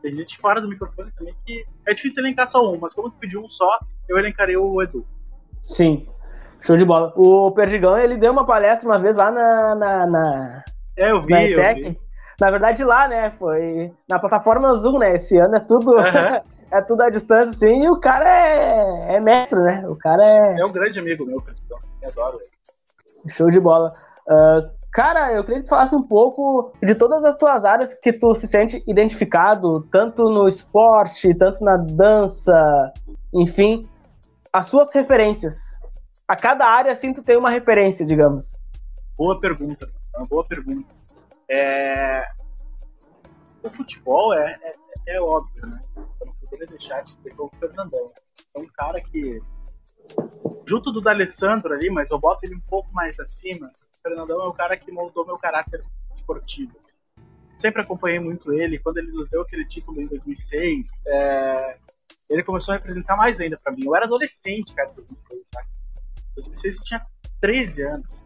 Tem 0.01 0.15
gente 0.15 0.37
fora 0.37 0.59
do 0.59 0.67
microfone 0.67 1.11
também 1.11 1.35
que 1.45 1.63
é 1.87 1.93
difícil 1.93 2.23
elencar 2.23 2.47
só 2.47 2.59
um, 2.71 2.79
mas 2.79 2.93
como 2.93 3.11
tu 3.11 3.17
pediu 3.19 3.41
um 3.41 3.47
só, 3.47 3.79
eu 4.09 4.17
elencarei 4.17 4.57
o 4.57 4.81
Edu. 4.81 5.05
Sim, 5.67 6.07
show 6.59 6.75
de 6.75 6.85
bola. 6.85 7.13
O 7.15 7.51
Perdigão, 7.51 7.97
ele 7.97 8.17
deu 8.17 8.31
uma 8.31 8.45
palestra 8.45 8.87
uma 8.87 8.97
vez 8.97 9.15
lá 9.15 9.29
na. 9.29 9.75
na, 9.75 10.07
na 10.07 10.63
é, 10.97 11.11
eu 11.11 11.21
vi, 11.21 11.31
na 11.31 11.43
eu 11.47 11.75
vi. 11.75 11.99
Na 12.39 12.49
verdade, 12.49 12.83
lá, 12.83 13.07
né? 13.07 13.29
Foi 13.31 13.91
na 14.09 14.17
plataforma 14.17 14.73
Zoom, 14.73 14.97
né? 14.97 15.13
Esse 15.13 15.37
ano 15.37 15.55
é 15.55 15.59
tudo. 15.59 15.91
Uhum. 15.91 16.01
é 16.71 16.81
tudo 16.81 17.01
à 17.01 17.09
distância, 17.09 17.51
assim, 17.51 17.83
e 17.83 17.89
o 17.89 17.99
cara 17.99 18.25
é, 18.27 19.15
é 19.15 19.19
mestre, 19.19 19.59
né? 19.59 19.83
O 19.87 19.95
cara 19.95 20.23
é. 20.23 20.59
É 20.59 20.65
um 20.65 20.71
grande 20.71 20.99
amigo 20.99 21.25
meu, 21.25 21.39
Perdigão. 21.39 21.77
Eu 22.01 22.09
adoro 22.09 22.39
ele. 22.39 22.49
Show 23.27 23.49
de 23.49 23.59
bola. 23.59 23.93
Uh, 24.27 24.81
Cara, 24.91 25.31
eu 25.31 25.43
queria 25.45 25.61
que 25.61 25.67
tu 25.67 25.69
falasse 25.69 25.95
um 25.95 26.03
pouco 26.03 26.73
de 26.83 26.93
todas 26.93 27.23
as 27.23 27.37
tuas 27.37 27.63
áreas 27.63 27.93
que 27.93 28.11
tu 28.11 28.35
se 28.35 28.45
sente 28.45 28.83
identificado, 28.85 29.87
tanto 29.89 30.23
no 30.29 30.49
esporte, 30.49 31.33
tanto 31.33 31.63
na 31.63 31.77
dança, 31.77 32.91
enfim, 33.33 33.87
as 34.51 34.65
suas 34.65 34.93
referências. 34.93 35.77
A 36.27 36.35
cada 36.35 36.65
área, 36.65 36.91
assim, 36.91 37.13
tu 37.13 37.21
tem 37.21 37.37
uma 37.37 37.49
referência, 37.49 38.05
digamos. 38.05 38.53
Boa 39.17 39.39
pergunta, 39.39 39.89
uma 40.13 40.25
boa 40.25 40.45
pergunta. 40.45 40.93
É... 41.49 42.25
O 43.63 43.69
futebol 43.69 44.33
é, 44.33 44.59
é, 44.61 45.15
é 45.15 45.21
óbvio, 45.21 45.67
né? 45.67 45.79
Eu 45.95 46.27
não 46.27 46.33
poderia 46.33 46.67
deixar 46.67 47.01
de 47.03 47.15
ter 47.19 47.33
o 47.37 47.49
Fernandão. 47.57 48.11
É 48.57 48.59
um 48.59 48.67
cara 48.73 48.99
que, 48.99 49.41
junto 50.65 50.91
do 50.91 51.01
D'Alessandro 51.01 51.73
ali, 51.73 51.89
mas 51.89 52.11
eu 52.11 52.19
boto 52.19 52.45
ele 52.45 52.55
um 52.55 52.61
pouco 52.61 52.93
mais 52.93 53.19
acima, 53.19 53.71
Fernandão 54.01 54.41
é 54.41 54.47
o 54.47 54.53
cara 54.53 54.75
que 54.77 54.91
moldou 54.91 55.25
meu 55.25 55.37
caráter 55.37 55.83
esportivo. 56.13 56.75
Assim. 56.77 56.93
Sempre 57.57 57.81
acompanhei 57.81 58.19
muito 58.19 58.51
ele. 58.51 58.79
Quando 58.79 58.97
ele 58.97 59.11
nos 59.11 59.29
deu 59.29 59.41
aquele 59.41 59.65
título 59.65 60.01
em 60.01 60.07
2006, 60.07 61.01
é... 61.07 61.77
ele 62.29 62.43
começou 62.43 62.73
a 62.73 62.77
representar 62.77 63.15
mais 63.15 63.39
ainda 63.39 63.57
para 63.57 63.71
mim. 63.71 63.85
Eu 63.85 63.95
era 63.95 64.05
adolescente, 64.05 64.73
cara, 64.73 64.89
em 64.89 64.95
2006, 64.95 65.47
sabe? 65.53 65.67
Em 66.31 66.35
2006 66.35 66.77
eu 66.77 66.83
tinha 66.83 67.05
13 67.39 67.83
anos. 67.83 68.25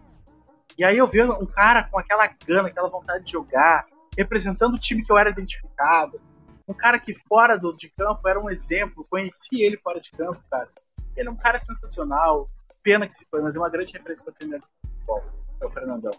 E 0.78 0.84
aí 0.84 0.98
eu 0.98 1.08
vi 1.08 1.22
um 1.22 1.46
cara 1.46 1.84
com 1.84 1.98
aquela 1.98 2.28
gana, 2.46 2.68
aquela 2.68 2.90
vontade 2.90 3.26
de 3.26 3.32
jogar, 3.32 3.86
representando 4.18 4.76
o 4.76 4.80
time 4.80 5.04
que 5.04 5.12
eu 5.12 5.18
era 5.18 5.30
identificado. 5.30 6.20
Um 6.68 6.74
cara 6.74 7.00
que 7.00 7.14
fora 7.28 7.58
do, 7.58 7.72
de 7.72 7.90
campo 7.90 8.28
era 8.28 8.40
um 8.40 8.50
exemplo, 8.50 9.06
conheci 9.10 9.62
ele 9.62 9.78
fora 9.78 10.02
de 10.02 10.12
campo, 10.12 10.42
cara. 10.50 10.70
Ele 11.16 11.30
é 11.30 11.32
um 11.32 11.36
cara 11.36 11.58
sensacional, 11.58 12.50
pena 12.84 13.08
que 13.08 13.16
se 13.16 13.26
foi, 13.26 13.42
mas 13.42 13.56
é 13.56 13.60
uma 13.60 13.70
grande 13.70 13.94
referência 13.94 14.24
para 14.24 14.34
time 14.34 14.60
de 14.60 14.66
futebol 14.66 15.24
é 15.60 15.66
o 15.66 15.72
Fernandão. 15.72 16.12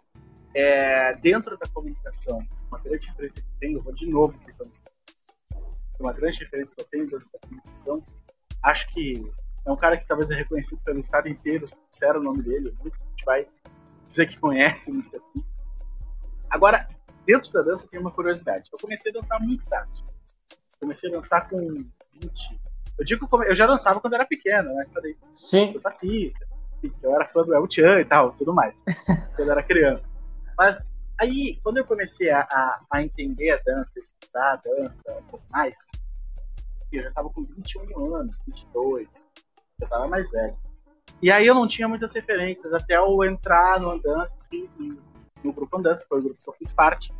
É, 0.55 1.15
dentro 1.15 1.57
da 1.59 1.67
comunicação, 1.69 2.41
uma 2.69 2.79
grande 2.79 3.09
referência 3.09 3.43
que 3.43 3.49
eu 3.49 3.59
tenho, 3.61 3.79
eu 3.79 3.83
vou 3.83 3.93
de 3.93 4.09
novo 4.09 4.37
dizer 4.39 4.55
uma 6.01 6.13
grande 6.13 6.41
referência 6.41 6.75
que 6.75 6.83
eu 6.83 6.87
tenho 6.87 7.09
dentro 7.09 7.29
da 7.33 7.39
comunicação, 7.39 8.05
acho 8.63 8.89
que 8.89 9.33
é 9.65 9.71
um 9.71 9.77
cara 9.77 9.97
que 9.97 10.07
talvez 10.07 10.31
é 10.31 10.35
reconhecido 10.35 10.81
pelo 10.83 11.01
estado 11.01 11.29
inteiro, 11.29 11.67
se 11.91 12.07
o 12.07 12.23
nome 12.23 12.43
dele, 12.43 12.75
muita 12.81 12.99
gente 12.99 13.25
vai 13.25 13.49
dizer 14.07 14.27
que 14.27 14.39
conhece 14.39 14.91
o 14.91 14.95
Mr. 14.95 15.21
Agora, 16.49 16.89
dentro 17.25 17.51
da 17.51 17.63
dança 17.63 17.89
tem 17.89 18.01
uma 18.01 18.11
curiosidade. 18.11 18.71
Eu 18.73 18.79
comecei 18.79 19.11
a 19.11 19.15
dançar 19.15 19.41
muito 19.41 19.69
tarde. 19.69 20.05
Comecei 20.79 21.11
a 21.11 21.13
dançar 21.13 21.49
com 21.49 21.59
20. 22.13 22.61
Eu 22.99 23.05
digo 23.05 23.29
eu 23.45 23.55
já 23.55 23.67
dançava 23.67 24.01
quando 24.01 24.15
era 24.15 24.25
pequeno, 24.25 24.73
né? 24.75 24.87
Falei, 24.93 25.17
Sim. 25.35 25.73
sou 25.73 25.81
passista 25.81 26.47
eu 27.03 27.15
era 27.15 27.27
fã 27.29 27.43
do 27.43 27.55
El 27.55 27.67
Chan 27.71 28.01
e 28.01 28.05
tal, 28.05 28.33
tudo 28.33 28.53
mais, 28.53 28.83
quando 29.37 29.49
eu 29.49 29.53
era 29.53 29.63
criança. 29.63 30.11
Mas 30.57 30.83
aí, 31.19 31.59
quando 31.63 31.79
eu 31.79 31.85
comecei 31.85 32.31
a, 32.31 32.41
a, 32.41 32.81
a 32.93 33.03
entender 33.03 33.51
a 33.51 33.61
dança, 33.65 33.99
estudar 33.99 34.53
a 34.53 34.57
dança 34.57 35.17
um 35.19 35.23
pouco 35.25 35.45
mais, 35.53 35.75
eu 36.93 37.03
já 37.03 37.11
tava 37.13 37.31
com 37.31 37.45
21 37.45 38.15
anos, 38.15 38.39
22, 38.47 39.09
eu 39.81 39.89
tava 39.89 40.09
mais 40.09 40.31
velho. 40.31 40.57
E 41.21 41.31
aí 41.31 41.47
eu 41.47 41.55
não 41.55 41.67
tinha 41.67 41.89
muitas 41.89 42.13
referências, 42.13 42.73
até 42.73 42.97
eu 42.97 43.25
entrar 43.25 43.81
no 43.81 43.91
Andança, 43.91 44.37
assim, 44.37 44.69
no 45.43 45.53
grupo 45.53 45.79
Andança, 45.79 46.03
que 46.03 46.09
foi 46.09 46.19
o 46.19 46.23
grupo 46.23 46.43
que 46.43 46.49
eu 46.49 46.55
fiz 46.55 46.73
parte. 46.73 47.13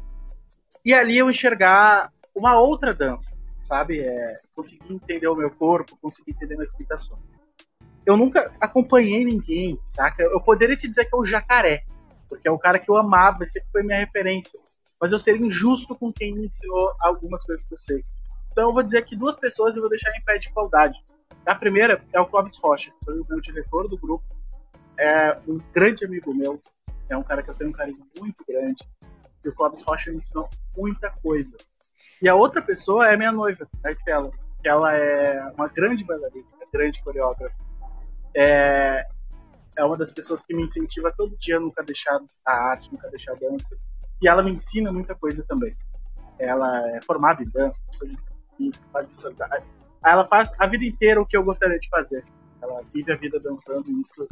E 0.85 0.93
ali 0.93 1.19
eu 1.19 1.31
enxergar 1.31 2.13
uma 2.35 2.59
outra 2.59 2.95
dança, 2.95 3.36
sabe? 3.67 4.01
É, 4.01 4.39
conseguir 4.55 4.93
entender 4.93 5.29
o 5.29 5.37
meu 5.37 5.51
corpo, 5.51 5.99
conseguir 6.01 6.33
entender 6.33 6.55
minhas 6.55 6.73
limitações 6.73 7.21
eu 8.07 8.17
nunca 8.17 8.55
acompanhei 8.61 9.25
ninguém, 9.25 9.79
saca? 9.89 10.23
Eu 10.23 10.41
poderia 10.41 10.77
te 10.77 10.87
dizer 10.87 11.07
que 11.07 11.15
é 11.15 11.19
o 11.19 11.27
Jacaré, 11.27 11.85
porque 12.29 12.47
é 12.47 12.51
o 12.51 12.59
cara 12.59 12.79
que 12.79 12.89
eu 12.89 12.97
amava 12.97 13.45
sempre 13.47 13.69
foi 13.73 13.83
minha 13.83 13.99
referência. 13.99 14.59
Mas 15.01 15.11
eu 15.11 15.19
seria 15.19 15.45
injusto 15.45 15.95
com 15.97 16.13
quem 16.13 16.33
me 16.33 16.47
ensinou 16.47 16.95
algumas 17.01 17.45
coisas 17.45 17.67
que 17.67 17.75
eu 17.75 17.79
sei. 17.79 18.05
Então 18.53 18.69
eu 18.69 18.73
vou 18.73 18.83
dizer 18.83 18.99
aqui 18.99 19.17
duas 19.17 19.37
pessoas 19.37 19.77
e 19.77 19.81
vou 19.81 19.91
deixar 19.91 20.17
em 20.17 20.23
pé 20.23 20.39
de 20.39 20.49
igualdade. 20.49 21.05
A 21.45 21.55
primeira 21.55 22.03
é 22.13 22.21
o 22.21 22.27
Clóvis 22.27 22.57
Rocha, 22.57 22.93
foi 23.05 23.19
o 23.21 23.27
meu 23.29 23.41
diretor 23.41 23.89
do 23.89 23.99
grupo, 23.99 24.25
é 24.99 25.39
um 25.47 25.59
grande 25.75 26.05
amigo 26.05 26.33
meu, 26.33 26.61
é 27.09 27.17
um 27.17 27.23
cara 27.23 27.43
que 27.43 27.51
eu 27.51 27.55
tenho 27.55 27.71
um 27.71 27.73
carinho 27.73 28.07
muito 28.19 28.45
grande. 28.49 28.89
E 29.45 29.49
o 29.49 29.55
Clóvis 29.55 29.83
Rocha 29.83 30.11
me 30.13 30.19
ensinou 30.19 30.49
muita 30.77 31.11
coisa. 31.11 31.57
E 32.23 32.29
a 32.29 32.35
outra 32.35 32.63
pessoa 32.63 33.09
é 33.09 33.17
minha 33.17 33.33
noiva, 33.33 33.69
a 33.85 33.91
Estela, 33.91 34.31
que 34.63 34.69
ela 34.69 34.95
é 34.95 35.41
uma 35.57 35.69
grande 35.69 36.05
bailarina, 36.05 36.47
uma 36.57 36.67
grande 36.73 37.03
coreógrafa 37.03 37.67
é, 38.37 39.07
é 39.79 39.85
uma 39.85 39.97
das 39.97 40.13
pessoas 40.13 40.45
que 40.45 40.55
me 40.55 40.63
incentiva 40.63 41.13
todo 41.17 41.37
dia 41.39 41.57
a 41.57 41.61
nunca 41.61 41.83
deixar 41.83 42.21
a 42.45 42.53
arte, 42.71 42.93
nunca 42.93 43.09
deixar 43.09 43.33
a 43.33 43.37
dança. 43.37 43.75
E 44.23 44.29
ela 44.29 44.43
me 44.43 44.51
ensina 44.51 44.93
muita 44.93 45.15
coisa 45.15 45.43
também. 45.49 45.73
Ela 46.39 46.87
é 46.91 47.01
formada 47.03 47.43
em 47.43 47.51
dança, 47.51 47.83
faz 48.93 49.11
isso. 49.11 49.35
Ela 50.05 50.29
faz 50.29 50.53
a 50.59 50.67
vida 50.67 50.85
inteira 50.85 51.21
o 51.21 51.27
que 51.27 51.37
eu 51.37 51.43
gostaria 51.43 51.79
de 51.79 51.89
fazer. 51.89 52.25
Ela 52.61 52.83
vive 52.93 53.11
a 53.11 53.17
vida 53.17 53.41
dançando 53.41 53.91
e 53.91 54.03
isso 54.03 54.29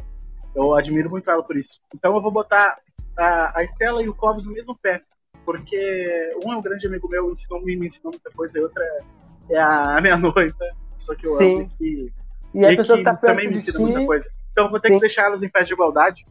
eu 0.54 0.74
admiro 0.74 1.10
muito 1.10 1.30
ela 1.30 1.42
por 1.42 1.56
isso. 1.56 1.80
Então 1.94 2.14
eu 2.14 2.20
vou 2.20 2.30
botar 2.30 2.78
a, 3.18 3.58
a 3.58 3.64
Estela 3.64 4.02
e 4.02 4.08
o 4.08 4.14
Clóvis 4.14 4.44
no 4.44 4.52
mesmo 4.52 4.76
pé, 4.78 5.02
porque 5.44 6.32
um 6.44 6.52
é 6.52 6.56
um 6.56 6.62
grande 6.62 6.86
amigo 6.86 7.08
meu, 7.08 7.30
ensinou, 7.30 7.60
me 7.62 7.74
ensinou 7.74 8.12
muita 8.12 8.30
coisa, 8.30 8.58
e 8.58 8.62
outra 8.62 8.82
é, 8.82 9.54
é 9.54 9.60
a, 9.60 10.00
minha 10.00 10.16
noiva, 10.18 10.56
só 10.98 11.14
que 11.14 11.26
eu 11.26 11.32
Sim. 11.32 11.54
amo 11.56 11.70
que 11.78 12.12
e, 12.54 12.64
a 12.64 12.76
pessoa 12.76 12.98
que 12.98 13.04
tá 13.04 13.16
também 13.16 13.48
me 13.48 13.56
ensina 13.56 13.80
muita 13.80 14.06
coisa. 14.06 14.30
Então 14.52 14.66
eu 14.66 14.70
vou 14.70 14.78
ter 14.78 14.88
Sim. 14.88 14.94
que 14.94 15.00
deixar 15.00 15.24
elas 15.24 15.42
em 15.42 15.48
pé 15.48 15.64
de 15.64 15.72
igualdade. 15.72 16.24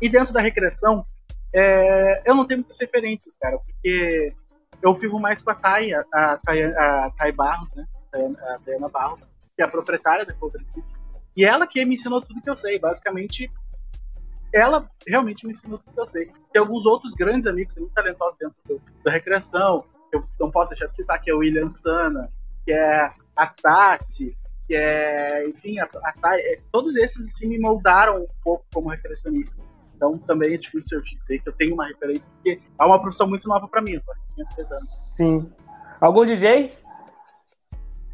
E 0.00 0.08
dentro 0.08 0.32
da 0.32 0.40
recreação, 0.40 1.04
é, 1.52 2.22
eu 2.24 2.34
não 2.34 2.46
tenho 2.46 2.60
muitas 2.60 2.78
referências, 2.78 3.36
cara, 3.36 3.58
porque 3.58 4.32
eu 4.80 4.94
vivo 4.94 5.18
mais 5.18 5.42
com 5.42 5.50
a 5.50 5.54
Thay, 5.54 5.92
a, 5.92 6.04
a, 6.14 7.06
a 7.06 7.10
Thay 7.18 7.32
Barros, 7.32 7.74
né? 7.74 7.84
A 8.14 8.56
Diana 8.58 8.88
Barros, 8.88 9.28
que 9.56 9.62
é 9.62 9.64
a 9.64 9.68
proprietária 9.68 10.24
da 10.24 10.34
Cover 10.34 10.62
Kids. 10.72 11.00
E 11.36 11.44
ela 11.44 11.66
que 11.66 11.84
me 11.84 11.94
ensinou 11.94 12.20
tudo 12.20 12.42
que 12.42 12.50
eu 12.50 12.56
sei. 12.56 12.78
Basicamente, 12.78 13.50
ela 14.52 14.88
realmente 15.06 15.46
me 15.46 15.52
ensinou 15.52 15.78
tudo 15.78 15.94
que 15.94 16.00
eu 16.00 16.06
sei. 16.06 16.30
Tem 16.52 16.60
alguns 16.60 16.86
outros 16.86 17.14
grandes 17.14 17.46
amigos 17.46 17.76
muito 17.76 17.92
talentosos 17.92 18.38
dentro 18.38 18.56
do, 18.66 18.82
da 19.04 19.10
recreação, 19.10 19.84
eu 20.12 20.22
não 20.38 20.50
posso 20.50 20.70
deixar 20.70 20.86
de 20.86 20.94
citar, 20.94 21.20
que 21.20 21.30
é 21.30 21.34
o 21.34 21.38
William 21.38 21.70
Sana, 21.70 22.30
que 22.64 22.72
é 22.72 23.10
a 23.34 23.46
Tassi, 23.46 24.36
que 24.66 24.74
é, 24.74 25.48
enfim, 25.48 25.78
a, 25.78 25.84
a, 25.84 26.38
é, 26.38 26.56
todos 26.70 26.96
esses 26.96 27.26
assim, 27.26 27.48
me 27.48 27.58
moldaram 27.58 28.22
um 28.22 28.26
pouco 28.44 28.64
como 28.72 28.90
recreacionista. 28.90 29.56
Então 29.96 30.18
também 30.18 30.54
é 30.54 30.58
difícil 30.58 30.98
eu 30.98 31.02
te 31.02 31.16
dizer 31.16 31.38
que 31.40 31.48
eu 31.48 31.52
tenho 31.52 31.74
uma 31.74 31.86
referência, 31.86 32.30
porque 32.32 32.58
é 32.78 32.84
uma 32.84 33.00
profissão 33.00 33.26
muito 33.26 33.48
nova 33.48 33.66
para 33.66 33.80
mim, 33.80 33.92
eu 33.92 34.02
tô 34.02 34.12
há 34.12 34.76
anos. 34.76 34.94
Sim. 35.16 35.50
Algum 36.00 36.24
DJ? 36.24 36.76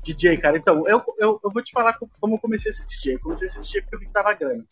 DJ, 0.05 0.39
cara, 0.39 0.57
então, 0.57 0.85
eu, 0.87 1.03
eu, 1.19 1.41
eu 1.43 1.51
vou 1.51 1.63
te 1.63 1.73
falar 1.73 1.99
como 2.21 2.35
eu 2.35 2.39
comecei 2.39 2.71
esse 2.71 2.87
DJ. 2.87 3.15
Eu 3.15 3.21
comecei 3.21 3.47
esse 3.47 3.61
DJ 3.61 3.83
porque 3.83 3.97
eu 3.97 4.01
vi 4.01 4.07
que 4.07 4.13
tava 4.13 4.33
grana. 4.35 4.65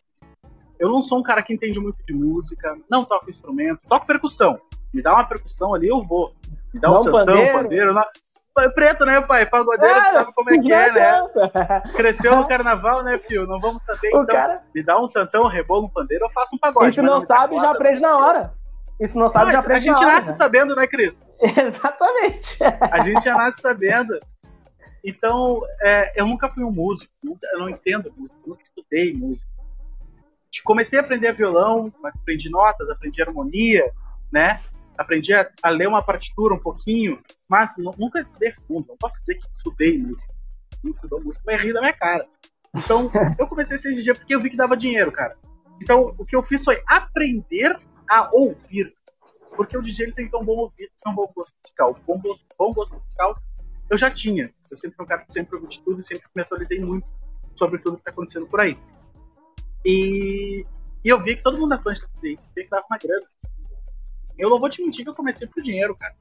Eu 0.78 0.90
não 0.90 1.02
sou 1.02 1.18
um 1.18 1.22
cara 1.22 1.42
que 1.42 1.52
entende 1.52 1.78
muito 1.80 1.98
de 2.06 2.12
música, 2.12 2.76
não 2.90 3.04
toco 3.04 3.30
instrumento, 3.30 3.80
toco 3.88 4.06
percussão. 4.06 4.60
Me 4.92 5.02
dá 5.02 5.14
uma 5.14 5.24
percussão 5.24 5.74
ali, 5.74 5.88
eu 5.88 6.02
vou. 6.02 6.34
Me 6.72 6.80
dá 6.80 6.90
um 6.90 7.04
tantão, 7.04 7.12
pandeiro. 7.12 7.52
pandeiro. 7.52 7.94
Não... 7.94 8.04
Preto, 8.74 9.04
né, 9.04 9.20
pai? 9.20 9.44
Pagodeiro, 9.44 9.94
ah, 9.94 10.04
sabe 10.04 10.32
como 10.34 10.50
é 10.50 10.58
que 10.58 10.72
é, 10.72 10.92
né? 10.92 11.82
Cresceu 11.94 12.36
no 12.36 12.48
carnaval, 12.48 13.02
né, 13.04 13.18
filho? 13.18 13.46
Não 13.46 13.60
vamos 13.60 13.84
saber. 13.84 14.08
O 14.14 14.22
então, 14.22 14.26
cara... 14.26 14.56
me 14.74 14.82
dá 14.82 14.96
um 14.98 15.08
tantão, 15.08 15.44
um 15.44 15.48
rebolo, 15.48 15.84
um 15.84 15.90
pandeiro, 15.90 16.24
eu 16.24 16.30
faço 16.30 16.56
um 16.56 16.58
pagode. 16.58 16.88
E 16.88 16.92
se 16.92 17.02
não, 17.02 17.16
não 17.16 17.20
sabe, 17.20 17.58
já 17.58 17.70
aprende 17.70 18.00
na 18.00 18.16
hora. 18.16 18.54
E 18.98 19.06
se 19.06 19.14
não 19.14 19.28
sabe, 19.28 19.52
já 19.52 19.58
aprende 19.58 19.86
na 19.86 19.98
hora. 19.98 20.06
A 20.06 20.10
gente 20.10 20.14
nasce 20.14 20.28
né? 20.28 20.34
sabendo, 20.34 20.74
né, 20.74 20.86
Cris? 20.86 21.22
Exatamente. 21.38 22.58
A 22.90 23.02
gente 23.02 23.22
já 23.22 23.34
nasce 23.34 23.60
sabendo. 23.60 24.18
Então, 25.04 25.60
é, 25.82 26.20
eu 26.20 26.26
nunca 26.26 26.48
fui 26.48 26.64
um 26.64 26.72
músico, 26.72 27.12
eu 27.22 27.58
não 27.60 27.68
entendo 27.68 28.12
música, 28.16 28.40
nunca 28.46 28.62
estudei 28.62 29.12
música. 29.12 29.50
Comecei 30.62 30.98
a 30.98 31.02
aprender 31.02 31.32
violão, 31.32 31.92
aprendi 32.02 32.48
notas, 32.50 32.88
aprendi 32.88 33.22
harmonia, 33.22 33.92
né? 34.32 34.62
Aprendi 34.96 35.34
a, 35.34 35.50
a 35.62 35.68
ler 35.68 35.88
uma 35.88 36.02
partitura 36.02 36.54
um 36.54 36.58
pouquinho, 36.58 37.20
mas 37.48 37.74
nunca 37.98 38.20
estudei 38.20 38.52
fundo. 38.66 38.86
Não 38.88 38.96
posso 38.96 39.20
dizer 39.20 39.34
que 39.34 39.46
estudei 39.52 39.98
música. 39.98 40.32
Não 40.82 40.90
estudou 40.90 41.22
música, 41.22 41.42
vai 41.44 41.56
rir 41.56 41.72
da 41.72 41.80
minha 41.80 41.92
cara. 41.92 42.26
Então, 42.74 43.10
eu 43.38 43.46
comecei 43.46 43.76
a 43.76 43.78
ser 43.78 43.92
DJ 43.92 44.14
porque 44.14 44.34
eu 44.34 44.40
vi 44.40 44.50
que 44.50 44.56
dava 44.56 44.76
dinheiro, 44.76 45.12
cara. 45.12 45.36
Então, 45.80 46.14
o 46.18 46.24
que 46.24 46.34
eu 46.34 46.42
fiz 46.42 46.64
foi 46.64 46.82
aprender 46.86 47.78
a 48.08 48.30
ouvir. 48.32 48.94
Porque 49.54 49.76
o 49.76 49.82
DJ 49.82 50.06
ele 50.06 50.12
tem 50.12 50.28
tão 50.28 50.44
bom 50.44 50.56
ouvido, 50.56 50.90
tão 51.02 51.14
bom 51.14 51.30
gosto 51.34 51.52
musical. 51.62 51.98
Bom, 52.06 52.20
bom 52.58 52.70
gosto 52.70 52.94
musical 52.94 53.36
eu 53.88 53.96
já 53.96 54.10
tinha. 54.10 54.52
Eu 54.70 54.78
sempre 54.78 54.96
fui 54.96 55.04
um 55.04 55.08
cara 55.08 55.22
que 55.24 55.32
sempre 55.32 55.56
ouvi 55.56 55.68
de 55.68 55.80
tudo 55.80 56.00
e 56.00 56.02
sempre 56.02 56.26
me 56.34 56.42
atualizei 56.42 56.80
muito 56.80 57.06
sobre 57.54 57.78
tudo 57.78 57.96
que 57.96 58.02
está 58.02 58.10
acontecendo 58.10 58.46
por 58.46 58.60
aí. 58.60 58.76
E, 59.86 60.66
e, 61.04 61.08
eu 61.08 61.22
vi 61.22 61.36
que 61.36 61.42
todo 61.42 61.56
mundo 61.56 61.68
na 61.68 61.76
Atlântida 61.76 62.08
fazia 62.14 62.32
isso, 62.32 62.48
via 62.54 62.64
que 62.64 62.70
dava 62.70 62.84
uma 62.90 62.98
grana. 62.98 63.26
Eu 64.36 64.50
não 64.50 64.58
vou 64.58 64.68
te 64.68 64.82
mentir 64.82 65.04
que 65.04 65.10
eu 65.10 65.14
comecei 65.14 65.46
por 65.46 65.62
dinheiro, 65.62 65.96
cara. 65.96 66.14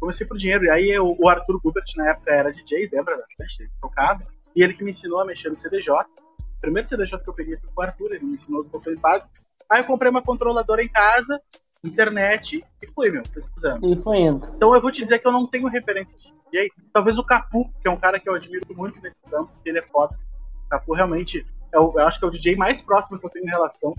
Comecei 0.00 0.26
por 0.26 0.36
dinheiro. 0.36 0.64
E 0.64 0.70
aí 0.70 0.90
eu, 0.90 1.14
o 1.18 1.28
Arthur 1.28 1.60
Gubert, 1.60 1.84
na 1.96 2.10
época, 2.10 2.32
era 2.32 2.50
DJ, 2.50 2.88
lembra 2.92 3.16
da 3.16 3.24
Atlântida? 3.24 3.64
Ele 3.64 3.72
tocava. 3.80 4.22
E 4.54 4.62
ele 4.62 4.74
que 4.74 4.82
me 4.82 4.90
ensinou 4.90 5.20
a 5.20 5.24
mexer 5.24 5.50
no 5.50 5.58
CDJ. 5.58 5.92
O 5.92 6.60
primeiro 6.60 6.88
CDJ 6.88 7.18
que 7.18 7.28
eu 7.28 7.34
peguei 7.34 7.56
foi 7.58 7.70
com 7.72 7.80
o 7.80 7.84
Arthur, 7.84 8.14
ele 8.14 8.24
me 8.24 8.36
ensinou 8.36 8.62
os 8.62 8.68
botões 8.68 8.98
básicos. 8.98 9.44
Aí 9.68 9.80
eu 9.80 9.84
comprei 9.84 10.10
uma 10.10 10.22
controladora 10.22 10.82
em 10.82 10.88
casa 10.88 11.40
internet 11.86 12.64
e 12.82 12.86
fui, 12.88 13.10
meu, 13.10 13.22
pesquisando. 13.22 13.86
E 13.86 14.02
foi 14.02 14.18
indo. 14.18 14.46
Então 14.54 14.74
eu 14.74 14.80
vou 14.80 14.90
te 14.90 15.02
dizer 15.02 15.18
que 15.18 15.26
eu 15.26 15.32
não 15.32 15.46
tenho 15.46 15.68
referência 15.68 16.16
de 16.16 16.32
DJ. 16.50 16.70
Talvez 16.92 17.18
o 17.18 17.24
Capu, 17.24 17.70
que 17.80 17.88
é 17.88 17.90
um 17.90 17.96
cara 17.96 18.18
que 18.18 18.28
eu 18.28 18.34
admiro 18.34 18.66
muito 18.74 19.00
nesse 19.00 19.22
campo, 19.24 19.50
ele 19.64 19.78
é 19.78 19.82
foda. 19.82 20.18
O 20.66 20.68
Capu 20.68 20.94
realmente, 20.94 21.46
é 21.76 21.80
o, 21.80 21.92
eu 21.94 22.06
acho 22.06 22.18
que 22.18 22.24
é 22.24 22.28
o 22.28 22.30
DJ 22.30 22.56
mais 22.56 22.80
próximo 22.80 23.18
que 23.18 23.26
eu 23.26 23.30
tenho 23.30 23.46
em 23.46 23.50
relação. 23.50 23.94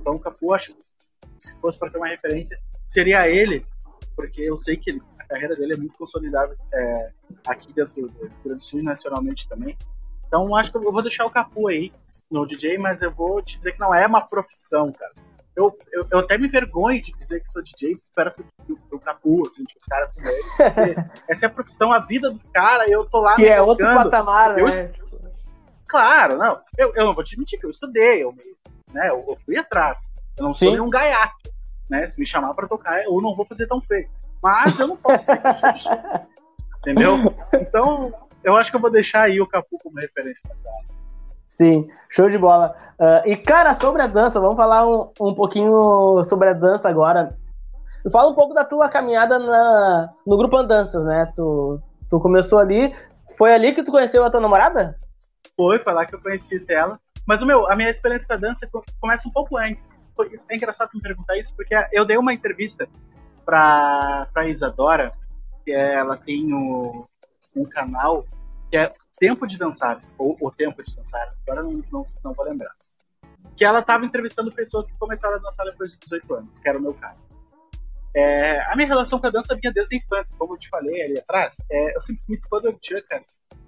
Então 0.00 0.14
o 0.14 0.18
Capu, 0.18 0.52
acho 0.52 0.72
que 0.72 0.80
se 1.38 1.56
fosse 1.60 1.78
para 1.78 1.90
ter 1.90 1.98
uma 1.98 2.06
referência, 2.06 2.58
seria 2.86 3.28
ele, 3.28 3.66
porque 4.14 4.42
eu 4.42 4.56
sei 4.56 4.76
que 4.76 4.90
ele, 4.90 5.02
a 5.18 5.24
carreira 5.24 5.56
dele 5.56 5.74
é 5.74 5.76
muito 5.76 5.96
consolidada 5.96 6.56
é, 6.72 7.10
aqui 7.46 7.72
dentro 7.72 7.94
do 7.94 8.08
Rio 8.08 8.30
Grande 8.44 8.58
do 8.58 8.64
Sul 8.64 8.80
e 8.80 8.82
nacionalmente 8.82 9.48
também. 9.48 9.76
Então 10.26 10.54
acho 10.54 10.70
que 10.70 10.78
eu 10.78 10.92
vou 10.92 11.02
deixar 11.02 11.26
o 11.26 11.30
Capu 11.30 11.68
aí 11.68 11.92
no 12.30 12.46
DJ, 12.46 12.78
mas 12.78 13.02
eu 13.02 13.10
vou 13.10 13.42
te 13.42 13.58
dizer 13.58 13.72
que 13.72 13.80
não 13.80 13.94
é 13.94 14.06
uma 14.06 14.20
profissão, 14.20 14.92
cara 14.92 15.12
eu, 15.56 15.76
eu, 15.92 16.06
eu, 16.10 16.18
até 16.20 16.38
me 16.38 16.48
vergonho 16.48 17.02
de 17.02 17.12
dizer 17.12 17.40
que 17.40 17.50
sou 17.50 17.62
DJ 17.62 17.96
do, 18.66 18.78
do 18.90 18.98
Capu, 18.98 19.46
assim, 19.46 19.64
tipo, 19.64 19.78
os 19.78 19.84
caras 19.84 20.14
com 20.14 20.22
ele. 20.22 20.96
Essa 21.28 21.46
é 21.46 21.48
a 21.48 21.50
profissão, 21.50 21.92
a 21.92 21.98
vida 21.98 22.30
dos 22.30 22.48
caras, 22.48 22.88
e 22.88 22.92
eu 22.92 23.04
tô 23.04 23.18
lá 23.18 23.36
Que 23.36 23.46
é 23.46 23.60
outro 23.60 23.84
patamar, 23.86 24.58
eu, 24.58 24.66
né? 24.66 24.90
Claro, 25.90 26.38
não. 26.38 26.60
Eu, 26.78 26.94
eu 26.94 27.04
não 27.04 27.14
vou 27.14 27.24
te 27.24 27.36
mentir 27.36 27.58
que 27.58 27.66
eu 27.66 27.70
estudei, 27.70 28.22
eu, 28.22 28.32
né, 28.94 29.08
eu, 29.10 29.24
eu 29.28 29.36
fui 29.44 29.56
atrás. 29.56 30.12
Eu 30.38 30.44
não 30.44 30.54
Sim. 30.54 30.66
sou 30.66 30.74
nenhum 30.74 30.88
gaiato. 30.88 31.50
Né? 31.90 32.06
Se 32.06 32.18
me 32.20 32.24
chamar 32.24 32.54
pra 32.54 32.68
tocar, 32.68 33.02
eu 33.02 33.20
não 33.20 33.34
vou 33.34 33.44
fazer 33.44 33.66
tão 33.66 33.80
feio. 33.80 34.08
Mas 34.40 34.78
eu 34.78 34.86
não 34.86 34.96
posso 34.96 35.24
DJ. 35.24 35.90
Entendeu? 36.78 37.34
Então, 37.52 38.14
eu 38.44 38.56
acho 38.56 38.70
que 38.70 38.76
eu 38.76 38.80
vou 38.80 38.90
deixar 38.90 39.22
aí 39.22 39.40
o 39.40 39.48
Capu 39.48 39.78
como 39.82 39.98
referência 39.98 40.42
área. 40.48 41.00
Sim, 41.48 41.88
show 42.08 42.28
de 42.28 42.38
bola. 42.38 42.74
Uh, 42.98 43.28
e, 43.28 43.36
cara, 43.36 43.74
sobre 43.74 44.00
a 44.00 44.06
dança, 44.06 44.40
vamos 44.40 44.56
falar 44.56 44.88
um, 44.88 45.10
um 45.20 45.34
pouquinho 45.34 46.22
sobre 46.22 46.50
a 46.50 46.52
dança 46.52 46.88
agora. 46.88 47.36
Fala 48.12 48.30
um 48.30 48.34
pouco 48.34 48.54
da 48.54 48.64
tua 48.64 48.88
caminhada 48.88 49.38
na, 49.40 50.10
no 50.24 50.38
grupo 50.38 50.56
Andanças, 50.56 51.04
né? 51.04 51.30
Tu, 51.34 51.80
tu 52.08 52.20
começou 52.20 52.60
ali. 52.60 52.94
Foi 53.36 53.52
ali 53.52 53.72
que 53.72 53.82
tu 53.82 53.90
conheceu 53.90 54.24
a 54.24 54.30
tua 54.30 54.40
namorada? 54.40 54.96
Foi, 55.56 55.78
foi 55.78 55.92
lá 55.92 56.06
que 56.06 56.14
eu 56.14 56.20
conheci 56.20 56.64
ela. 56.68 57.00
Mas 57.26 57.42
o 57.42 57.46
meu, 57.46 57.70
a 57.70 57.76
minha 57.76 57.90
experiência 57.90 58.26
com 58.26 58.34
a 58.34 58.38
dança 58.38 58.68
começa 58.98 59.28
um 59.28 59.32
pouco 59.32 59.56
antes. 59.56 59.98
É 60.48 60.56
engraçado 60.56 60.90
me 60.94 61.00
perguntar 61.00 61.38
isso, 61.38 61.54
porque 61.54 61.74
eu 61.92 62.04
dei 62.04 62.16
uma 62.16 62.32
entrevista 62.32 62.88
pra, 63.44 64.28
pra 64.32 64.48
Isadora, 64.48 65.12
que 65.64 65.72
é, 65.72 65.94
ela 65.94 66.16
tem 66.16 66.52
o, 66.52 67.06
um 67.56 67.64
canal 67.64 68.26
que 68.70 68.76
é 68.76 68.92
Tempo 69.18 69.46
de 69.46 69.58
Dançar, 69.58 70.00
ou 70.16 70.36
O 70.40 70.50
Tempo 70.50 70.82
de 70.82 70.96
Dançar, 70.96 71.34
agora 71.46 71.62
não, 71.62 71.82
não, 71.92 72.02
não 72.24 72.32
vou 72.32 72.44
lembrar. 72.44 72.74
Que 73.56 73.64
ela 73.64 73.80
estava 73.80 74.06
entrevistando 74.06 74.50
pessoas 74.50 74.86
que 74.86 74.96
começaram 74.98 75.36
a 75.36 75.38
dançar 75.38 75.66
depois 75.66 75.92
de 75.92 75.98
18 75.98 76.34
anos, 76.34 76.60
que 76.60 76.68
era 76.68 76.78
o 76.78 76.82
meu 76.82 76.94
caso. 76.94 77.18
É, 78.14 78.60
a 78.72 78.74
minha 78.74 78.88
relação 78.88 79.20
com 79.20 79.26
a 79.26 79.30
dança 79.30 79.54
vinha 79.54 79.72
desde 79.72 79.94
a 79.94 79.98
infância, 79.98 80.34
como 80.38 80.54
eu 80.54 80.58
te 80.58 80.68
falei 80.68 81.02
ali 81.02 81.18
atrás. 81.18 81.56
É, 81.70 81.96
eu 81.96 82.02
sempre 82.02 82.22
fui 82.24 82.36
muito 82.36 82.48
fã 82.48 82.60
do 82.60 82.72
Tchan, 82.72 83.02
cara. 83.08 83.24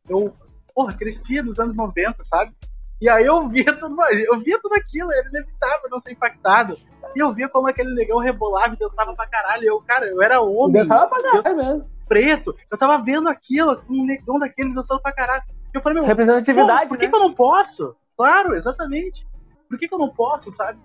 Eu, 0.08 0.34
porra, 0.74 0.96
crescia 0.96 1.42
nos 1.42 1.58
anos 1.58 1.76
90, 1.76 2.22
sabe? 2.24 2.52
E 3.00 3.08
aí 3.08 3.24
eu 3.24 3.48
via 3.48 3.72
tudo, 3.78 3.96
eu 4.10 4.40
via 4.40 4.60
tudo 4.60 4.74
aquilo, 4.74 5.12
era 5.12 5.28
inevitável 5.28 5.90
não 5.90 5.98
ser 5.98 6.12
impactado. 6.12 6.78
E 7.14 7.18
eu 7.18 7.32
via 7.32 7.48
como 7.48 7.66
aquele 7.66 7.94
negão 7.94 8.18
rebolava 8.18 8.74
e 8.74 8.78
dançava 8.78 9.14
pra 9.14 9.26
caralho. 9.26 9.64
Eu, 9.64 9.80
cara, 9.80 10.06
eu 10.06 10.22
era 10.22 10.40
homem. 10.40 10.82
Dançava 10.82 11.08
pra 11.08 11.22
caralho 11.22 11.56
mesmo 11.56 11.92
preto. 12.12 12.54
Eu 12.70 12.76
tava 12.76 13.02
vendo 13.02 13.26
aquilo, 13.26 13.74
um 13.88 14.04
negão 14.04 14.38
daquele 14.38 14.74
dançando 14.74 15.00
pra 15.00 15.14
caralho. 15.14 15.42
Eu 15.72 15.80
falei, 15.80 15.98
meu, 15.98 16.06
representatividade. 16.06 16.88
por 16.88 16.98
que, 16.98 17.06
né? 17.06 17.10
que 17.10 17.16
eu 17.16 17.20
não 17.20 17.32
posso? 17.32 17.96
Claro, 18.16 18.54
exatamente. 18.54 19.26
Por 19.66 19.78
que, 19.78 19.88
que 19.88 19.94
eu 19.94 19.98
não 19.98 20.10
posso, 20.10 20.52
sabe? 20.52 20.78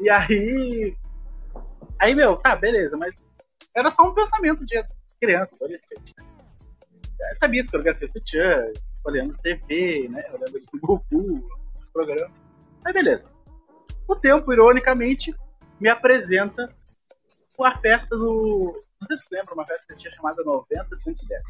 E 0.00 0.10
aí. 0.10 0.96
Aí, 2.00 2.16
meu, 2.16 2.36
tá, 2.36 2.56
beleza, 2.56 2.96
mas 2.96 3.24
era 3.76 3.92
só 3.92 4.02
um 4.02 4.12
pensamento 4.12 4.66
de 4.66 4.82
criança, 5.20 5.54
adolescente. 5.54 6.14
Eu 6.18 7.36
sabia 7.36 7.62
as 7.62 7.68
coreografias 7.68 8.12
do 8.12 8.20
Chan, 8.26 8.72
olhando 9.04 9.36
TV, 9.42 10.08
né? 10.08 10.24
Olhando 10.32 10.56
eles 10.56 10.68
no 10.72 10.80
Goku, 10.80 11.48
esses 11.74 11.90
programas. 11.90 12.32
Aí, 12.84 12.92
beleza. 12.92 13.26
O 14.08 14.16
tempo, 14.16 14.52
ironicamente, 14.52 15.34
me 15.80 15.88
apresenta 15.88 16.74
a 17.60 17.78
festa 17.78 18.16
do, 18.16 18.82
não 19.02 19.08
sei 19.08 19.16
se 19.16 19.24
você 19.24 19.36
lembra 19.36 19.54
uma 19.54 19.66
festa 19.66 19.92
que 19.92 20.00
tinha 20.00 20.12
chamada 20.12 20.42
90 20.44 20.96
de 20.96 21.02
110. 21.02 21.42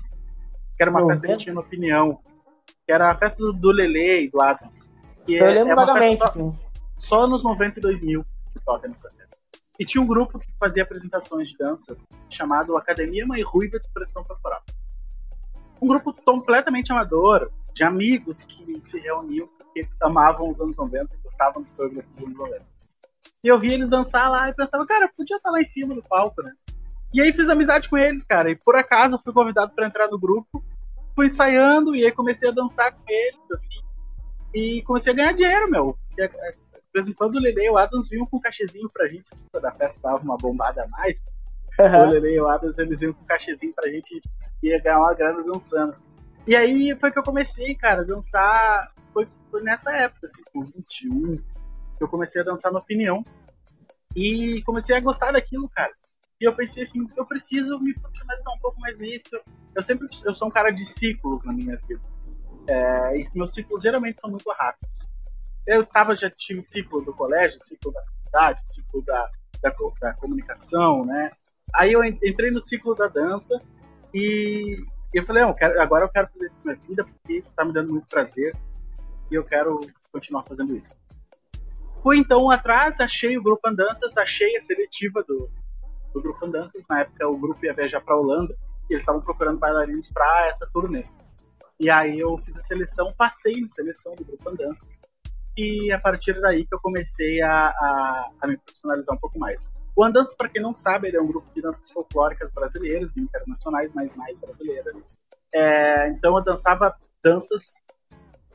Que 0.77 0.83
era 0.83 0.91
uma 0.91 1.01
90? 1.01 1.21
festa 1.21 1.37
que 1.37 1.45
tinha 1.45 1.53
uma 1.53 1.61
opinião. 1.61 2.19
Que 2.87 2.93
era 2.93 3.11
a 3.11 3.15
festa 3.15 3.39
do, 3.39 3.53
do 3.53 3.71
Lele 3.71 4.25
e 4.25 4.31
do 4.31 4.41
Adams. 4.41 4.91
Que 5.25 5.35
Eu 5.35 5.47
é, 5.47 5.55
lembro 5.55 5.73
é 5.73 5.77
vagamente, 5.77 6.19
só, 6.19 6.29
sim. 6.29 6.59
Só 6.97 7.27
nos 7.27 7.45
92 7.45 8.03
mil 8.03 8.25
que 8.51 8.59
toca 8.61 8.89
nessa 8.89 9.11
festa. 9.11 9.37
E 9.79 9.85
tinha 9.85 10.03
um 10.03 10.07
grupo 10.07 10.39
que 10.39 10.47
fazia 10.59 10.83
apresentações 10.83 11.51
de 11.51 11.59
dança 11.59 11.97
chamado 12.31 12.77
Academia 12.77 13.27
Mãe 13.27 13.43
Ruiva 13.43 13.79
de 13.79 13.87
Expressão 13.87 14.25
Corporal. 14.25 14.63
Um 15.83 15.89
grupo 15.89 16.15
completamente 16.25 16.93
amador, 16.93 17.51
de 17.75 17.83
amigos 17.83 18.45
que 18.45 18.79
se 18.83 19.01
reuniam 19.01 19.49
porque 19.59 19.89
amavam 20.01 20.51
os 20.51 20.61
anos 20.61 20.77
90 20.77 21.15
e 21.15 21.19
gostavam 21.25 21.63
dos 21.63 21.73
programas 21.73 22.07
dos 22.11 22.25
anos 22.25 22.39
90. 22.39 22.65
E 23.45 23.49
eu 23.49 23.59
via 23.59 23.75
eles 23.75 23.89
dançar 23.89 24.31
lá 24.31 24.49
e 24.49 24.55
pensava, 24.55 24.87
cara, 24.87 25.11
podia 25.17 25.37
estar 25.37 25.51
lá 25.51 25.61
em 25.61 25.65
cima 25.65 25.95
do 25.95 26.03
palco, 26.03 26.43
né? 26.43 26.53
E 27.13 27.21
aí 27.21 27.33
fiz 27.33 27.49
amizade 27.49 27.89
com 27.89 27.99
eles, 27.99 28.25
cara. 28.25 28.51
E 28.51 28.57
por 28.57 28.77
acaso 28.77 29.21
fui 29.23 29.33
convidado 29.33 29.73
para 29.75 29.87
entrar 29.87 30.09
no 30.09 30.19
grupo. 30.19 30.65
Fui 31.15 31.27
ensaiando 31.27 31.95
e 31.95 32.05
aí 32.05 32.13
comecei 32.13 32.49
a 32.49 32.53
dançar 32.53 32.93
com 32.93 33.03
eles, 33.07 33.51
assim. 33.53 33.81
E 34.55 34.83
comecei 34.83 35.13
a 35.13 35.17
ganhar 35.17 35.33
dinheiro, 35.33 35.71
meu. 35.71 35.99
E, 36.17 36.29
de 36.29 36.35
vez 36.95 37.09
em 37.09 37.13
quando 37.13 37.37
o 37.37 37.41
Lele 37.41 37.65
e 37.65 37.71
o 37.71 37.77
Adams 37.77 38.09
vinham 38.09 38.27
com 38.27 38.37
um 38.37 38.41
cachezinho 38.41 38.89
pra 38.91 39.09
gente. 39.09 39.31
Quando 39.51 39.65
a 39.65 39.73
festa 39.73 40.01
tava 40.01 40.23
uma 40.23 40.37
bombada 40.37 40.85
a 40.85 40.89
mais. 40.89 41.17
Uhum. 41.79 42.09
O 42.09 42.11
Lele 42.11 42.35
e 42.35 42.41
o 42.41 42.49
Adams 42.49 42.79
eles 42.79 43.01
vinham 43.01 43.15
com 43.15 43.23
um 43.23 43.27
cachezinho 43.27 43.73
pra 43.75 43.91
gente 43.91 44.21
e 44.63 44.69
ia 44.69 44.81
ganhar 44.81 44.99
uma 44.99 45.15
grana 45.15 45.43
dançando. 45.43 45.95
E 46.47 46.57
aí 46.57 46.97
foi 46.99 47.11
que 47.11 47.19
eu 47.19 47.23
comecei, 47.23 47.75
cara, 47.75 48.03
a 48.03 48.05
dançar. 48.05 48.93
Foi, 49.13 49.29
foi 49.51 49.63
nessa 49.63 49.93
época, 49.93 50.27
assim, 50.27 50.43
com 50.53 50.65
21, 50.65 51.37
que 51.97 52.03
eu 52.03 52.09
comecei 52.09 52.41
a 52.41 52.45
dançar 52.45 52.73
no 52.73 52.79
Opinião 52.79 53.23
E 54.17 54.63
comecei 54.63 54.97
a 54.97 55.01
gostar 55.01 55.33
daquilo, 55.33 55.69
cara. 55.69 55.93
E 56.41 56.45
eu 56.45 56.55
pensei 56.55 56.83
assim, 56.83 57.07
eu 57.17 57.25
preciso 57.25 57.79
me 57.79 57.95
profissionalizar 57.95 58.55
um 58.55 58.59
pouco 58.59 58.81
mais 58.81 58.99
nisso. 58.99 59.41
Eu 59.75 59.83
sempre 59.83 60.09
eu 60.25 60.35
sou 60.35 60.49
um 60.49 60.51
cara 60.51 60.71
de 60.71 60.85
ciclos 60.85 61.45
na 61.45 61.53
minha 61.53 61.77
vida. 61.87 62.03
É, 62.69 63.19
e 63.19 63.25
meus 63.35 63.55
ciclos 63.55 63.83
geralmente 63.83 64.21
são 64.21 64.31
muito 64.31 64.51
rápidos. 64.51 65.07
Eu 65.65 65.87
tava, 65.87 66.17
já 66.17 66.29
tive 66.29 66.63
ciclo 66.63 67.01
do 67.03 67.15
colégio, 67.15 67.63
ciclo 67.63 67.93
da 67.93 68.03
faculdade, 68.03 68.63
ciclo 68.67 69.03
da, 69.03 69.31
da, 69.63 69.73
da 70.01 70.15
comunicação, 70.15 71.05
né? 71.05 71.31
Aí 71.75 71.93
eu 71.93 72.05
entrei 72.05 72.51
no 72.51 72.61
ciclo 72.61 72.95
da 72.95 73.09
dança 73.09 73.61
e 74.13 74.85
eu 75.13 75.25
falei, 75.25 75.43
eu 75.43 75.55
quero, 75.55 75.81
agora 75.81 76.05
eu 76.05 76.09
quero 76.09 76.29
fazer 76.29 76.47
isso 76.47 76.59
na 76.65 76.73
minha 76.73 76.85
vida 76.87 77.05
porque 77.05 77.33
isso 77.35 77.51
está 77.51 77.65
me 77.65 77.73
dando 77.73 77.93
muito 77.93 78.07
prazer 78.09 78.53
e 79.31 79.35
eu 79.35 79.45
quero 79.45 79.79
continuar 80.13 80.43
fazendo 80.45 80.77
isso. 80.77 80.95
Fui 82.03 82.19
então 82.19 82.51
atrás, 82.51 83.01
achei 83.01 83.39
o 83.39 83.43
grupo 83.43 83.69
Andanças, 83.69 84.17
achei 84.17 84.57
a 84.57 84.61
seletiva 84.61 85.23
do, 85.23 85.49
do 86.13 86.21
grupo 86.21 86.45
Andanças. 86.45 86.87
Na 86.89 87.01
época 87.01 87.29
o 87.29 87.39
grupo 87.39 87.65
ia 87.65 87.73
viajar 87.73 88.01
para 88.01 88.17
Holanda 88.17 88.55
e 88.91 88.95
eles 88.95 89.03
estavam 89.03 89.21
procurando 89.21 89.59
bailarinos 89.59 90.11
para 90.11 90.49
essa 90.49 90.69
turnê. 90.73 91.05
E 91.79 91.89
aí 91.89 92.19
eu 92.19 92.37
fiz 92.39 92.57
a 92.59 92.61
seleção, 92.61 93.13
passei 93.17 93.61
na 93.61 93.69
seleção 93.69 94.15
do 94.15 94.25
grupo 94.25 94.49
Andanças 94.49 95.01
e 95.57 95.93
a 95.93 95.99
partir 95.99 96.41
daí 96.41 96.67
que 96.67 96.75
eu 96.75 96.81
comecei 96.81 97.43
a, 97.43 97.69
a, 97.69 98.31
a 98.41 98.47
me 98.47 98.57
profissionalizar 98.57 99.15
um 99.15 99.21
pouco 99.21 99.39
mais. 99.39 99.71
O 99.95 100.05
Andanças, 100.05 100.35
para 100.35 100.49
quem 100.49 100.63
não 100.63 100.73
sabe, 100.73 101.09
ele 101.09 101.17
é 101.17 101.21
um 101.21 101.27
grupo 101.27 101.47
de 101.55 101.61
danças 101.61 101.91
folclóricas 101.91 102.51
brasileiras 102.53 103.15
e 103.17 103.21
internacionais, 103.21 103.93
mas 103.95 104.15
mais 104.17 104.37
brasileiras. 104.39 105.03
É, 105.55 106.09
então 106.09 106.37
eu 106.37 106.43
dançava 106.43 106.95
danças 107.23 107.75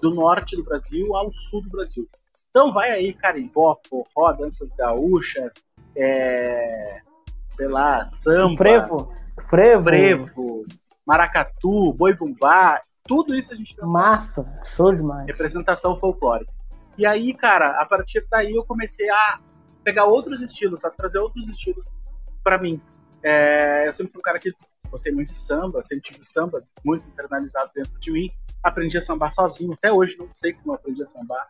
do 0.01 0.13
norte 0.13 0.55
do 0.55 0.63
Brasil 0.63 1.15
ao 1.15 1.31
sul 1.31 1.61
do 1.61 1.69
Brasil. 1.69 2.07
Então 2.49 2.73
vai 2.73 2.91
aí 2.91 3.13
carimbó, 3.13 3.79
forró, 3.88 4.33
danças 4.33 4.73
gaúchas, 4.73 5.53
é, 5.95 7.01
sei 7.49 7.67
lá, 7.67 8.03
samba, 8.05 8.57
frevo, 8.57 9.13
frevo, 9.47 9.83
frevo, 9.83 10.65
maracatu, 11.05 11.93
boi 11.93 12.15
bumbá, 12.15 12.81
tudo 13.03 13.35
isso 13.35 13.53
a 13.53 13.55
gente 13.55 13.75
dança. 13.75 13.88
Massa, 13.88 14.61
show 14.75 14.93
demais. 14.93 15.27
Representação 15.27 15.99
folclórica. 15.99 16.51
E 16.97 17.05
aí, 17.05 17.33
cara, 17.33 17.79
a 17.79 17.85
partir 17.85 18.25
daí 18.29 18.55
eu 18.55 18.65
comecei 18.65 19.07
a 19.07 19.39
pegar 19.88 20.03
outros 20.03 20.41
estilos, 20.41 20.81
sabe? 20.81 20.97
Trazer 20.97 21.19
outros 21.19 21.47
estilos 21.47 21.93
para 22.43 22.57
mim. 22.57 22.81
É, 23.23 23.88
eu 23.88 23.93
sempre 23.93 24.11
fui 24.11 24.19
um 24.19 24.21
cara 24.21 24.38
que 24.38 24.51
gostei 24.91 25.13
muito 25.13 25.29
de 25.31 25.38
samba, 25.38 25.81
sempre 25.81 26.09
tive 26.11 26.25
samba 26.25 26.61
muito 26.83 27.05
internalizado 27.07 27.71
dentro 27.73 27.97
de 27.97 28.11
mim. 28.11 28.29
Aprendi 28.61 28.97
a 28.97 29.01
sambar 29.01 29.31
sozinho, 29.31 29.71
até 29.73 29.89
hoje 29.89 30.17
não 30.17 30.27
sei 30.33 30.51
como 30.51 30.73
aprendi 30.73 31.01
a 31.01 31.05
sambar. 31.05 31.47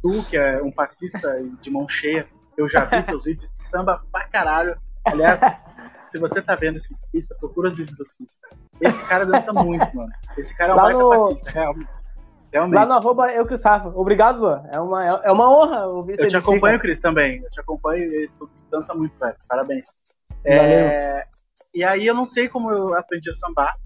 Tu, 0.00 0.22
que 0.30 0.36
é 0.36 0.62
um 0.62 0.70
passista 0.70 1.18
de 1.60 1.68
mão 1.70 1.88
cheia, 1.88 2.28
eu 2.56 2.68
já 2.68 2.84
vi 2.84 3.02
teus 3.02 3.24
vídeos 3.24 3.52
de 3.52 3.64
samba 3.64 4.04
pra 4.12 4.28
caralho. 4.28 4.78
Aliás, 5.04 5.40
se 6.06 6.16
você 6.18 6.40
tá 6.40 6.54
vendo 6.54 6.76
esse 6.76 6.94
pista, 7.10 7.34
procura 7.40 7.70
os 7.70 7.76
vídeos 7.76 7.96
do 7.98 8.04
pista. 8.16 8.48
Esse 8.80 9.00
cara 9.08 9.26
dança 9.26 9.52
muito, 9.52 9.96
mano. 9.96 10.12
Esse 10.38 10.56
cara 10.56 10.70
é 10.70 10.74
um 10.74 10.76
Lá 10.76 10.82
baita 10.84 10.98
no- 11.00 11.08
passista, 11.10 11.50
realmente. 11.50 11.90
Realmente. 12.52 12.76
Lá 12.76 12.86
no 12.86 12.92
arroba 12.94 13.32
eu 13.32 13.46
que 13.46 13.56
Safa. 13.56 13.88
Obrigado, 13.88 14.40
Luan. 14.40 14.64
É 14.72 14.80
uma, 14.80 15.04
é 15.24 15.30
uma 15.30 15.50
honra 15.50 15.86
ouvir 15.86 16.18
Eu 16.18 16.28
te 16.28 16.36
acompanho. 16.36 16.80
Cris, 16.80 16.98
também. 16.98 17.40
Eu 17.42 17.50
te 17.50 17.60
acompanho 17.60 18.02
e 18.02 18.28
tu 18.38 18.50
dança 18.70 18.92
muito, 18.92 19.16
velho. 19.18 19.36
Parabéns. 19.48 19.88
É, 20.44 21.26
e 21.72 21.84
aí 21.84 22.06
eu 22.06 22.14
não 22.14 22.26
sei 22.26 22.48
como 22.48 22.70
eu 22.70 22.94
aprendi 22.94 23.30
a 23.30 23.32
sambar. 23.32 23.76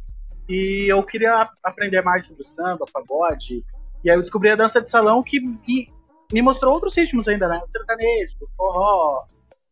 E 0.48 0.86
eu 0.88 1.02
queria 1.02 1.48
aprender 1.62 2.02
mais 2.02 2.26
sobre 2.26 2.44
samba, 2.44 2.86
pagode. 2.92 3.64
E 4.02 4.10
aí 4.10 4.16
eu 4.16 4.22
descobri 4.22 4.50
a 4.50 4.56
dança 4.56 4.80
de 4.80 4.88
salão 4.88 5.22
que 5.22 5.40
me, 5.40 5.88
me 6.32 6.42
mostrou 6.42 6.72
outros 6.72 6.96
ritmos 6.96 7.28
ainda, 7.28 7.48
né? 7.48 7.60
O 7.64 7.68
sertanejo, 7.68 8.36
o 8.40 8.48
forró, 8.56 9.24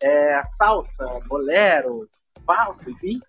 é, 0.02 0.34
a 0.34 0.44
salsa, 0.44 1.06
bolero, 1.26 2.08
valsa, 2.46 2.90
enfim. 2.90 3.20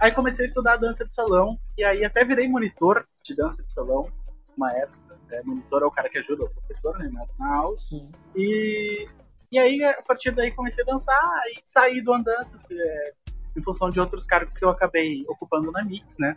Aí 0.00 0.12
comecei 0.12 0.44
a 0.44 0.48
estudar 0.48 0.76
dança 0.76 1.04
de 1.04 1.12
salão. 1.12 1.58
E 1.76 1.84
aí 1.84 2.04
até 2.04 2.24
virei 2.24 2.48
monitor 2.48 3.04
de 3.22 3.34
dança 3.34 3.62
de 3.62 3.72
salão 3.72 4.08
uma 4.56 4.72
época. 4.72 5.14
É, 5.30 5.42
monitor 5.42 5.82
é 5.82 5.86
o 5.86 5.90
cara 5.90 6.08
que 6.08 6.18
ajuda 6.18 6.44
o 6.44 6.50
professor, 6.50 6.96
né? 6.98 7.10
Na, 7.38 7.54
aula. 7.56 7.76
Sim. 7.76 8.10
E, 8.36 9.08
e 9.50 9.58
aí, 9.58 9.82
a 9.84 10.02
partir 10.02 10.30
daí, 10.30 10.50
comecei 10.52 10.84
a 10.84 10.86
dançar 10.86 11.42
e 11.48 11.60
saí 11.64 12.02
do 12.02 12.12
Andanças 12.12 12.70
é, 12.70 13.12
em 13.56 13.62
função 13.62 13.90
de 13.90 14.00
outros 14.00 14.26
cargos 14.26 14.56
que 14.56 14.64
eu 14.64 14.70
acabei 14.70 15.22
ocupando 15.28 15.70
na 15.72 15.84
Mix, 15.84 16.16
né? 16.18 16.36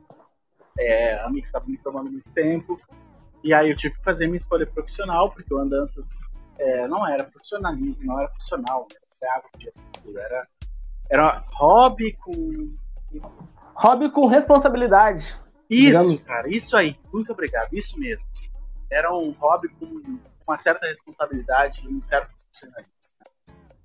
É, 0.80 1.20
a 1.20 1.30
Mix 1.30 1.50
estava 1.50 1.66
me 1.66 1.78
tomando 1.78 2.12
muito 2.12 2.30
tempo. 2.32 2.80
E 3.44 3.54
aí 3.54 3.70
eu 3.70 3.76
tive 3.76 3.96
que 3.96 4.04
fazer 4.04 4.28
minha 4.28 4.38
escolha 4.38 4.66
profissional, 4.66 5.32
porque 5.32 5.54
o 5.54 5.58
Andanças 5.58 6.08
é, 6.58 6.88
não 6.88 7.08
era 7.08 7.24
profissionalismo, 7.24 8.06
não 8.06 8.20
era 8.20 8.30
profissional, 8.30 8.88
né? 8.92 9.00
Era, 9.22 9.36
algo 9.36 10.20
era, 10.20 10.48
era 11.10 11.46
hobby 11.56 12.14
com. 12.18 12.76
Hobby 13.76 14.10
com 14.10 14.28
responsabilidade. 14.28 15.40
Isso, 15.70 16.00
Digamos. 16.00 16.22
cara, 16.24 16.50
isso 16.50 16.76
aí. 16.76 16.98
Muito 17.12 17.32
obrigado, 17.32 17.74
isso 17.74 18.00
mesmo. 18.00 18.28
Era 18.90 19.14
um 19.14 19.32
hobby 19.32 19.70
com 19.80 20.02
uma 20.48 20.58
certa 20.58 20.88
responsabilidade 20.88 21.86
e 21.86 21.88
um 21.90 22.02
certo 22.02 22.30
profissionalismo. 22.38 22.94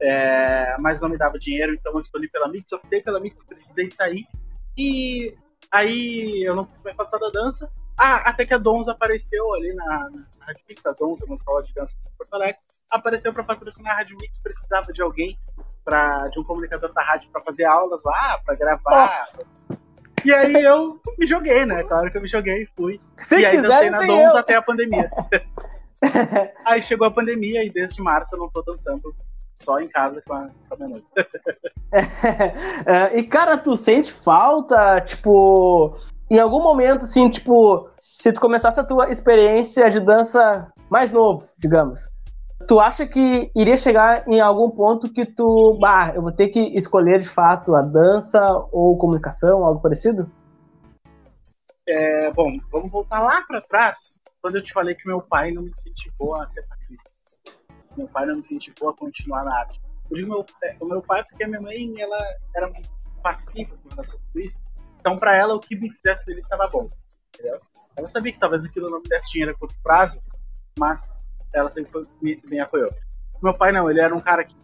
É, 0.01 0.77
mas 0.79 1.01
não 1.01 1.09
me 1.09 1.17
dava 1.17 1.39
dinheiro, 1.39 1.75
então 1.75 1.93
eu 1.93 2.01
escolhi 2.01 2.29
pela 2.29 2.49
Mix, 2.49 2.73
optei 2.73 3.01
pela 3.03 3.21
Mix, 3.21 3.45
precisei 3.45 3.91
sair. 3.91 4.27
E 4.77 5.37
aí 5.71 6.45
eu 6.47 6.55
não 6.55 6.65
quis 6.65 6.83
me 6.83 6.91
afastar 6.91 7.19
da 7.19 7.31
dança. 7.31 7.71
Ah, 7.97 8.29
até 8.29 8.47
que 8.47 8.55
a 8.55 8.59
Dons 8.59 8.89
apareceu 8.89 9.55
ali 9.55 9.73
na, 9.75 10.11
na 10.11 10.27
Rádio 10.47 10.65
Mix, 10.69 10.85
a 10.87 10.93
Dons, 10.93 11.21
uma 11.23 11.37
escola 11.37 11.63
de 11.63 11.73
dança 11.75 11.95
de 12.03 12.11
Porto 12.17 12.35
Alegre, 12.35 12.59
apareceu 12.91 13.33
para 13.33 13.45
patrocinar 13.45 13.93
a 13.93 13.97
Rádio 13.99 14.17
Mix, 14.21 14.41
precisava 14.41 14.93
de 14.93 15.03
alguém, 15.03 15.39
pra, 15.85 16.29
de 16.29 16.41
um 16.41 16.45
comunicador 16.45 16.93
da 16.93 17.03
rádio 17.03 17.31
para 17.31 17.43
fazer 17.43 17.65
aulas 17.65 18.03
lá, 18.03 18.41
para 18.45 18.55
gravar. 18.55 19.29
E 20.25 20.33
aí 20.33 20.63
eu 20.63 21.01
me 21.19 21.27
joguei, 21.27 21.65
né? 21.67 21.83
Claro 21.85 22.11
que 22.11 22.17
eu 22.17 22.23
me 22.23 22.29
joguei 22.29 22.63
e 22.63 22.69
fui. 22.77 23.01
Se 23.19 23.41
e 23.41 23.47
aí 23.47 23.57
quiser, 23.57 23.69
dancei 23.69 23.91
na 23.91 24.01
Dons 24.01 24.35
até 24.35 24.55
a 24.55 24.63
pandemia. 24.63 25.11
aí 26.65 26.83
chegou 26.83 27.07
a 27.07 27.11
pandemia 27.11 27.65
e 27.65 27.71
desde 27.71 28.03
março 28.03 28.35
eu 28.35 28.39
não 28.39 28.51
tô 28.51 28.63
dançando 28.63 29.15
só 29.55 29.81
em 29.81 29.89
casa 29.89 30.23
com 30.27 30.35
a, 30.35 30.49
com 30.69 30.75
a 30.75 30.77
minha 30.77 30.89
noiva. 30.89 31.07
É, 32.87 33.19
e, 33.19 33.23
cara, 33.23 33.59
tu 33.59 33.77
sente 33.77 34.11
falta, 34.11 34.99
tipo, 35.03 35.95
em 36.31 36.39
algum 36.39 36.63
momento, 36.63 37.05
assim, 37.05 37.29
tipo, 37.29 37.91
se 37.99 38.33
tu 38.33 38.41
começasse 38.41 38.81
a 38.81 38.85
tua 38.85 39.11
experiência 39.11 39.91
de 39.91 40.01
dança 40.01 40.73
mais 40.89 41.11
novo, 41.11 41.47
digamos, 41.59 42.09
tu 42.67 42.81
acha 42.81 43.07
que 43.07 43.51
iria 43.55 43.77
chegar 43.77 44.27
em 44.29 44.41
algum 44.41 44.71
ponto 44.71 45.13
que 45.13 45.25
tu, 45.25 45.79
bah, 45.81 46.13
eu 46.15 46.23
vou 46.23 46.33
ter 46.33 46.49
que 46.49 46.61
escolher 46.77 47.21
de 47.21 47.29
fato 47.29 47.75
a 47.75 47.83
dança 47.83 48.41
ou 48.73 48.97
comunicação, 48.97 49.65
algo 49.65 49.81
parecido? 49.81 50.31
É, 51.89 52.31
bom, 52.33 52.59
vamos 52.71 52.91
voltar 52.91 53.21
lá 53.21 53.43
pra 53.43 53.61
trás, 53.61 54.21
quando 54.41 54.57
eu 54.57 54.63
te 54.63 54.73
falei 54.73 54.95
que 54.95 55.07
meu 55.07 55.21
pai 55.21 55.51
não 55.51 55.63
me 55.63 55.71
incentivou 55.71 56.37
a 56.37 56.49
ser 56.49 56.63
passista. 56.69 57.11
Meu 57.97 58.09
pai 58.09 58.27
não 58.27 58.35
me 58.35 58.41
incentivou 58.41 58.91
a 58.91 58.95
continuar 58.97 59.45
na 59.45 59.59
arte. 59.59 59.81
Eu 60.11 60.17
digo 60.17 60.29
meu, 60.29 60.45
o 60.81 60.87
meu 60.87 61.03
pai 61.03 61.25
porque 61.25 61.45
a 61.45 61.49
minha 61.49 61.61
mãe 61.61 62.01
ela 62.01 62.19
era 62.55 62.69
muito 62.71 62.89
passiva 63.23 63.77
com 63.83 63.89
relação 63.89 64.19
a 64.19 64.41
isso. 64.41 64.63
Então, 65.01 65.17
pra 65.17 65.37
ela, 65.37 65.55
o 65.55 65.61
que 65.61 65.75
me 65.75 65.91
fizesse 65.91 66.25
feliz 66.25 66.45
estava 66.45 66.69
bom. 66.69 66.87
Entendeu? 67.35 67.57
Ela 67.97 68.09
sabia 68.09 68.33
que 68.33 68.39
talvez 68.39 68.65
aquilo 68.65 68.91
não 68.91 69.01
me 69.01 69.09
desse 69.09 69.31
dinheiro 69.31 69.53
a 69.53 69.59
curto 69.59 69.75
prazo, 69.83 70.21
mas 70.79 71.11
ela 71.53 71.71
sempre 71.71 71.91
foi, 71.93 72.03
me, 72.21 72.41
me 72.51 72.59
apoiou. 72.61 72.91
Meu 73.43 73.55
pai 73.55 73.73
não, 73.73 73.91
ele 73.91 74.01
era 74.01 74.15
um 74.15 74.21
cara 74.21 74.45
que, 74.45 74.55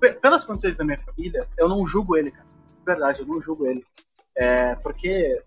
pe- 0.00 0.14
pelas 0.14 0.44
condições 0.44 0.76
da 0.76 0.84
minha 0.84 0.98
família, 0.98 1.46
eu 1.58 1.68
não 1.68 1.86
julgo 1.86 2.16
ele, 2.16 2.30
cara. 2.30 2.46
De 2.68 2.84
verdade, 2.84 3.20
eu 3.20 3.26
não 3.26 3.40
julgo 3.40 3.66
ele. 3.66 3.84
É, 4.36 4.74
porque 4.76 5.42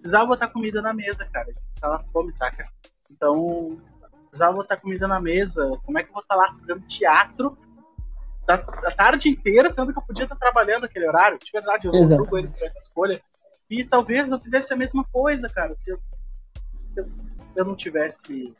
precisava 0.00 0.26
botar 0.26 0.48
comida 0.48 0.82
na 0.82 0.92
mesa, 0.92 1.24
cara. 1.26 1.46
Precisava 1.70 2.04
fome, 2.12 2.32
saca? 2.34 2.68
Então, 3.10 3.80
precisava 4.28 4.56
botar 4.56 4.76
comida 4.78 5.06
na 5.06 5.20
mesa. 5.20 5.78
Como 5.84 5.98
é 5.98 6.02
que 6.02 6.08
eu 6.10 6.14
vou 6.14 6.22
estar 6.22 6.34
lá 6.34 6.52
fazendo 6.58 6.86
teatro 6.86 7.56
da, 8.46 8.56
da 8.56 8.90
tarde 8.90 9.28
inteira, 9.28 9.70
sendo 9.70 9.92
que 9.92 9.98
eu 9.98 10.02
podia 10.02 10.24
estar 10.24 10.36
trabalhando 10.36 10.84
aquele 10.84 11.06
horário? 11.06 11.38
De 11.38 11.50
verdade, 11.52 11.86
eu 11.86 11.92
não 11.92 12.00
Exato. 12.02 12.22
julgo 12.22 12.38
ele 12.38 12.48
por 12.48 12.66
essa 12.66 12.78
escolha. 12.78 13.20
E 13.70 13.84
talvez 13.84 14.30
eu 14.32 14.40
fizesse 14.40 14.72
a 14.72 14.76
mesma 14.76 15.04
coisa, 15.12 15.48
cara, 15.48 15.76
se 15.76 15.90
eu, 15.90 16.00
se 16.94 17.00
eu, 17.00 17.08
eu 17.54 17.64
não 17.64 17.76
tivesse 17.76 18.54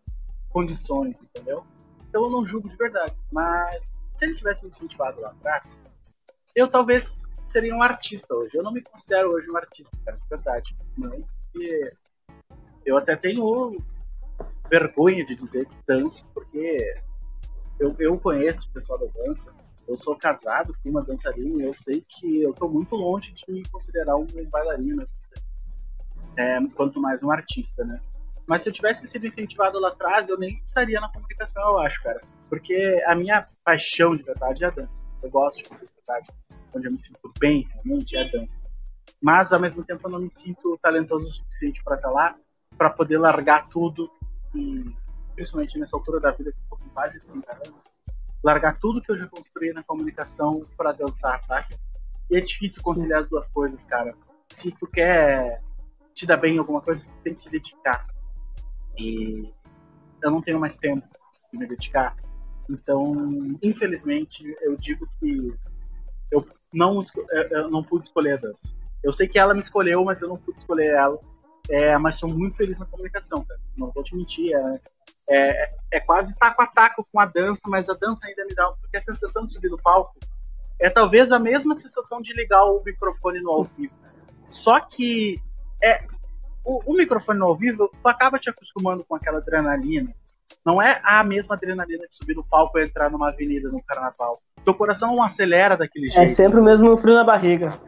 condições, 0.51 1.21
entendeu? 1.21 1.65
Então 2.09 2.25
eu 2.25 2.31
não 2.31 2.47
julgo 2.47 2.69
de 2.69 2.77
verdade. 2.77 3.15
Mas 3.31 3.93
se 4.17 4.25
ele 4.25 4.35
tivesse 4.35 4.65
me 4.65 4.71
incentivado 4.71 5.21
lá 5.21 5.31
atrás, 5.31 5.81
eu 6.55 6.69
talvez 6.69 7.23
seria 7.45 7.75
um 7.75 7.83
artista 7.83 8.35
hoje. 8.35 8.51
Eu 8.55 8.63
não 8.63 8.73
me 8.73 8.83
considero 8.83 9.31
hoje 9.31 9.47
um 9.51 9.57
artista, 9.57 9.97
cara, 10.05 10.17
de 10.17 10.29
verdade. 10.29 10.77
Não, 10.97 11.25
porque 11.53 11.93
eu 12.85 12.97
até 12.97 13.17
tenho 13.17 13.77
vergonha 14.71 15.25
de 15.25 15.35
dizer 15.35 15.67
que 15.67 15.77
danço, 15.87 16.27
porque 16.35 16.95
eu, 17.79 17.95
eu 17.99 18.19
conheço 18.19 18.69
o 18.69 18.73
pessoal 18.73 18.99
da 18.99 19.07
dança, 19.07 19.53
eu 19.87 19.97
sou 19.97 20.17
casado 20.17 20.75
com 20.83 20.91
uma 20.91 21.03
dançarina 21.03 21.63
e 21.63 21.67
eu 21.67 21.75
sei 21.75 22.05
que 22.07 22.43
eu 22.43 22.53
tô 22.53 22.69
muito 22.69 22.95
longe 22.95 23.33
de 23.33 23.45
me 23.49 23.63
considerar 23.69 24.17
um 24.17 24.27
bailarino, 24.51 25.09
é, 26.37 26.59
quanto 26.75 27.01
mais 27.01 27.23
um 27.23 27.31
artista, 27.31 27.85
né? 27.85 28.01
Mas 28.49 28.63
se 28.63 28.71
eu 28.71 28.73
tivesse 28.73 29.07
sido 29.07 29.27
incentivado 29.27 29.79
lá 29.79 29.89
atrás, 29.89 30.31
eu 30.31 30.39
nem 30.39 30.59
estaria 30.65 30.99
na 30.99 31.13
comunicação, 31.13 31.63
eu 31.63 31.79
acho, 31.81 32.03
cara. 32.03 32.19
Porque 32.49 33.05
a 33.07 33.15
minha 33.15 33.47
paixão 33.63 34.17
de 34.17 34.23
verdade 34.23 34.65
é 34.65 34.69
a 34.69 34.71
dança. 34.71 35.05
eu 35.23 35.31
gosto 35.31 35.63
de 35.65 35.69
verdade, 35.69 36.29
onde 36.75 36.87
eu 36.87 36.91
me 36.91 36.99
sinto 36.99 37.31
bem, 37.39 37.69
realmente, 37.75 38.17
é 38.17 38.23
a 38.23 38.33
dança. 38.33 38.59
Mas, 39.21 39.53
ao 39.53 39.61
mesmo 39.61 39.85
tempo, 39.85 40.07
eu 40.07 40.11
não 40.11 40.21
me 40.21 40.33
sinto 40.33 40.79
talentoso 40.83 41.27
o 41.27 41.31
suficiente 41.31 41.85
para 41.85 41.97
estar 41.97 42.11
lá, 42.11 42.37
para 42.79 42.89
poder 42.89 43.19
largar 43.19 43.69
tudo, 43.69 44.11
e, 44.55 44.83
principalmente 45.35 45.79
nessa 45.79 45.95
altura 45.95 46.19
da 46.19 46.31
vida, 46.31 46.51
que 46.51 46.59
eu 46.59 46.71
tô 46.71 46.77
com 46.83 46.89
quase 46.89 47.21
30 47.21 47.53
anos, 47.53 47.83
largar 48.43 48.79
tudo 48.79 49.03
que 49.03 49.13
eu 49.13 49.19
já 49.19 49.27
construí 49.27 49.75
na 49.75 49.83
comunicação 49.83 50.63
para 50.75 50.93
dançar, 50.93 51.39
sabe? 51.43 51.77
E 52.31 52.39
é 52.39 52.41
difícil 52.41 52.83
conciliar 52.83 53.19
Sim. 53.19 53.25
as 53.25 53.29
duas 53.29 53.51
coisas, 53.51 53.85
cara. 53.85 54.15
Se 54.51 54.73
tu 54.73 54.87
quer 54.87 55.61
te 56.15 56.25
dar 56.25 56.39
bem 56.39 56.57
em 56.57 56.59
alguma 56.59 56.81
coisa, 56.81 57.05
tu 57.05 57.13
tem 57.23 57.35
que 57.35 57.41
te 57.41 57.51
dedicar. 57.51 58.07
E 58.99 59.53
eu 60.23 60.31
não 60.31 60.43
tenho 60.43 60.59
mais 60.59 60.77
tempo 60.77 61.07
de 61.53 61.59
me 61.59 61.67
dedicar. 61.67 62.17
Então, 62.69 63.05
infelizmente, 63.63 64.45
eu 64.61 64.77
digo 64.77 65.09
que 65.19 65.55
eu 66.31 66.47
não, 66.73 67.03
eu 67.51 67.71
não 67.71 67.83
pude 67.83 68.09
escolher 68.09 68.35
a 68.35 68.37
dança. 68.37 68.75
Eu 69.03 69.13
sei 69.13 69.27
que 69.27 69.39
ela 69.39 69.55
me 69.55 69.61
escolheu, 69.61 70.05
mas 70.05 70.21
eu 70.21 70.29
não 70.29 70.37
pude 70.37 70.59
escolher 70.59 70.95
ela. 70.95 71.19
É, 71.71 71.97
mas 71.99 72.17
sou 72.17 72.29
muito 72.29 72.57
feliz 72.57 72.79
na 72.79 72.87
comunicação, 72.87 73.45
cara. 73.45 73.61
Não 73.77 73.91
vou 73.91 74.03
te 74.03 74.15
mentir. 74.15 74.55
É, 74.55 74.81
é, 75.31 75.75
é 75.93 76.01
quase 76.01 76.37
taco 76.37 76.63
a 76.63 76.67
taco 76.67 77.07
com 77.11 77.21
a 77.21 77.27
dança, 77.27 77.63
mas 77.69 77.89
a 77.89 77.95
dança 77.95 78.27
ainda 78.27 78.45
me 78.45 78.55
dá. 78.55 78.71
Porque 78.73 78.97
a 78.97 79.01
sensação 79.01 79.47
de 79.47 79.53
subir 79.53 79.71
no 79.71 79.81
palco 79.81 80.19
é 80.79 80.91
talvez 80.91 81.33
a 81.33 81.39
mesma 81.39 81.75
sensação 81.75 82.21
de 82.21 82.33
ligar 82.33 82.65
o 82.65 82.83
microfone 82.85 83.41
no 83.41 83.51
ao 83.51 83.65
vivo. 83.65 83.95
Só 84.49 84.81
que 84.81 85.37
é, 85.83 86.07
o, 86.69 86.83
o 86.85 86.95
microfone 86.95 87.39
no 87.39 87.47
ao 87.47 87.55
vivo, 87.57 87.89
tu 87.89 88.09
acaba 88.09 88.39
te 88.39 88.51
acostumando 88.51 89.03
com 89.03 89.17
aquela 89.17 89.39
adrenalina. 89.39 90.15
Não 90.65 90.81
é 90.81 91.01
a 91.03 91.25
mesma 91.25 91.55
adrenalina 91.55 92.07
de 92.07 92.15
subir 92.15 92.37
no 92.37 92.45
palco 92.45 92.79
e 92.79 92.85
entrar 92.85 93.11
numa 93.11 93.31
avenida 93.31 93.71
no 93.71 93.83
carnaval. 93.83 94.39
Teu 94.65 94.75
coração 94.75 95.09
não 95.15 95.23
acelera 95.23 95.77
daquele 95.77 96.09
é 96.09 96.11
jeito. 96.11 96.25
É 96.25 96.27
sempre 96.27 96.61
o 96.61 96.63
mesmo 96.63 96.95
frio 96.99 97.15
na 97.15 97.25
barriga. 97.25 97.81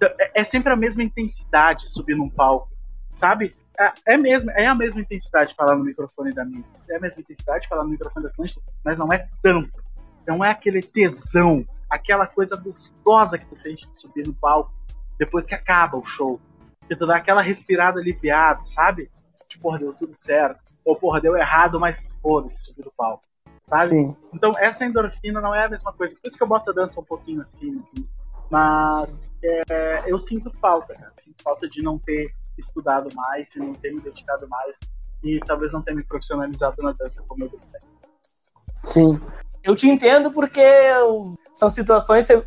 É, 0.00 0.40
é 0.40 0.44
sempre 0.44 0.72
a 0.72 0.76
mesma 0.76 1.02
intensidade 1.02 1.90
subir 1.90 2.16
num 2.16 2.30
palco, 2.30 2.68
sabe? 3.16 3.50
É, 3.78 4.14
é, 4.14 4.16
mesmo, 4.16 4.50
é 4.52 4.66
a 4.66 4.74
mesma 4.74 5.00
intensidade 5.00 5.54
falar 5.56 5.74
no 5.74 5.84
microfone 5.84 6.32
da 6.32 6.44
Mix, 6.44 6.88
é 6.90 6.96
a 6.96 7.00
mesma 7.00 7.20
intensidade 7.20 7.66
falar 7.68 7.82
no 7.82 7.90
microfone 7.90 8.24
da 8.24 8.30
Atlântica, 8.30 8.60
mas 8.84 8.96
não 8.96 9.12
é 9.12 9.28
tanto. 9.42 9.82
Não 10.26 10.44
é 10.44 10.50
aquele 10.50 10.80
tesão, 10.82 11.64
aquela 11.90 12.26
coisa 12.26 12.56
gostosa 12.56 13.38
que 13.38 13.46
você 13.46 13.70
sente 13.70 13.90
de 13.90 13.98
subir 13.98 14.26
no 14.26 14.34
palco 14.34 14.72
depois 15.18 15.46
que 15.46 15.54
acaba 15.54 15.96
o 15.96 16.04
show. 16.04 16.40
Que 16.86 16.96
tu 16.96 17.06
dá 17.06 17.16
aquela 17.16 17.42
respirada 17.42 17.98
aliviada, 17.98 18.64
sabe? 18.66 19.10
Tipo, 19.48 19.62
porra, 19.62 19.78
deu 19.78 19.92
tudo 19.92 20.16
certo. 20.16 20.74
Ou, 20.84 20.96
porra, 20.96 21.20
deu 21.20 21.36
errado, 21.36 21.78
mas 21.80 22.12
foda-se, 22.20 22.64
subir 22.64 22.84
no 22.84 22.92
palco. 22.92 23.22
Sabe? 23.62 23.90
Sim. 23.90 24.16
Então, 24.32 24.52
essa 24.58 24.84
endorfina 24.84 25.40
não 25.40 25.54
é 25.54 25.64
a 25.64 25.68
mesma 25.68 25.92
coisa. 25.92 26.14
Por 26.14 26.28
isso 26.28 26.36
que 26.36 26.42
eu 26.42 26.48
boto 26.48 26.70
a 26.70 26.74
dança 26.74 27.00
um 27.00 27.04
pouquinho 27.04 27.40
assim, 27.42 27.78
assim. 27.80 28.06
Mas 28.50 29.32
é, 29.42 30.04
eu 30.06 30.18
sinto 30.18 30.50
falta, 30.60 30.92
cara. 30.94 31.12
Sinto 31.16 31.42
falta 31.42 31.68
de 31.68 31.82
não 31.82 31.98
ter 31.98 32.30
estudado 32.58 33.08
mais, 33.14 33.50
de 33.50 33.60
não 33.60 33.72
ter 33.72 33.92
me 33.92 34.00
dedicado 34.00 34.46
mais 34.48 34.78
e 35.22 35.40
talvez 35.40 35.72
não 35.72 35.82
ter 35.82 35.94
me 35.94 36.04
profissionalizado 36.04 36.82
na 36.82 36.92
dança 36.92 37.22
como 37.26 37.44
eu 37.44 37.50
gostaria. 37.50 37.88
Sim. 38.82 39.20
Eu 39.62 39.74
te 39.74 39.88
entendo 39.88 40.30
porque 40.30 40.62
são 41.54 41.70
situações 41.70 42.28
uh, 42.28 42.44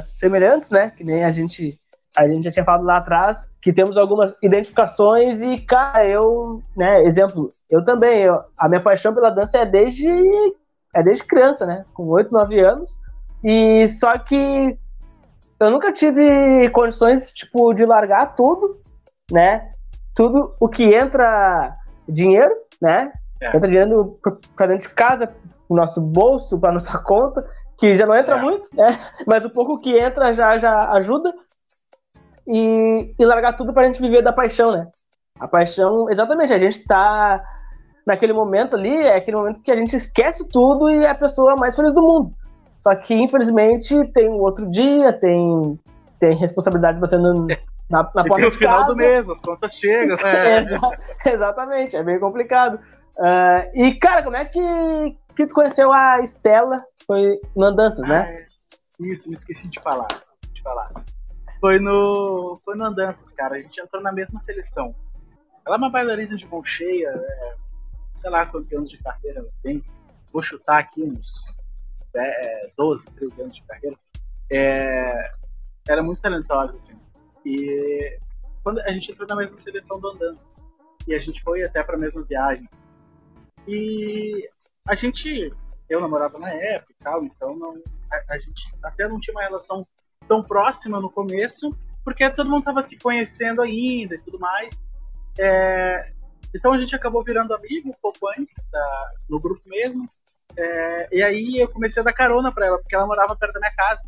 semelhantes, 0.00 0.68
né? 0.68 0.90
Que 0.90 1.02
nem 1.02 1.24
a 1.24 1.32
gente, 1.32 1.80
a 2.18 2.26
gente 2.26 2.44
já 2.44 2.50
tinha 2.50 2.64
falado 2.64 2.84
lá 2.84 2.96
atrás, 2.96 3.48
que 3.62 3.72
temos 3.72 3.96
algumas 3.96 4.34
identificações 4.42 5.40
e, 5.40 5.56
cara, 5.58 6.04
eu, 6.04 6.60
né, 6.76 7.02
exemplo, 7.02 7.52
eu 7.70 7.84
também, 7.84 8.22
eu, 8.22 8.40
a 8.56 8.68
minha 8.68 8.82
paixão 8.82 9.14
pela 9.14 9.30
dança 9.30 9.58
é 9.58 9.64
desde, 9.64 10.08
é 10.94 11.02
desde 11.02 11.24
criança, 11.24 11.64
né? 11.64 11.84
Com 11.94 12.08
8, 12.08 12.32
9 12.32 12.60
anos. 12.60 12.98
E 13.44 13.86
só 13.86 14.18
que 14.18 14.76
eu 15.60 15.70
nunca 15.70 15.92
tive 15.92 16.68
condições, 16.70 17.30
tipo, 17.30 17.72
de 17.72 17.84
largar 17.84 18.34
tudo, 18.34 18.80
né? 19.30 19.70
Tudo 20.14 20.54
o 20.60 20.68
que 20.68 20.92
entra 20.92 21.76
dinheiro, 22.08 22.52
né? 22.82 23.12
É. 23.40 23.56
Entra 23.56 23.70
dinheiro 23.70 24.18
pra 24.56 24.66
dentro 24.66 24.88
de 24.88 24.94
casa, 24.94 25.28
no 25.70 25.76
nosso 25.76 26.00
bolso, 26.00 26.58
pra 26.58 26.72
nossa 26.72 26.98
conta, 27.02 27.48
que 27.78 27.94
já 27.94 28.06
não 28.06 28.16
entra 28.16 28.38
é. 28.38 28.40
muito, 28.40 28.68
né? 28.74 28.98
Mas 29.24 29.44
o 29.44 29.50
pouco 29.50 29.80
que 29.80 29.96
entra 29.96 30.32
já, 30.32 30.58
já 30.58 30.90
ajuda. 30.90 31.32
E, 32.48 33.14
e 33.18 33.24
largar 33.24 33.52
tudo 33.52 33.74
pra 33.74 33.84
gente 33.84 34.00
viver 34.00 34.22
da 34.22 34.32
paixão, 34.32 34.72
né? 34.72 34.86
A 35.38 35.46
paixão, 35.46 36.08
exatamente, 36.10 36.52
a 36.52 36.58
gente 36.58 36.82
tá 36.84 37.42
naquele 38.06 38.32
momento 38.32 38.74
ali, 38.74 38.96
é 38.96 39.16
aquele 39.16 39.36
momento 39.36 39.60
que 39.60 39.70
a 39.70 39.76
gente 39.76 39.94
esquece 39.94 40.48
tudo 40.48 40.90
e 40.90 41.04
é 41.04 41.10
a 41.10 41.14
pessoa 41.14 41.56
mais 41.56 41.76
feliz 41.76 41.92
do 41.92 42.00
mundo. 42.00 42.32
Só 42.74 42.94
que, 42.94 43.14
infelizmente, 43.14 43.94
tem 44.12 44.30
um 44.30 44.40
outro 44.40 44.68
dia, 44.70 45.12
tem, 45.12 45.78
tem 46.18 46.34
responsabilidades 46.36 46.98
batendo 46.98 47.46
na, 47.90 48.02
na 48.14 48.24
porta 48.24 48.46
no 48.46 48.50
final 48.50 48.86
do 48.86 48.96
mês, 48.96 49.28
as 49.28 49.42
contas 49.42 49.74
chegam. 49.74 50.16
É. 50.24 51.30
exatamente, 51.34 51.96
é 51.96 52.02
bem 52.02 52.18
complicado. 52.18 52.80
Uh, 53.18 53.70
e, 53.74 53.94
cara, 53.96 54.22
como 54.22 54.36
é 54.36 54.44
que, 54.44 54.60
que 55.36 55.46
tu 55.46 55.54
conheceu 55.54 55.92
a 55.92 56.20
Estela? 56.20 56.82
Foi 57.06 57.38
no 57.54 57.66
Andanças, 57.66 58.06
né? 58.08 58.26
Ah, 58.26 58.32
é. 58.32 58.46
Isso, 59.00 59.28
me 59.28 59.34
esqueci 59.34 59.68
de 59.68 59.80
falar. 59.80 60.08
De 60.52 60.62
falar. 60.62 60.90
Foi 61.60 61.78
no, 61.78 62.56
foi 62.64 62.76
no 62.76 62.84
Andanças, 62.84 63.32
cara. 63.32 63.56
A 63.56 63.60
gente 63.60 63.80
entrou 63.80 64.02
na 64.02 64.12
mesma 64.12 64.38
seleção. 64.40 64.94
Ela 65.66 65.76
é 65.76 65.78
uma 65.78 65.90
bailarina 65.90 66.36
de 66.36 66.46
mão 66.46 66.64
cheia, 66.64 67.08
é, 67.08 67.56
sei 68.14 68.30
lá 68.30 68.46
quantos 68.46 68.72
anos 68.72 68.88
de 68.88 68.98
carreira 68.98 69.40
ela 69.40 69.50
tem. 69.62 69.84
Vou 70.32 70.42
chutar 70.42 70.78
aqui 70.78 71.02
uns 71.02 71.56
12, 72.76 73.06
13 73.10 73.42
anos 73.42 73.54
de 73.54 73.62
carreira, 73.62 73.96
é, 74.50 75.32
era 75.88 76.02
muito 76.02 76.20
talentosa, 76.20 76.76
assim. 76.76 76.98
E 77.44 78.18
quando 78.62 78.80
a 78.80 78.92
gente 78.92 79.12
entrou 79.12 79.28
na 79.28 79.36
mesma 79.36 79.58
seleção 79.58 80.00
do 80.00 80.08
Andanças, 80.08 80.62
e 81.06 81.14
a 81.14 81.18
gente 81.18 81.42
foi 81.42 81.62
até 81.62 81.82
para 81.82 81.96
a 81.96 81.98
mesma 81.98 82.22
viagem. 82.22 82.68
E 83.66 84.38
a 84.86 84.94
gente, 84.94 85.52
eu 85.88 86.00
namorava 86.00 86.38
na 86.38 86.50
época 86.50 86.92
e 86.92 87.02
tal, 87.02 87.24
então 87.24 87.56
não, 87.56 87.82
a, 88.10 88.34
a 88.34 88.38
gente 88.38 88.68
até 88.82 89.08
não 89.08 89.20
tinha 89.20 89.34
uma 89.34 89.42
relação 89.42 89.86
tão 90.28 90.42
próxima 90.42 91.00
no 91.00 91.10
começo, 91.10 91.70
porque 92.04 92.28
todo 92.30 92.50
mundo 92.50 92.60
estava 92.60 92.82
se 92.82 92.96
conhecendo 92.98 93.62
ainda 93.62 94.14
e 94.14 94.18
tudo 94.18 94.38
mais. 94.38 94.68
É, 95.38 96.12
então 96.54 96.72
a 96.72 96.78
gente 96.78 96.94
acabou 96.94 97.22
virando 97.22 97.54
amigo 97.54 97.90
um 97.90 97.96
pouco 98.00 98.28
antes, 98.38 98.66
da, 98.70 99.12
no 99.28 99.40
grupo 99.40 99.62
mesmo. 99.66 100.08
É, 100.56 101.08
e 101.12 101.22
aí 101.22 101.56
eu 101.58 101.68
comecei 101.68 102.00
a 102.00 102.04
dar 102.04 102.12
carona 102.12 102.52
pra 102.52 102.66
ela, 102.66 102.78
porque 102.78 102.94
ela 102.94 103.06
morava 103.06 103.36
perto 103.36 103.54
da 103.54 103.60
minha 103.60 103.74
casa. 103.74 104.02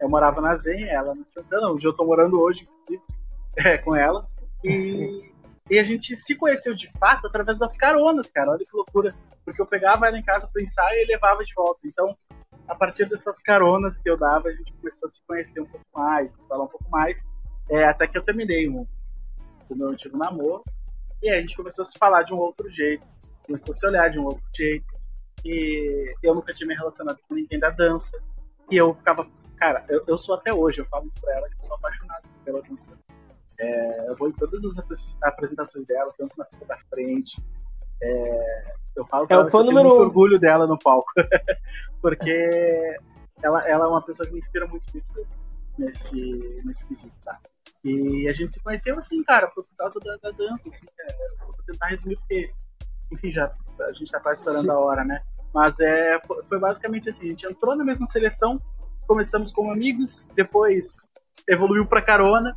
Eu 0.00 0.08
morava 0.08 0.40
na 0.40 0.54
Zen, 0.56 0.88
ela 0.88 1.14
na 1.14 1.24
Santana, 1.26 1.70
onde 1.70 1.86
eu 1.86 1.92
tô 1.92 2.04
morando 2.04 2.40
hoje, 2.40 2.62
inclusive, 2.62 3.02
é, 3.56 3.78
com 3.78 3.94
ela. 3.94 4.28
E, 4.62 5.22
e 5.70 5.78
a 5.78 5.84
gente 5.84 6.14
se 6.16 6.34
conheceu 6.34 6.74
de 6.74 6.90
fato 6.98 7.26
através 7.26 7.58
das 7.58 7.76
caronas, 7.76 8.28
cara. 8.30 8.50
Olha 8.50 8.64
que 8.64 8.76
loucura. 8.76 9.14
Porque 9.44 9.60
eu 9.60 9.66
pegava 9.66 10.06
ela 10.06 10.18
em 10.18 10.22
casa 10.22 10.48
pro 10.48 10.62
ensaio 10.62 11.02
e 11.02 11.06
levava 11.06 11.44
de 11.44 11.54
volta. 11.54 11.80
Então, 11.84 12.16
a 12.66 12.74
partir 12.74 13.08
dessas 13.08 13.40
caronas 13.40 13.98
que 13.98 14.08
eu 14.08 14.16
dava, 14.16 14.48
a 14.48 14.52
gente 14.52 14.72
começou 14.74 15.06
a 15.06 15.10
se 15.10 15.20
conhecer 15.26 15.60
um 15.60 15.66
pouco 15.66 15.86
mais, 15.94 16.30
falar 16.48 16.64
um 16.64 16.68
pouco 16.68 16.90
mais. 16.90 17.16
É, 17.68 17.84
até 17.84 18.06
que 18.06 18.16
eu 18.16 18.22
terminei 18.22 18.68
o, 18.68 18.86
o 19.68 19.76
meu 19.76 19.88
antigo 19.88 20.16
namoro. 20.16 20.62
E 21.22 21.28
aí 21.28 21.38
a 21.38 21.40
gente 21.40 21.56
começou 21.56 21.82
a 21.82 21.86
se 21.86 21.98
falar 21.98 22.22
de 22.22 22.34
um 22.34 22.36
outro 22.36 22.68
jeito. 22.70 23.06
Começou 23.46 23.72
a 23.72 23.74
se 23.74 23.86
olhar 23.86 24.08
de 24.10 24.18
um 24.18 24.24
outro 24.24 24.44
jeito 24.54 24.94
que 25.42 26.14
eu 26.22 26.34
nunca 26.34 26.54
tinha 26.54 26.66
me 26.66 26.74
relacionado 26.74 27.18
com 27.28 27.34
ninguém 27.34 27.58
da 27.58 27.70
dança. 27.70 28.18
E 28.70 28.76
eu 28.76 28.94
ficava, 28.94 29.26
cara, 29.56 29.84
eu, 29.88 30.02
eu 30.06 30.16
sou 30.16 30.34
até 30.34 30.52
hoje, 30.52 30.80
eu 30.80 30.86
falo 30.86 31.06
isso 31.06 31.20
pra 31.20 31.34
ela 31.36 31.48
que 31.48 31.56
eu 31.56 31.64
sou 31.64 31.76
apaixonado 31.76 32.28
pela 32.44 32.62
dança. 32.62 32.92
É, 33.58 34.08
eu 34.08 34.14
vou 34.14 34.28
em 34.28 34.32
todas 34.32 34.64
as 34.64 34.76
apresentações 35.22 35.84
dela, 35.86 36.10
tanto 36.16 36.34
na 36.36 36.46
da 36.66 36.78
frente. 36.92 37.36
É, 38.02 38.74
eu 38.96 39.04
falo 39.06 39.26
é 39.28 39.34
ela 39.34 39.50
que 39.50 39.56
eu 39.56 39.64
número... 39.64 39.88
muito 39.88 40.02
orgulho 40.02 40.38
dela 40.38 40.66
no 40.66 40.78
palco. 40.78 41.10
porque 42.00 42.96
ela, 43.42 43.68
ela 43.68 43.84
é 43.86 43.88
uma 43.88 44.02
pessoa 44.02 44.26
que 44.26 44.32
me 44.32 44.38
inspira 44.38 44.66
muito 44.66 44.86
nisso, 44.94 45.24
nesse, 45.78 46.62
nesse 46.64 46.86
quesito, 46.86 47.14
tá? 47.24 47.38
E 47.84 48.28
a 48.28 48.32
gente 48.32 48.52
se 48.52 48.62
conheceu 48.62 48.96
assim, 48.96 49.22
cara, 49.24 49.48
por 49.48 49.64
causa 49.76 50.00
da, 50.00 50.16
da 50.16 50.30
dança, 50.30 50.68
assim, 50.68 50.86
é, 50.98 51.44
vou 51.44 51.54
tentar 51.66 51.86
resumir 51.86 52.16
porque, 52.16 52.50
enfim, 53.12 53.30
já 53.30 53.52
a 53.80 53.92
gente 53.92 54.10
tá 54.10 54.20
quase 54.20 54.38
estourando 54.38 54.72
a 54.72 54.78
hora, 54.78 55.04
né? 55.04 55.22
Mas 55.52 55.78
é, 55.80 56.20
foi 56.48 56.58
basicamente 56.58 57.08
assim: 57.08 57.26
a 57.26 57.28
gente 57.28 57.46
entrou 57.46 57.76
na 57.76 57.84
mesma 57.84 58.06
seleção, 58.06 58.60
começamos 59.06 59.52
como 59.52 59.70
amigos, 59.70 60.28
depois 60.34 61.10
evoluiu 61.48 61.86
para 61.86 62.00
carona, 62.00 62.56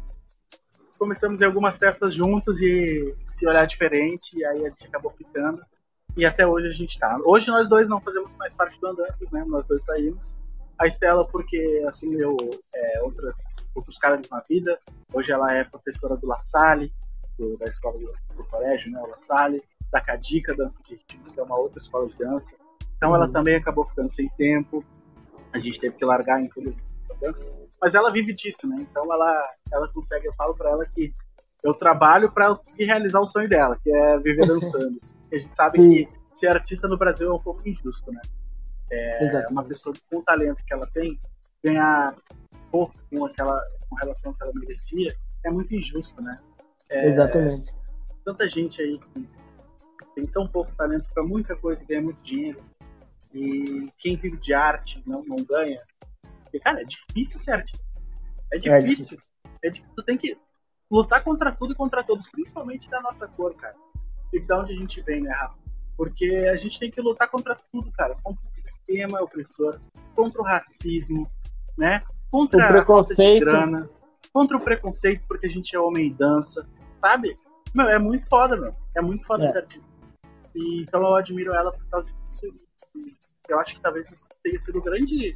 começamos 0.98 1.42
em 1.42 1.46
algumas 1.46 1.78
festas 1.78 2.14
juntos 2.14 2.62
e 2.62 3.16
se 3.24 3.48
olhar 3.48 3.66
diferente, 3.66 4.38
e 4.38 4.46
aí 4.46 4.66
a 4.66 4.70
gente 4.70 4.88
acabou 4.88 5.12
ficando. 5.12 5.62
E 6.16 6.26
até 6.26 6.46
hoje 6.48 6.68
a 6.68 6.74
gente 6.74 6.98
tá. 6.98 7.18
Hoje 7.24 7.48
nós 7.50 7.70
dois 7.70 7.88
não 7.88 8.02
fazemos 8.02 8.32
mais 8.38 8.54
parte 8.54 8.80
do 8.80 8.88
Andanças, 8.88 9.30
né? 9.32 9.46
Nós 9.48 9.68
dois 9.68 9.86
saímos. 9.86 10.36
A 10.80 10.88
Estela, 10.88 11.26
porque 11.28 11.84
assumiu 11.88 12.36
é, 12.76 13.02
outras, 13.02 13.38
outros 13.76 13.98
cargos 13.98 14.30
na 14.30 14.44
vida. 14.48 14.80
Hoje 15.14 15.32
ela 15.32 15.54
é 15.54 15.64
professora 15.64 16.16
do 16.18 16.28
La 16.28 16.40
Salle, 16.40 16.92
do, 17.38 17.58
da 17.58 17.66
escola 17.66 17.98
do, 18.00 18.36
do 18.36 18.44
colégio, 18.46 18.92
né? 18.92 19.00
O 19.02 19.08
La 19.08 19.18
Salle. 19.18 19.62
Da 19.92 20.02
Cadica 20.02 20.54
Dança 20.54 20.82
de 20.84 20.96
Ritmos, 20.96 21.32
que 21.32 21.40
é 21.40 21.44
uma 21.44 21.58
outra 21.58 21.80
escola 21.80 22.08
de 22.08 22.18
dança. 22.18 22.58
Então 22.98 23.16
ela 23.16 23.26
uhum. 23.26 23.32
também 23.32 23.56
acabou 23.56 23.86
ficando 23.86 24.12
sem 24.12 24.28
tempo. 24.30 24.84
A 25.54 25.60
gente 25.60 25.80
teve 25.80 25.96
que 25.96 26.04
largar, 26.04 26.42
infelizmente, 26.42 26.84
danças. 27.22 27.54
Mas 27.82 27.96
ela 27.96 28.12
vive 28.12 28.34
disso, 28.34 28.68
né? 28.68 28.78
Então 28.82 29.04
ela, 29.12 29.50
ela 29.72 29.88
consegue, 29.90 30.28
eu 30.28 30.34
falo 30.34 30.56
para 30.56 30.72
ela 30.72 30.86
que 30.86 31.14
eu 31.64 31.74
trabalho 31.74 32.32
para 32.32 32.56
conseguir 32.56 32.86
realizar 32.86 33.20
o 33.20 33.26
sonho 33.26 33.50
dela, 33.50 33.78
que 33.84 33.92
é 33.94 34.20
viver 34.20 34.46
dançando. 34.48 34.98
Assim. 35.02 35.14
A 35.32 35.38
gente 35.38 35.56
sabe 35.56 35.78
Sim. 35.78 35.90
que 35.90 36.08
ser 36.34 36.48
artista 36.48 36.88
no 36.88 36.98
Brasil 36.98 37.30
é 37.30 37.34
um 37.34 37.40
pouco 37.40 37.68
injusto, 37.68 38.12
né? 38.12 38.22
É, 38.90 39.46
uma 39.52 39.64
pessoa 39.64 39.94
com 40.10 40.20
o 40.20 40.24
talento 40.24 40.64
que 40.66 40.74
ela 40.74 40.88
tem 40.94 41.20
ganhar 41.64 42.16
pouco 42.72 42.94
com 43.12 43.26
aquela 43.26 43.62
com 43.90 43.96
relação 43.96 44.34
que 44.34 44.44
ela 44.44 44.52
merecia 44.56 45.14
é 45.44 45.52
muito 45.52 45.74
injusto, 45.74 46.22
né? 46.22 46.36
É, 46.90 47.08
Exatamente. 47.08 47.74
Tanta 48.24 48.48
gente 48.48 48.82
aí 48.82 48.98
que 48.98 49.28
tem 50.16 50.26
tão 50.26 50.48
pouco 50.48 50.74
talento 50.76 51.08
para 51.14 51.24
muita 51.24 51.56
coisa 51.56 51.84
e 51.84 51.86
ganha 51.86 52.02
muito 52.02 52.22
dinheiro. 52.22 52.62
E 53.34 53.92
quem 53.98 54.16
vive 54.16 54.38
de 54.38 54.54
arte 54.54 55.02
não, 55.06 55.24
não 55.24 55.44
ganha. 55.44 55.78
Porque, 56.58 56.60
cara, 56.60 56.82
é 56.82 56.86
difícil 56.86 57.40
ser 57.40 57.52
artista. 57.52 57.88
É 58.52 58.58
difícil. 58.58 58.76
É 58.76 58.80
difícil. 58.80 59.18
É 59.64 59.70
difícil. 59.70 59.96
Tu 59.96 60.04
tem 60.04 60.18
que 60.18 60.38
lutar 60.90 61.24
contra 61.24 61.52
tudo 61.52 61.74
e 61.74 61.76
contra 61.76 62.04
todos, 62.04 62.30
principalmente 62.30 62.90
da 62.90 63.02
nossa 63.02 63.28
cor, 63.28 63.56
cara. 63.56 63.76
E 64.34 64.40
da 64.40 64.60
onde 64.60 64.74
a 64.74 64.76
gente 64.76 65.02
vem, 65.02 65.22
né, 65.22 65.32
Rafa? 65.32 65.58
Porque 65.96 66.26
a 66.52 66.56
gente 66.56 66.80
tem 66.80 66.92
que 66.92 67.02
lutar 67.02 67.30
contra 67.30 67.56
tudo, 67.72 67.92
cara. 67.92 68.16
Contra 68.24 68.44
o 68.46 68.54
sistema 68.54 69.22
opressor, 69.22 69.80
contra 70.16 70.42
o 70.42 70.46
racismo, 70.46 71.30
né? 71.78 72.04
Contra 72.30 72.66
o 72.66 72.68
preconceito. 72.68 73.46
grana, 73.46 73.90
contra 74.34 74.58
o 74.58 74.62
preconceito 74.62 75.24
porque 75.28 75.48
a 75.48 75.50
gente 75.50 75.76
é 75.76 75.80
homem 75.80 76.08
e 76.08 76.14
dança, 76.14 76.68
sabe? 77.02 77.38
Meu, 77.74 77.88
é 77.88 77.98
muito 77.98 78.28
foda, 78.28 78.56
meu. 78.56 78.76
É 78.96 79.02
muito 79.02 79.26
foda 79.26 79.44
é. 79.44 79.48
ser 79.48 79.58
artista. 79.60 79.92
E, 80.54 80.82
então 80.82 81.02
eu 81.02 81.16
admiro 81.16 81.54
ela 81.54 81.72
por 81.72 81.86
causa 81.90 82.12
disso. 82.22 82.46
Eu 83.48 83.60
acho 83.60 83.76
que 83.76 83.82
talvez 83.82 84.12
isso 84.12 84.28
tenha 84.44 84.60
sido 84.60 84.80
o 84.80 84.82
grande, 84.82 85.36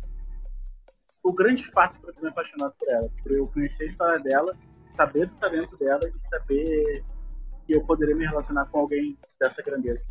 o 1.23 1.33
grande 1.33 1.63
fato 1.71 1.99
para 2.01 2.13
ter 2.13 2.21
me 2.21 2.29
apaixonado 2.29 2.73
por 2.77 2.89
ela. 2.89 3.09
Por 3.23 3.31
eu 3.31 3.47
conhecer 3.47 3.83
a 3.83 3.87
história 3.87 4.19
dela, 4.19 4.55
saber 4.89 5.27
do 5.27 5.35
talento 5.35 5.77
dela 5.77 6.01
e 6.03 6.19
saber 6.19 7.03
que 7.65 7.75
eu 7.75 7.85
poderia 7.85 8.15
me 8.15 8.25
relacionar 8.25 8.65
com 8.65 8.79
alguém 8.79 9.17
dessa 9.39 9.61
grandeza. 9.61 10.01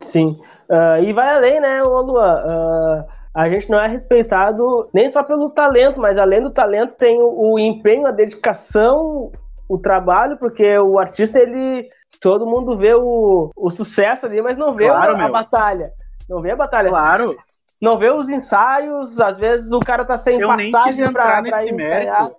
Sim. 0.00 0.36
Uh, 0.70 1.02
e 1.04 1.12
vai 1.12 1.34
além, 1.34 1.60
né, 1.60 1.82
ô 1.82 2.00
Luan? 2.00 2.44
Uh, 2.44 3.18
a 3.34 3.48
gente 3.48 3.70
não 3.70 3.78
é 3.78 3.86
respeitado 3.86 4.82
nem 4.92 5.08
só 5.08 5.22
pelo 5.22 5.50
talento, 5.50 6.00
mas 6.00 6.18
além 6.18 6.42
do 6.42 6.50
talento 6.50 6.94
tem 6.94 7.20
o, 7.20 7.52
o 7.52 7.58
empenho, 7.58 8.06
a 8.06 8.12
dedicação, 8.12 9.30
o 9.68 9.78
trabalho, 9.78 10.38
porque 10.38 10.78
o 10.78 10.98
artista, 10.98 11.38
ele. 11.38 11.88
Todo 12.20 12.46
mundo 12.46 12.76
vê 12.76 12.94
o, 12.94 13.50
o 13.54 13.70
sucesso 13.70 14.26
ali, 14.26 14.40
mas 14.40 14.56
não 14.56 14.72
vê 14.72 14.88
claro, 14.88 15.14
a, 15.14 15.24
a 15.26 15.28
batalha. 15.28 15.92
Não 16.28 16.40
vê 16.40 16.52
a 16.52 16.56
batalha. 16.56 16.88
Claro. 16.88 17.36
Não 17.80 17.96
vê 17.96 18.10
os 18.10 18.28
ensaios, 18.28 19.20
às 19.20 19.36
vezes 19.36 19.70
o 19.70 19.80
cara 19.80 20.04
tá 20.04 20.18
sem 20.18 20.40
eu 20.40 20.48
passagem 20.48 21.12
pra, 21.12 21.42
pra 21.42 21.64
ensaiar. 21.64 21.74
Mérito. 21.74 22.36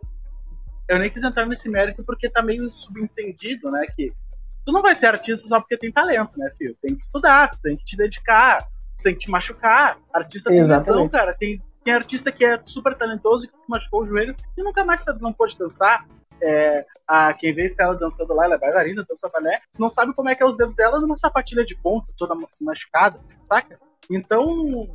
Eu 0.87 0.99
nem 0.99 1.09
quis 1.09 1.23
entrar 1.23 1.45
nesse 1.45 1.69
mérito 1.69 2.03
porque 2.03 2.29
tá 2.29 2.41
meio 2.41 2.69
subentendido, 2.71 3.71
né? 3.71 3.85
Que 3.95 4.11
tu 4.65 4.71
não 4.71 4.81
vai 4.81 4.95
ser 4.95 5.05
artista 5.05 5.47
só 5.47 5.59
porque 5.59 5.77
tem 5.77 5.91
talento, 5.91 6.37
né, 6.37 6.51
filho? 6.57 6.75
Tem 6.81 6.95
que 6.95 7.05
estudar, 7.05 7.51
tu 7.51 7.59
tem 7.61 7.75
que 7.75 7.85
te 7.85 7.95
dedicar, 7.95 8.63
tu 8.97 9.03
tem 9.03 9.13
que 9.13 9.19
te 9.19 9.29
machucar. 9.29 9.97
Artista 10.13 10.49
tem 10.49 10.63
lesão, 10.63 11.07
cara. 11.07 11.33
Tem, 11.33 11.61
tem 11.83 11.93
artista 11.93 12.31
que 12.31 12.43
é 12.43 12.59
super 12.65 12.97
talentoso 12.97 13.45
e 13.45 13.47
que 13.47 13.55
machucou 13.67 14.01
o 14.01 14.05
joelho 14.05 14.35
e 14.57 14.63
nunca 14.63 14.83
mais 14.83 15.05
não 15.21 15.31
pode 15.31 15.57
dançar. 15.57 16.05
É, 16.41 16.85
a, 17.07 17.33
quem 17.33 17.53
vê 17.53 17.67
ela 17.77 17.95
dançando 17.95 18.33
lá, 18.33 18.45
ela 18.45 18.55
é 18.55 18.57
bailarina, 18.57 19.05
dança 19.07 19.27
balé, 19.31 19.59
não 19.77 19.89
sabe 19.89 20.13
como 20.13 20.29
é 20.29 20.35
que 20.35 20.41
é 20.41 20.45
os 20.45 20.55
dedos 20.55 20.73
dela 20.73 20.99
numa 20.99 21.17
sapatilha 21.17 21.65
de 21.65 21.75
ponta, 21.75 22.07
toda 22.17 22.33
machucada, 22.61 23.19
saca? 23.43 23.77
Então, 24.09 24.87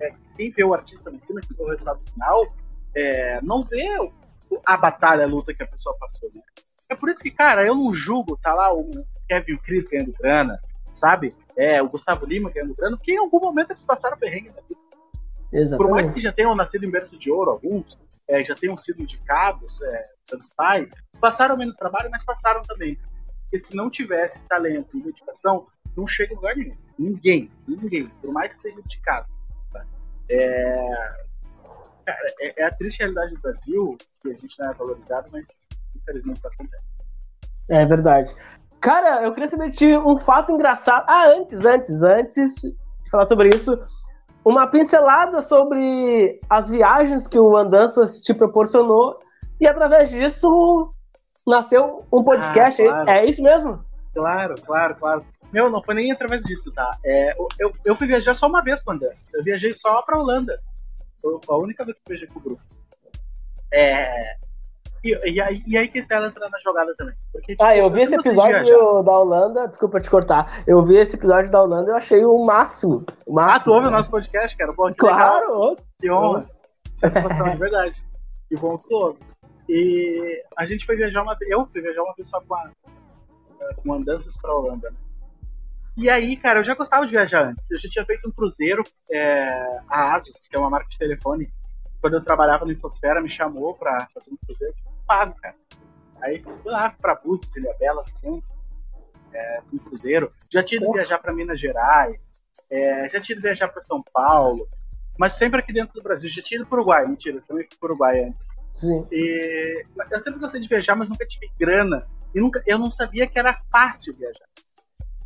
é, 0.00 0.12
quem 0.36 0.50
vê 0.50 0.64
o 0.64 0.74
artista 0.74 1.10
em 1.10 1.20
cima, 1.20 1.40
que 1.40 1.54
vê 1.54 1.62
o 1.62 1.68
resultado 1.68 2.00
final, 2.12 2.54
é, 2.94 3.40
não 3.42 3.62
vê 3.64 3.86
a 4.64 4.76
batalha, 4.76 5.24
a 5.24 5.28
luta 5.28 5.54
que 5.54 5.62
a 5.62 5.66
pessoa 5.66 5.96
passou, 5.98 6.30
né? 6.34 6.42
É 6.88 6.94
por 6.94 7.10
isso 7.10 7.20
que, 7.20 7.30
cara, 7.30 7.66
eu 7.66 7.74
não 7.74 7.92
julgo, 7.92 8.36
tá 8.36 8.54
lá 8.54 8.72
o 8.72 8.90
Kevin 9.28 9.56
Chris 9.58 9.88
ganhando 9.88 10.12
grana, 10.12 10.60
sabe? 10.94 11.34
É, 11.56 11.82
o 11.82 11.88
Gustavo 11.88 12.24
Lima 12.24 12.50
ganhando 12.50 12.74
grana, 12.74 12.96
porque 12.96 13.12
em 13.12 13.18
algum 13.18 13.40
momento 13.40 13.72
eles 13.72 13.84
passaram 13.84 14.16
perrengue 14.16 14.50
na 14.50 14.62
vida. 14.62 14.80
Exatamente. 15.52 15.76
Por 15.76 15.90
mais 15.90 16.10
que 16.10 16.20
já 16.20 16.32
tenham 16.32 16.54
nascido 16.54 16.84
em 16.84 16.90
berço 16.90 17.18
de 17.18 17.30
ouro, 17.30 17.50
alguns, 17.52 17.98
é, 18.28 18.42
já 18.44 18.54
tenham 18.54 18.76
sido 18.76 19.02
indicados 19.02 19.80
é, 19.82 20.06
pelos 20.30 20.50
pais, 20.50 20.92
passaram 21.20 21.56
menos 21.56 21.76
trabalho, 21.76 22.08
mas 22.10 22.24
passaram 22.24 22.62
também. 22.62 22.98
Porque 23.42 23.58
se 23.58 23.74
não 23.74 23.90
tivesse 23.90 24.42
talento 24.44 24.96
e 24.96 25.02
dedicação, 25.02 25.66
não 25.96 26.06
chega 26.06 26.32
em 26.32 26.36
lugar 26.36 26.56
nenhum. 26.56 26.76
Ninguém, 26.98 27.50
ninguém, 27.66 28.08
por 28.20 28.32
mais 28.32 28.54
que 28.54 28.60
seja 28.60 28.80
indicado. 28.80 29.26
É, 30.30 30.88
cara, 32.04 32.26
é, 32.40 32.62
é, 32.62 32.64
a 32.66 32.70
triste 32.74 32.98
realidade 32.98 33.34
do 33.34 33.40
Brasil, 33.40 33.96
que 34.22 34.30
a 34.30 34.34
gente 34.34 34.58
não 34.58 34.70
é 34.70 34.74
valorizado, 34.74 35.28
mas 35.32 35.44
infelizmente 35.94 36.38
isso 36.38 36.48
acontece. 36.48 36.84
É 37.68 37.84
verdade. 37.84 38.34
Cara, 38.80 39.22
eu 39.22 39.32
queria 39.32 39.50
saber 39.50 39.70
de 39.70 39.96
um 39.98 40.16
fato 40.16 40.52
engraçado. 40.52 41.04
Ah, 41.08 41.28
antes, 41.28 41.64
antes, 41.64 42.02
antes 42.02 42.54
de 42.62 43.10
falar 43.10 43.26
sobre 43.26 43.48
isso, 43.48 43.78
uma 44.44 44.68
pincelada 44.68 45.42
sobre 45.42 46.40
as 46.48 46.68
viagens 46.68 47.26
que 47.26 47.38
o 47.38 47.56
Andanças 47.56 48.20
te 48.20 48.32
proporcionou 48.32 49.18
e 49.60 49.66
através 49.66 50.10
disso 50.10 50.92
nasceu 51.46 51.98
um 52.12 52.22
podcast. 52.22 52.82
Ah, 52.82 52.86
claro. 52.86 53.10
É 53.10 53.24
isso 53.24 53.42
mesmo? 53.42 53.84
Claro, 54.14 54.54
claro, 54.64 54.96
claro. 54.96 55.24
Meu, 55.52 55.70
não 55.70 55.82
foi 55.82 55.94
nem 55.94 56.12
através 56.12 56.42
disso, 56.42 56.72
tá? 56.72 56.98
É, 57.04 57.34
eu, 57.58 57.72
eu 57.84 57.96
fui 57.96 58.06
viajar 58.06 58.34
só 58.34 58.46
uma 58.46 58.62
vez 58.62 58.82
com 58.82 58.92
Andanças. 58.92 59.32
Eu 59.34 59.44
viajei 59.44 59.72
só 59.72 60.02
pra 60.02 60.18
Holanda. 60.18 60.54
Foi 61.20 61.38
a 61.48 61.56
única 61.56 61.84
vez 61.84 61.96
que 61.96 62.02
eu 62.04 62.16
viajei 62.16 62.28
com 62.28 62.38
o 62.38 62.42
grupo. 62.42 62.62
É, 63.72 64.36
e, 65.06 65.34
e, 65.34 65.40
aí, 65.40 65.62
e 65.66 65.78
aí 65.78 65.88
que 65.88 65.98
Estela 65.98 66.26
entra 66.26 66.48
na 66.48 66.58
jogada 66.58 66.94
também. 66.96 67.14
Porque, 67.32 67.52
tipo, 67.52 67.64
ah, 67.64 67.76
eu 67.76 67.90
vi 67.90 68.02
esse 68.02 68.16
episódio 68.16 69.02
da 69.02 69.12
Holanda, 69.12 69.68
desculpa 69.68 70.00
te 70.00 70.10
cortar. 70.10 70.64
Eu 70.66 70.84
vi 70.84 70.96
esse 70.96 71.14
episódio 71.14 71.50
da 71.50 71.62
Holanda 71.62 71.90
e 71.90 71.92
eu 71.92 71.96
achei 71.96 72.24
o 72.24 72.44
máximo. 72.44 73.04
O 73.24 73.34
máximo 73.34 73.54
ah, 73.54 73.60
tu 73.60 73.72
ouve 73.72 73.86
o 73.86 73.90
nosso 73.90 74.10
podcast, 74.10 74.56
cara? 74.56 74.72
Bom, 74.72 74.88
que 74.88 74.96
claro! 74.96 75.52
Legal. 75.52 75.76
Que 76.00 76.10
honra. 76.10 76.46
Satisfação, 76.96 77.50
de 77.50 77.56
verdade. 77.58 78.04
Que 78.48 78.56
bom 78.56 78.76
que 78.78 78.88
tu 78.88 78.94
ouve. 78.94 79.18
E 79.68 80.44
a 80.56 80.66
gente 80.66 80.84
foi 80.84 80.96
viajar 80.96 81.22
uma 81.22 81.36
vez, 81.36 81.50
eu 81.50 81.66
fui 81.66 81.80
viajar 81.80 82.02
uma 82.02 82.14
vez 82.14 82.28
só 82.28 82.40
com, 82.40 82.54
a, 82.54 82.70
com 83.82 83.92
andanças 83.92 84.36
pra 84.38 84.54
Holanda, 84.54 84.90
né? 84.90 84.96
E 85.96 86.10
aí, 86.10 86.36
cara, 86.36 86.60
eu 86.60 86.64
já 86.64 86.74
gostava 86.74 87.06
de 87.06 87.12
viajar 87.12 87.46
antes. 87.46 87.70
Eu 87.70 87.78
já 87.78 87.88
tinha 87.88 88.04
feito 88.04 88.28
um 88.28 88.32
cruzeiro, 88.32 88.82
é, 89.10 89.80
a 89.88 90.14
Asus, 90.14 90.46
que 90.46 90.54
é 90.56 90.60
uma 90.60 90.68
marca 90.68 90.88
de 90.88 90.98
telefone, 90.98 91.50
quando 92.00 92.14
eu 92.14 92.24
trabalhava 92.24 92.64
no 92.66 92.72
Infosfera, 92.72 93.22
me 93.22 93.28
chamou 93.28 93.74
pra 93.74 94.06
fazer 94.12 94.30
um 94.30 94.36
cruzeiro, 94.36 94.74
pago, 95.06 95.34
cara. 95.40 95.56
Aí 96.22 96.42
fui 96.42 96.70
lá 96.70 96.90
pra 96.90 97.14
Búzios, 97.14 97.54
Ilha 97.56 97.74
Bela, 97.78 98.02
assim, 98.02 98.42
é, 99.32 99.60
um 99.72 99.78
cruzeiro. 99.78 100.30
Já 100.52 100.62
tinha 100.62 100.80
ido 100.80 100.92
viajar 100.92 101.18
para 101.18 101.32
Minas 101.32 101.58
Gerais, 101.58 102.34
é, 102.70 103.08
já 103.08 103.18
tinha 103.20 103.34
ido 103.34 103.42
viajar 103.42 103.68
para 103.68 103.80
São 103.80 104.02
Paulo, 104.12 104.68
mas 105.18 105.32
sempre 105.32 105.60
aqui 105.60 105.72
dentro 105.72 105.94
do 105.94 106.02
Brasil. 106.02 106.28
Já 106.28 106.42
tinha 106.42 106.58
ido 106.60 106.66
pro 106.66 106.78
Uruguai, 106.78 107.06
mentira, 107.06 107.38
eu 107.38 107.42
também 107.42 107.66
fui 107.68 107.78
pro 107.78 107.88
Uruguai 107.88 108.22
antes. 108.22 108.48
Sim. 108.74 109.06
E 109.10 109.82
eu 110.10 110.20
sempre 110.20 110.40
gostei 110.40 110.60
de 110.60 110.68
viajar, 110.68 110.94
mas 110.94 111.08
nunca 111.08 111.24
tive 111.26 111.50
grana. 111.58 112.06
E 112.34 112.40
nunca, 112.40 112.62
eu 112.66 112.78
não 112.78 112.92
sabia 112.92 113.26
que 113.26 113.38
era 113.38 113.58
fácil 113.72 114.12
viajar. 114.12 114.46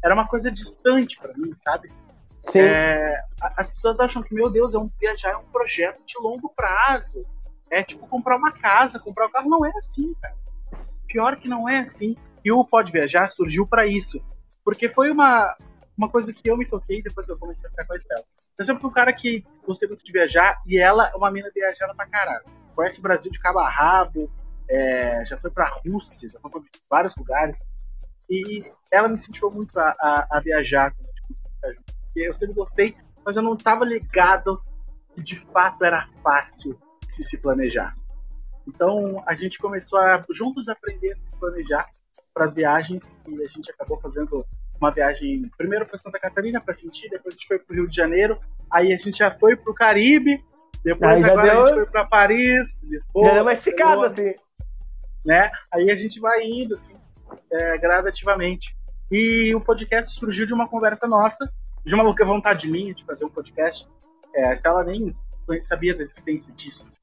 Era 0.03 0.15
uma 0.15 0.27
coisa 0.27 0.51
distante 0.51 1.19
para 1.19 1.33
mim, 1.35 1.55
sabe? 1.57 1.89
É, 2.55 3.23
as 3.57 3.69
pessoas 3.69 4.01
acham 4.01 4.23
que, 4.23 4.35
meu 4.35 4.51
Deus, 4.51 4.75
é 4.75 4.79
um 4.79 4.89
viajar 4.99 5.31
é 5.31 5.37
um 5.37 5.45
projeto 5.45 6.01
de 6.05 6.15
longo 6.21 6.49
prazo. 6.55 7.25
É 7.71 7.83
tipo 7.83 8.07
comprar 8.09 8.37
uma 8.37 8.51
casa, 8.51 8.99
comprar 8.99 9.27
um 9.27 9.31
carro. 9.31 9.51
Não 9.51 9.65
é 9.65 9.71
assim, 9.79 10.15
cara. 10.15 10.35
Pior 11.07 11.37
que 11.37 11.49
não 11.49 11.69
é 11.69 11.81
assim. 11.81 12.15
E 12.45 12.51
o 12.51 12.65
Pode 12.65 12.91
Viajar 12.91 13.29
surgiu 13.29 13.67
para 13.67 13.87
isso. 13.87 14.21
Porque 14.65 14.89
foi 14.89 15.11
uma, 15.11 15.55
uma 15.97 16.09
coisa 16.09 16.33
que 16.33 16.51
eu 16.51 16.57
me 16.57 16.67
toquei 16.67 17.03
depois 17.03 17.27
que 17.27 17.33
eu 17.33 17.39
comecei 17.39 17.69
a 17.69 17.71
ficar 17.71 17.85
com 17.87 17.93
a 17.93 17.97
Estela. 17.97 18.25
Eu 18.59 18.65
sempre 18.65 18.81
fui 18.81 18.91
um 18.91 18.95
cara 18.95 19.13
que 19.13 19.45
gostei 19.67 19.89
muito 19.89 20.05
de 20.05 20.13
viajar 20.13 20.61
e 20.67 20.79
ela 20.79 21.09
é 21.09 21.17
uma 21.17 21.31
mina 21.31 21.51
viajando 21.55 21.95
pra 21.95 22.07
caralho. 22.07 22.45
Conhece 22.75 22.99
o 22.99 23.03
Brasil 23.03 23.31
de 23.31 23.39
cabo 23.39 23.59
a 23.59 23.69
rabo, 23.69 24.31
é, 24.69 25.25
já 25.25 25.37
foi 25.37 25.51
pra 25.51 25.81
Rússia, 25.85 26.29
já 26.29 26.39
foi 26.41 26.51
pra 26.51 26.61
vários 26.89 27.15
lugares. 27.17 27.59
E 28.31 28.65
ela 28.93 29.09
me 29.09 29.15
incentivou 29.15 29.51
muito 29.51 29.77
a, 29.79 29.95
a, 30.01 30.27
a 30.31 30.41
viajar 30.41 30.95
a 31.65 31.69
gente 31.73 31.83
porque 32.11 32.21
eu 32.21 32.35
sempre 32.35 32.55
gostei, 32.55 32.97
mas 33.25 33.37
eu 33.37 33.43
não 33.43 33.55
estava 33.55 33.85
ligado 33.85 34.61
que 35.15 35.23
de 35.23 35.37
fato 35.37 35.85
era 35.85 36.09
fácil 36.23 36.79
se 37.09 37.25
se 37.25 37.37
planejar. 37.37 37.95
Então 38.67 39.23
a 39.27 39.35
gente 39.35 39.59
começou 39.59 39.99
a 39.99 40.25
juntos 40.31 40.69
aprender 40.69 41.13
a 41.13 41.31
se 41.31 41.37
planejar 41.39 41.89
para 42.33 42.45
as 42.45 42.55
viagens 42.55 43.19
e 43.29 43.43
a 43.43 43.49
gente 43.49 43.71
acabou 43.71 44.01
fazendo 44.01 44.47
uma 44.81 44.91
viagem 44.91 45.51
primeiro 45.59 45.87
para 45.87 45.99
Santa 45.99 46.19
Catarina 46.19 46.61
para 46.61 46.73
sentir, 46.73 47.11
depois 47.11 47.35
a 47.35 47.37
gente 47.37 47.47
foi 47.47 47.59
para 47.59 47.73
o 47.73 47.77
Rio 47.77 47.89
de 47.89 47.95
Janeiro, 47.95 48.41
aí 48.71 48.93
a 48.93 48.97
gente 48.97 49.19
já 49.19 49.31
foi 49.31 49.55
para 49.55 49.71
o 49.71 49.75
Caribe, 49.75 50.43
depois 50.83 51.23
agora 51.25 51.43
deu... 51.43 51.63
a 51.63 51.67
gente 51.67 51.75
foi 51.77 51.87
para 51.87 52.07
Paris, 52.07 52.83
Lisboa. 52.85 53.27
Já 53.27 53.33
deu 53.35 53.43
uma 53.43 53.53
esticada 53.53 54.07
assim. 54.07 54.35
Né? 55.25 55.51
Aí 55.71 55.91
a 55.91 55.97
gente 55.97 56.19
vai 56.19 56.43
indo 56.45 56.75
assim, 56.75 56.95
é, 57.53 57.79
gradativamente. 57.79 58.75
E 59.11 59.55
o 59.55 59.61
podcast 59.61 60.15
surgiu 60.15 60.47
de 60.47 60.55
uma 60.55 60.69
conversa 60.69 61.09
nossa 61.09 61.51
de 61.85 61.95
uma 61.95 62.05
louca 62.05 62.25
vontade 62.25 62.69
minha 62.69 62.95
de 62.95 63.05
fazer 63.05 63.25
um 63.25 63.31
podcast. 63.31 63.89
É, 64.35 64.49
a 64.49 64.55
Estela 64.55 64.85
nem 64.85 65.15
sabia 65.61 65.95
da 65.95 66.03
existência 66.03 66.53
disso. 66.55 66.85
Assim. 66.85 66.99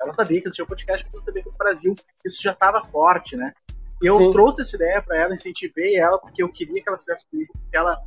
Ela 0.00 0.12
sabia 0.12 0.40
que 0.40 0.48
existia 0.48 0.64
um 0.64 0.68
podcast, 0.68 1.04
mas 1.04 1.14
não 1.14 1.20
sabia 1.20 1.42
que 1.42 1.50
no 1.50 1.56
Brasil 1.56 1.94
isso 2.24 2.42
já 2.42 2.52
estava 2.52 2.82
forte, 2.84 3.36
né? 3.36 3.52
Eu 4.02 4.18
Sim. 4.18 4.30
trouxe 4.30 4.62
essa 4.62 4.76
ideia 4.76 5.02
para 5.02 5.16
ela, 5.16 5.34
incentivei 5.34 5.96
ela, 5.96 6.18
porque 6.18 6.42
eu 6.42 6.48
queria 6.52 6.82
que 6.82 6.88
ela 6.88 6.98
fizesse 6.98 7.26
comigo, 7.28 7.52
porque 7.52 7.76
ela 7.76 8.00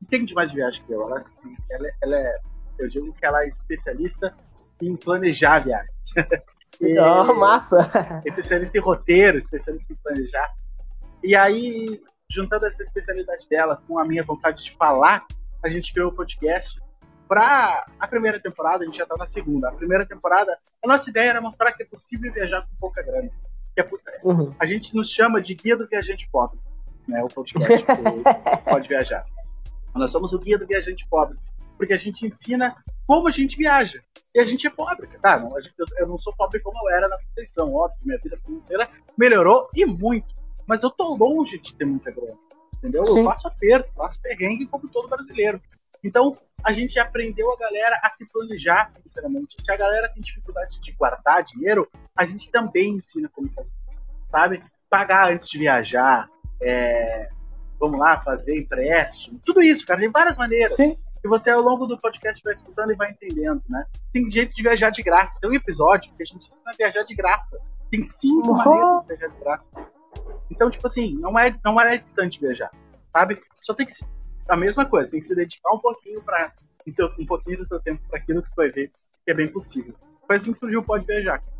entende 0.00 0.34
mais 0.34 0.50
de 0.50 0.56
viagem 0.56 0.84
que 0.84 0.92
eu. 0.92 1.02
Ela, 1.02 1.18
assim, 1.18 1.56
ela, 1.70 1.88
ela 2.02 2.16
é, 2.16 2.38
eu 2.78 2.88
digo 2.88 3.12
que 3.12 3.24
ela 3.24 3.42
é 3.42 3.48
especialista 3.48 4.34
em 4.80 4.94
planejar 4.96 5.64
viagens. 5.64 5.90
Oh, 6.80 7.34
massa! 7.34 7.90
Especialista 8.24 8.78
em 8.78 8.80
roteiro, 8.80 9.38
especialista 9.38 9.92
em 9.92 9.96
planejar. 9.96 10.50
E 11.22 11.36
aí, 11.36 12.00
juntando 12.30 12.66
essa 12.66 12.82
especialidade 12.82 13.48
dela 13.48 13.80
com 13.86 13.98
a 13.98 14.04
minha 14.04 14.24
vontade 14.24 14.64
de 14.64 14.76
falar, 14.76 15.24
a 15.62 15.68
gente 15.68 15.92
criou 15.92 16.10
o 16.10 16.14
podcast. 16.14 16.80
Para 17.28 17.84
a 17.98 18.08
primeira 18.08 18.38
temporada, 18.40 18.82
a 18.82 18.86
gente 18.86 18.98
já 18.98 19.04
está 19.04 19.16
na 19.16 19.26
segunda. 19.26 19.68
A 19.68 19.72
primeira 19.72 20.04
temporada, 20.04 20.58
a 20.84 20.88
nossa 20.88 21.08
ideia 21.08 21.30
era 21.30 21.40
mostrar 21.40 21.72
que 21.72 21.82
é 21.82 21.86
possível 21.86 22.32
viajar 22.32 22.62
com 22.62 22.76
pouca 22.78 23.02
grana. 23.02 23.30
É, 23.76 23.88
uhum. 24.22 24.54
A 24.58 24.66
gente 24.66 24.94
nos 24.94 25.08
chama 25.10 25.40
de 25.40 25.54
Guia 25.54 25.76
do 25.76 25.86
Viajante 25.86 26.28
Pobre, 26.30 26.58
né? 27.08 27.22
O 27.24 27.28
podcast 27.28 27.86
Pode 28.68 28.88
Viajar. 28.88 29.24
Nós 29.94 30.10
somos 30.10 30.32
o 30.32 30.38
Guia 30.38 30.58
do 30.58 30.66
Viajante 30.66 31.06
Pobre, 31.08 31.38
porque 31.82 31.94
a 31.94 31.96
gente 31.96 32.24
ensina 32.24 32.76
como 33.08 33.26
a 33.26 33.30
gente 33.32 33.56
viaja. 33.56 34.00
E 34.32 34.38
a 34.38 34.44
gente 34.44 34.68
é 34.68 34.70
pobre, 34.70 35.08
tá? 35.20 35.40
Não, 35.40 35.60
gente, 35.60 35.74
eu 35.98 36.06
não 36.06 36.16
sou 36.16 36.32
pobre 36.32 36.60
como 36.60 36.78
eu 36.78 36.94
era 36.94 37.08
na 37.08 37.18
Conceição, 37.18 37.74
óbvio, 37.74 37.98
minha 38.04 38.18
vida 38.22 38.38
financeira 38.46 38.86
melhorou 39.18 39.68
e 39.74 39.84
muito. 39.84 40.32
Mas 40.64 40.84
eu 40.84 40.90
tô 40.90 41.16
longe 41.16 41.58
de 41.58 41.74
ter 41.74 41.84
muita 41.84 42.12
grana, 42.12 42.38
entendeu? 42.78 43.04
Sim. 43.04 43.18
Eu 43.18 43.24
passo 43.24 43.48
aperto, 43.48 43.92
passo 43.96 44.22
perrengue 44.22 44.68
como 44.68 44.88
todo 44.88 45.08
brasileiro. 45.08 45.60
Então, 46.04 46.32
a 46.62 46.72
gente 46.72 47.00
aprendeu 47.00 47.52
a 47.52 47.56
galera 47.56 47.98
a 48.00 48.10
se 48.10 48.24
planejar 48.32 48.92
financeiramente. 48.92 49.56
Se 49.60 49.72
a 49.72 49.76
galera 49.76 50.08
tem 50.08 50.22
dificuldade 50.22 50.80
de 50.80 50.92
guardar 50.92 51.42
dinheiro, 51.42 51.90
a 52.16 52.24
gente 52.24 52.48
também 52.48 52.94
ensina 52.94 53.28
como 53.28 53.50
fazer 53.50 53.72
isso, 53.90 54.00
sabe? 54.28 54.62
Pagar 54.88 55.32
antes 55.32 55.48
de 55.48 55.58
viajar, 55.58 56.30
é, 56.62 57.28
vamos 57.80 57.98
lá, 57.98 58.22
fazer 58.22 58.56
empréstimo, 58.56 59.40
tudo 59.44 59.60
isso, 59.60 59.84
cara, 59.84 59.98
tem 59.98 60.08
várias 60.08 60.38
maneiras. 60.38 60.76
Sim. 60.76 60.96
E 61.24 61.28
você, 61.28 61.50
ao 61.50 61.62
longo 61.62 61.86
do 61.86 61.98
podcast, 61.98 62.42
vai 62.44 62.52
escutando 62.52 62.92
e 62.92 62.96
vai 62.96 63.10
entendendo, 63.10 63.62
né? 63.68 63.84
Tem 64.12 64.28
jeito 64.28 64.54
de 64.54 64.62
viajar 64.62 64.90
de 64.90 65.02
graça. 65.02 65.38
Tem 65.40 65.50
um 65.50 65.54
episódio 65.54 66.12
que 66.14 66.22
a 66.22 66.26
gente 66.26 66.48
ensina 66.48 66.70
a 66.72 66.76
viajar 66.76 67.02
de 67.04 67.14
graça. 67.14 67.58
Tem 67.90 68.02
cinco 68.02 68.50
uhum. 68.50 68.56
maneiras 68.56 69.00
de 69.00 69.06
viajar 69.06 69.28
de 69.28 69.40
graça. 69.40 69.70
Então, 70.50 70.70
tipo 70.70 70.86
assim, 70.86 71.14
não 71.18 71.38
é, 71.38 71.56
não 71.64 71.80
é 71.80 71.96
distante 71.96 72.40
viajar, 72.40 72.70
sabe? 73.12 73.40
Só 73.54 73.72
tem 73.72 73.86
que 73.86 73.92
a 74.48 74.56
mesma 74.56 74.84
coisa, 74.84 75.10
tem 75.10 75.20
que 75.20 75.26
se 75.26 75.34
dedicar 75.34 75.72
um 75.72 75.78
pouquinho 75.78 76.22
para 76.22 76.52
um 77.18 77.26
pouquinho 77.26 77.58
do 77.58 77.68
seu 77.68 77.80
tempo 77.80 78.02
para 78.08 78.18
aquilo 78.18 78.42
que 78.42 78.50
tu 78.50 78.56
vai 78.56 78.70
ver, 78.70 78.90
que 79.24 79.30
é 79.30 79.34
bem 79.34 79.48
possível. 79.48 79.94
Foi 80.26 80.36
assim 80.36 80.52
que 80.52 80.58
surgiu 80.58 80.80
o 80.80 80.84
Pode 80.84 81.06
Viajar. 81.06 81.42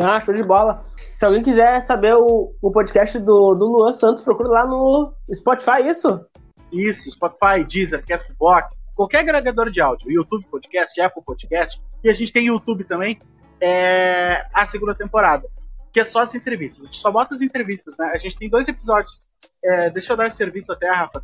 Ah, 0.00 0.18
show 0.18 0.34
de 0.34 0.42
bola. 0.42 0.82
Se 0.96 1.26
alguém 1.26 1.42
quiser 1.42 1.80
saber 1.82 2.14
o, 2.14 2.54
o 2.62 2.70
podcast 2.70 3.18
do, 3.18 3.54
do 3.54 3.66
Luan 3.66 3.92
Santos, 3.92 4.24
procura 4.24 4.48
lá 4.48 4.66
no 4.66 5.12
Spotify, 5.32 5.86
isso? 5.86 6.24
Isso, 6.72 7.10
Spotify, 7.10 7.64
Deezer, 7.66 8.04
Castbox, 8.06 8.80
qualquer 8.94 9.18
agregador 9.18 9.70
de 9.70 9.80
áudio, 9.80 10.10
YouTube 10.10 10.46
Podcast, 10.48 11.00
Apple 11.00 11.22
Podcast, 11.22 11.80
e 12.02 12.08
a 12.08 12.12
gente 12.12 12.32
tem 12.32 12.46
YouTube 12.46 12.84
também, 12.84 13.20
é 13.60 14.46
a 14.52 14.66
segunda 14.66 14.94
temporada 14.94 15.46
que 15.92 16.00
é 16.00 16.04
só 16.04 16.20
as 16.20 16.34
entrevistas. 16.34 16.84
A 16.84 16.86
gente 16.86 16.98
só 16.98 17.12
bota 17.12 17.34
as 17.34 17.42
entrevistas, 17.42 17.94
né? 17.98 18.10
A 18.14 18.18
gente 18.18 18.36
tem 18.36 18.48
dois 18.48 18.66
episódios. 18.66 19.20
É, 19.62 19.90
deixa 19.90 20.14
eu 20.14 20.16
dar 20.16 20.26
esse 20.26 20.36
serviço 20.36 20.72
até, 20.72 20.90
Rafa. 20.90 21.22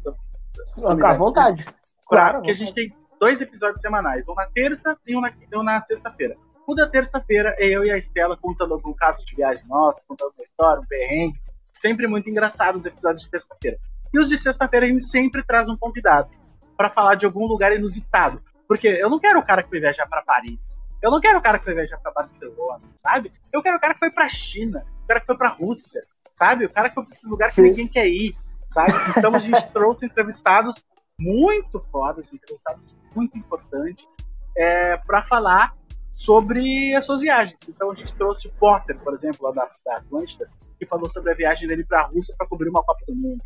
Fica 0.74 1.09
à 1.09 1.14
vontade. 1.14 1.64
Claro, 2.07 2.42
que 2.42 2.51
a 2.51 2.55
gente 2.55 2.74
tem 2.74 2.94
dois 3.18 3.40
episódios 3.40 3.80
semanais, 3.80 4.28
um 4.28 4.34
na 4.34 4.46
terça 4.46 4.96
e 5.07 5.16
um 5.16 5.20
na, 5.20 5.32
um 5.55 5.62
na 5.62 5.80
sexta-feira. 5.80 6.36
O 6.66 6.74
da 6.74 6.86
terça-feira 6.86 7.55
é 7.59 7.66
eu 7.66 7.84
e 7.84 7.90
a 7.90 7.96
Estela 7.96 8.36
contando 8.36 8.74
algum 8.74 8.92
caso 8.92 9.24
de 9.24 9.34
viagem 9.34 9.66
nosso, 9.66 10.07
contando 10.07 10.32
uma 10.36 10.44
história, 10.44 10.82
um 10.82 10.86
perrengue. 10.86 11.40
Sempre 11.72 12.07
muito 12.07 12.28
engraçado 12.28 12.76
os 12.76 12.84
episódios 12.84 13.22
de 13.22 13.30
terça-feira. 13.30 13.78
E 14.12 14.18
os 14.18 14.28
de 14.28 14.38
sexta-feira 14.38 14.86
a 14.86 14.88
gente 14.88 15.04
sempre 15.04 15.42
traz 15.42 15.68
um 15.68 15.76
convidado 15.76 16.30
para 16.76 16.90
falar 16.90 17.14
de 17.14 17.26
algum 17.26 17.46
lugar 17.46 17.74
inusitado. 17.74 18.42
Porque 18.66 18.86
eu 18.86 19.09
não 19.09 19.18
quero 19.18 19.38
o 19.38 19.44
cara 19.44 19.62
que 19.62 19.70
vai 19.70 19.80
viajar 19.80 20.06
para 20.06 20.22
Paris. 20.22 20.80
Eu 21.00 21.11
não 21.11 21.20
quero 21.20 21.38
o 21.38 21.42
cara 21.42 21.59
que 21.59 21.64
foi 21.64 21.74
viajar 21.74 21.98
pra 21.98 22.12
Barcelona, 22.12 22.82
sabe? 22.96 23.32
Eu 23.52 23.62
quero 23.62 23.76
o 23.76 23.80
cara 23.80 23.94
que 23.94 24.00
foi 24.00 24.11
pra 24.11 24.28
China, 24.28 24.84
o 25.04 25.06
cara 25.06 25.20
que 25.20 25.26
foi 25.26 25.36
pra 25.36 25.48
Rússia, 25.48 26.02
sabe? 26.34 26.64
O 26.64 26.70
cara 26.70 26.88
que 26.88 26.94
foi 26.94 27.04
pra 27.04 27.14
esses 27.14 27.30
lugares 27.30 27.54
Sim. 27.54 27.62
que 27.62 27.68
ninguém 27.70 27.88
quer 27.88 28.09
ir, 28.09 28.36
sabe? 28.68 28.92
Então 29.16 29.34
a 29.34 29.38
gente 29.38 29.64
trouxe 29.72 30.06
entrevistados 30.06 30.84
muito 31.20 31.80
fodas, 31.90 32.32
entrevistados 32.32 32.96
muito 33.14 33.38
importantes, 33.38 34.16
é, 34.56 34.96
para 34.98 35.22
falar 35.22 35.74
sobre 36.12 36.94
as 36.94 37.04
suas 37.04 37.20
viagens. 37.20 37.59
Então 37.68 37.92
a 37.92 37.94
gente 37.94 38.12
trouxe 38.14 38.48
o 38.48 38.52
Potter, 38.52 38.98
por 38.98 39.14
exemplo, 39.14 39.46
lá 39.46 39.52
da, 39.52 39.70
da 39.84 39.96
Atlântida, 39.98 40.50
que 40.78 40.86
falou 40.86 41.09
sobre 41.09 41.32
a 41.32 41.34
viagem 41.34 41.68
dele 41.68 41.84
para 41.84 42.00
a 42.00 42.06
Rússia 42.06 42.34
para 42.36 42.46
cobrir 42.46 42.68
uma 42.68 42.82
Copa 42.82 43.04
do 43.06 43.14
Mundo. 43.14 43.40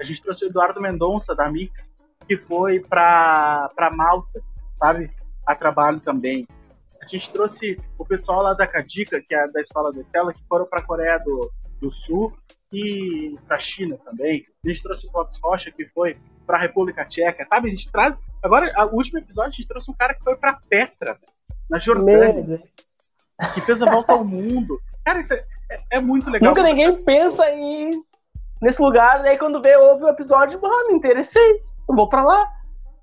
A 0.00 0.04
gente 0.04 0.22
trouxe 0.22 0.44
o 0.44 0.48
Eduardo 0.48 0.80
Mendonça, 0.80 1.34
da 1.34 1.50
Mix, 1.50 1.92
que 2.26 2.36
foi 2.36 2.80
para 2.80 3.68
Malta, 3.94 4.40
sabe? 4.74 5.10
A 5.46 5.54
trabalho 5.54 6.00
também. 6.00 6.46
A 7.02 7.06
gente 7.06 7.30
trouxe 7.30 7.76
o 7.98 8.04
pessoal 8.04 8.42
lá 8.42 8.54
da 8.54 8.66
Cadica, 8.66 9.20
que 9.20 9.34
é 9.34 9.46
da 9.48 9.60
escola 9.60 9.90
da 9.90 10.00
Estela, 10.00 10.32
que 10.32 10.42
foram 10.48 10.66
para 10.66 10.80
a 10.80 10.86
Coreia 10.86 11.18
do, 11.18 11.50
do 11.80 11.90
Sul 11.90 12.32
e 12.72 13.36
para 13.46 13.56
a 13.56 13.58
China 13.58 13.98
também. 14.04 14.46
A 14.64 14.68
gente 14.68 14.82
trouxe 14.82 15.06
o 15.06 15.10
Fox 15.10 15.38
Rocha, 15.42 15.70
que 15.70 15.86
foi 15.88 16.16
para 16.46 16.56
a 16.56 16.60
República 16.60 17.04
Tcheca, 17.04 17.44
sabe? 17.44 17.68
A 17.68 17.70
gente 17.70 17.90
traz. 17.90 18.16
Agora, 18.42 18.72
o 18.86 18.96
último 18.96 19.18
episódio, 19.18 19.50
a 19.50 19.52
gente 19.52 19.68
trouxe 19.68 19.90
um 19.90 19.94
cara 19.94 20.14
que 20.14 20.22
foi 20.22 20.36
para 20.36 20.58
Petra, 20.68 21.18
na 21.68 21.78
Jordânia, 21.78 22.62
que 23.54 23.60
fez 23.60 23.82
a 23.82 23.90
volta 23.90 24.12
ao 24.12 24.24
mundo. 24.24 24.80
Cara, 25.04 25.20
isso 25.20 25.34
é, 25.34 25.44
é, 25.70 25.80
é 25.92 26.00
muito 26.00 26.30
legal. 26.30 26.50
Nunca 26.50 26.62
ninguém 26.62 27.02
pensa 27.02 27.48
em 27.50 28.02
nesse 28.60 28.80
lugar, 28.80 29.24
e 29.24 29.28
aí 29.28 29.38
quando 29.38 29.62
vê, 29.62 29.76
ouve 29.76 30.04
o 30.04 30.08
episódio, 30.08 30.60
mano, 30.60 30.88
me 30.88 30.94
interessei, 30.94 31.62
eu 31.88 31.94
vou 31.94 32.08
para 32.08 32.22
lá. 32.22 32.52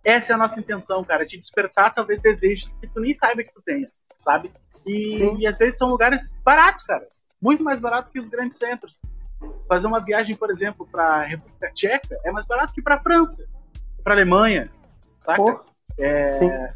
Essa 0.03 0.31
é 0.31 0.35
a 0.35 0.37
nossa 0.37 0.59
intenção, 0.59 1.03
cara, 1.03 1.25
te 1.25 1.37
despertar 1.37 1.93
talvez 1.93 2.21
desejos 2.21 2.71
que 2.73 2.87
tu 2.87 3.01
nem 3.01 3.13
saiba 3.13 3.43
que 3.43 3.53
tu 3.53 3.61
tenha, 3.61 3.85
sabe? 4.17 4.51
E, 4.85 5.41
e 5.41 5.47
às 5.47 5.57
vezes 5.57 5.77
são 5.77 5.89
lugares 5.89 6.33
baratos, 6.45 6.83
cara. 6.83 7.05
Muito 7.41 7.63
mais 7.63 7.79
barato 7.79 8.11
que 8.11 8.19
os 8.19 8.29
grandes 8.29 8.57
centros. 8.57 9.01
Fazer 9.67 9.85
uma 9.85 9.99
viagem, 9.99 10.35
por 10.35 10.49
exemplo, 10.49 10.87
para 10.89 11.21
República 11.23 11.71
Tcheca 11.73 12.17
é 12.23 12.31
mais 12.31 12.45
barato 12.45 12.73
que 12.73 12.81
para 12.81 13.01
França, 13.01 13.45
para 14.03 14.13
Alemanha, 14.13 14.71
saca? 15.19 15.41
Oh, 15.41 15.59
é... 15.99 16.71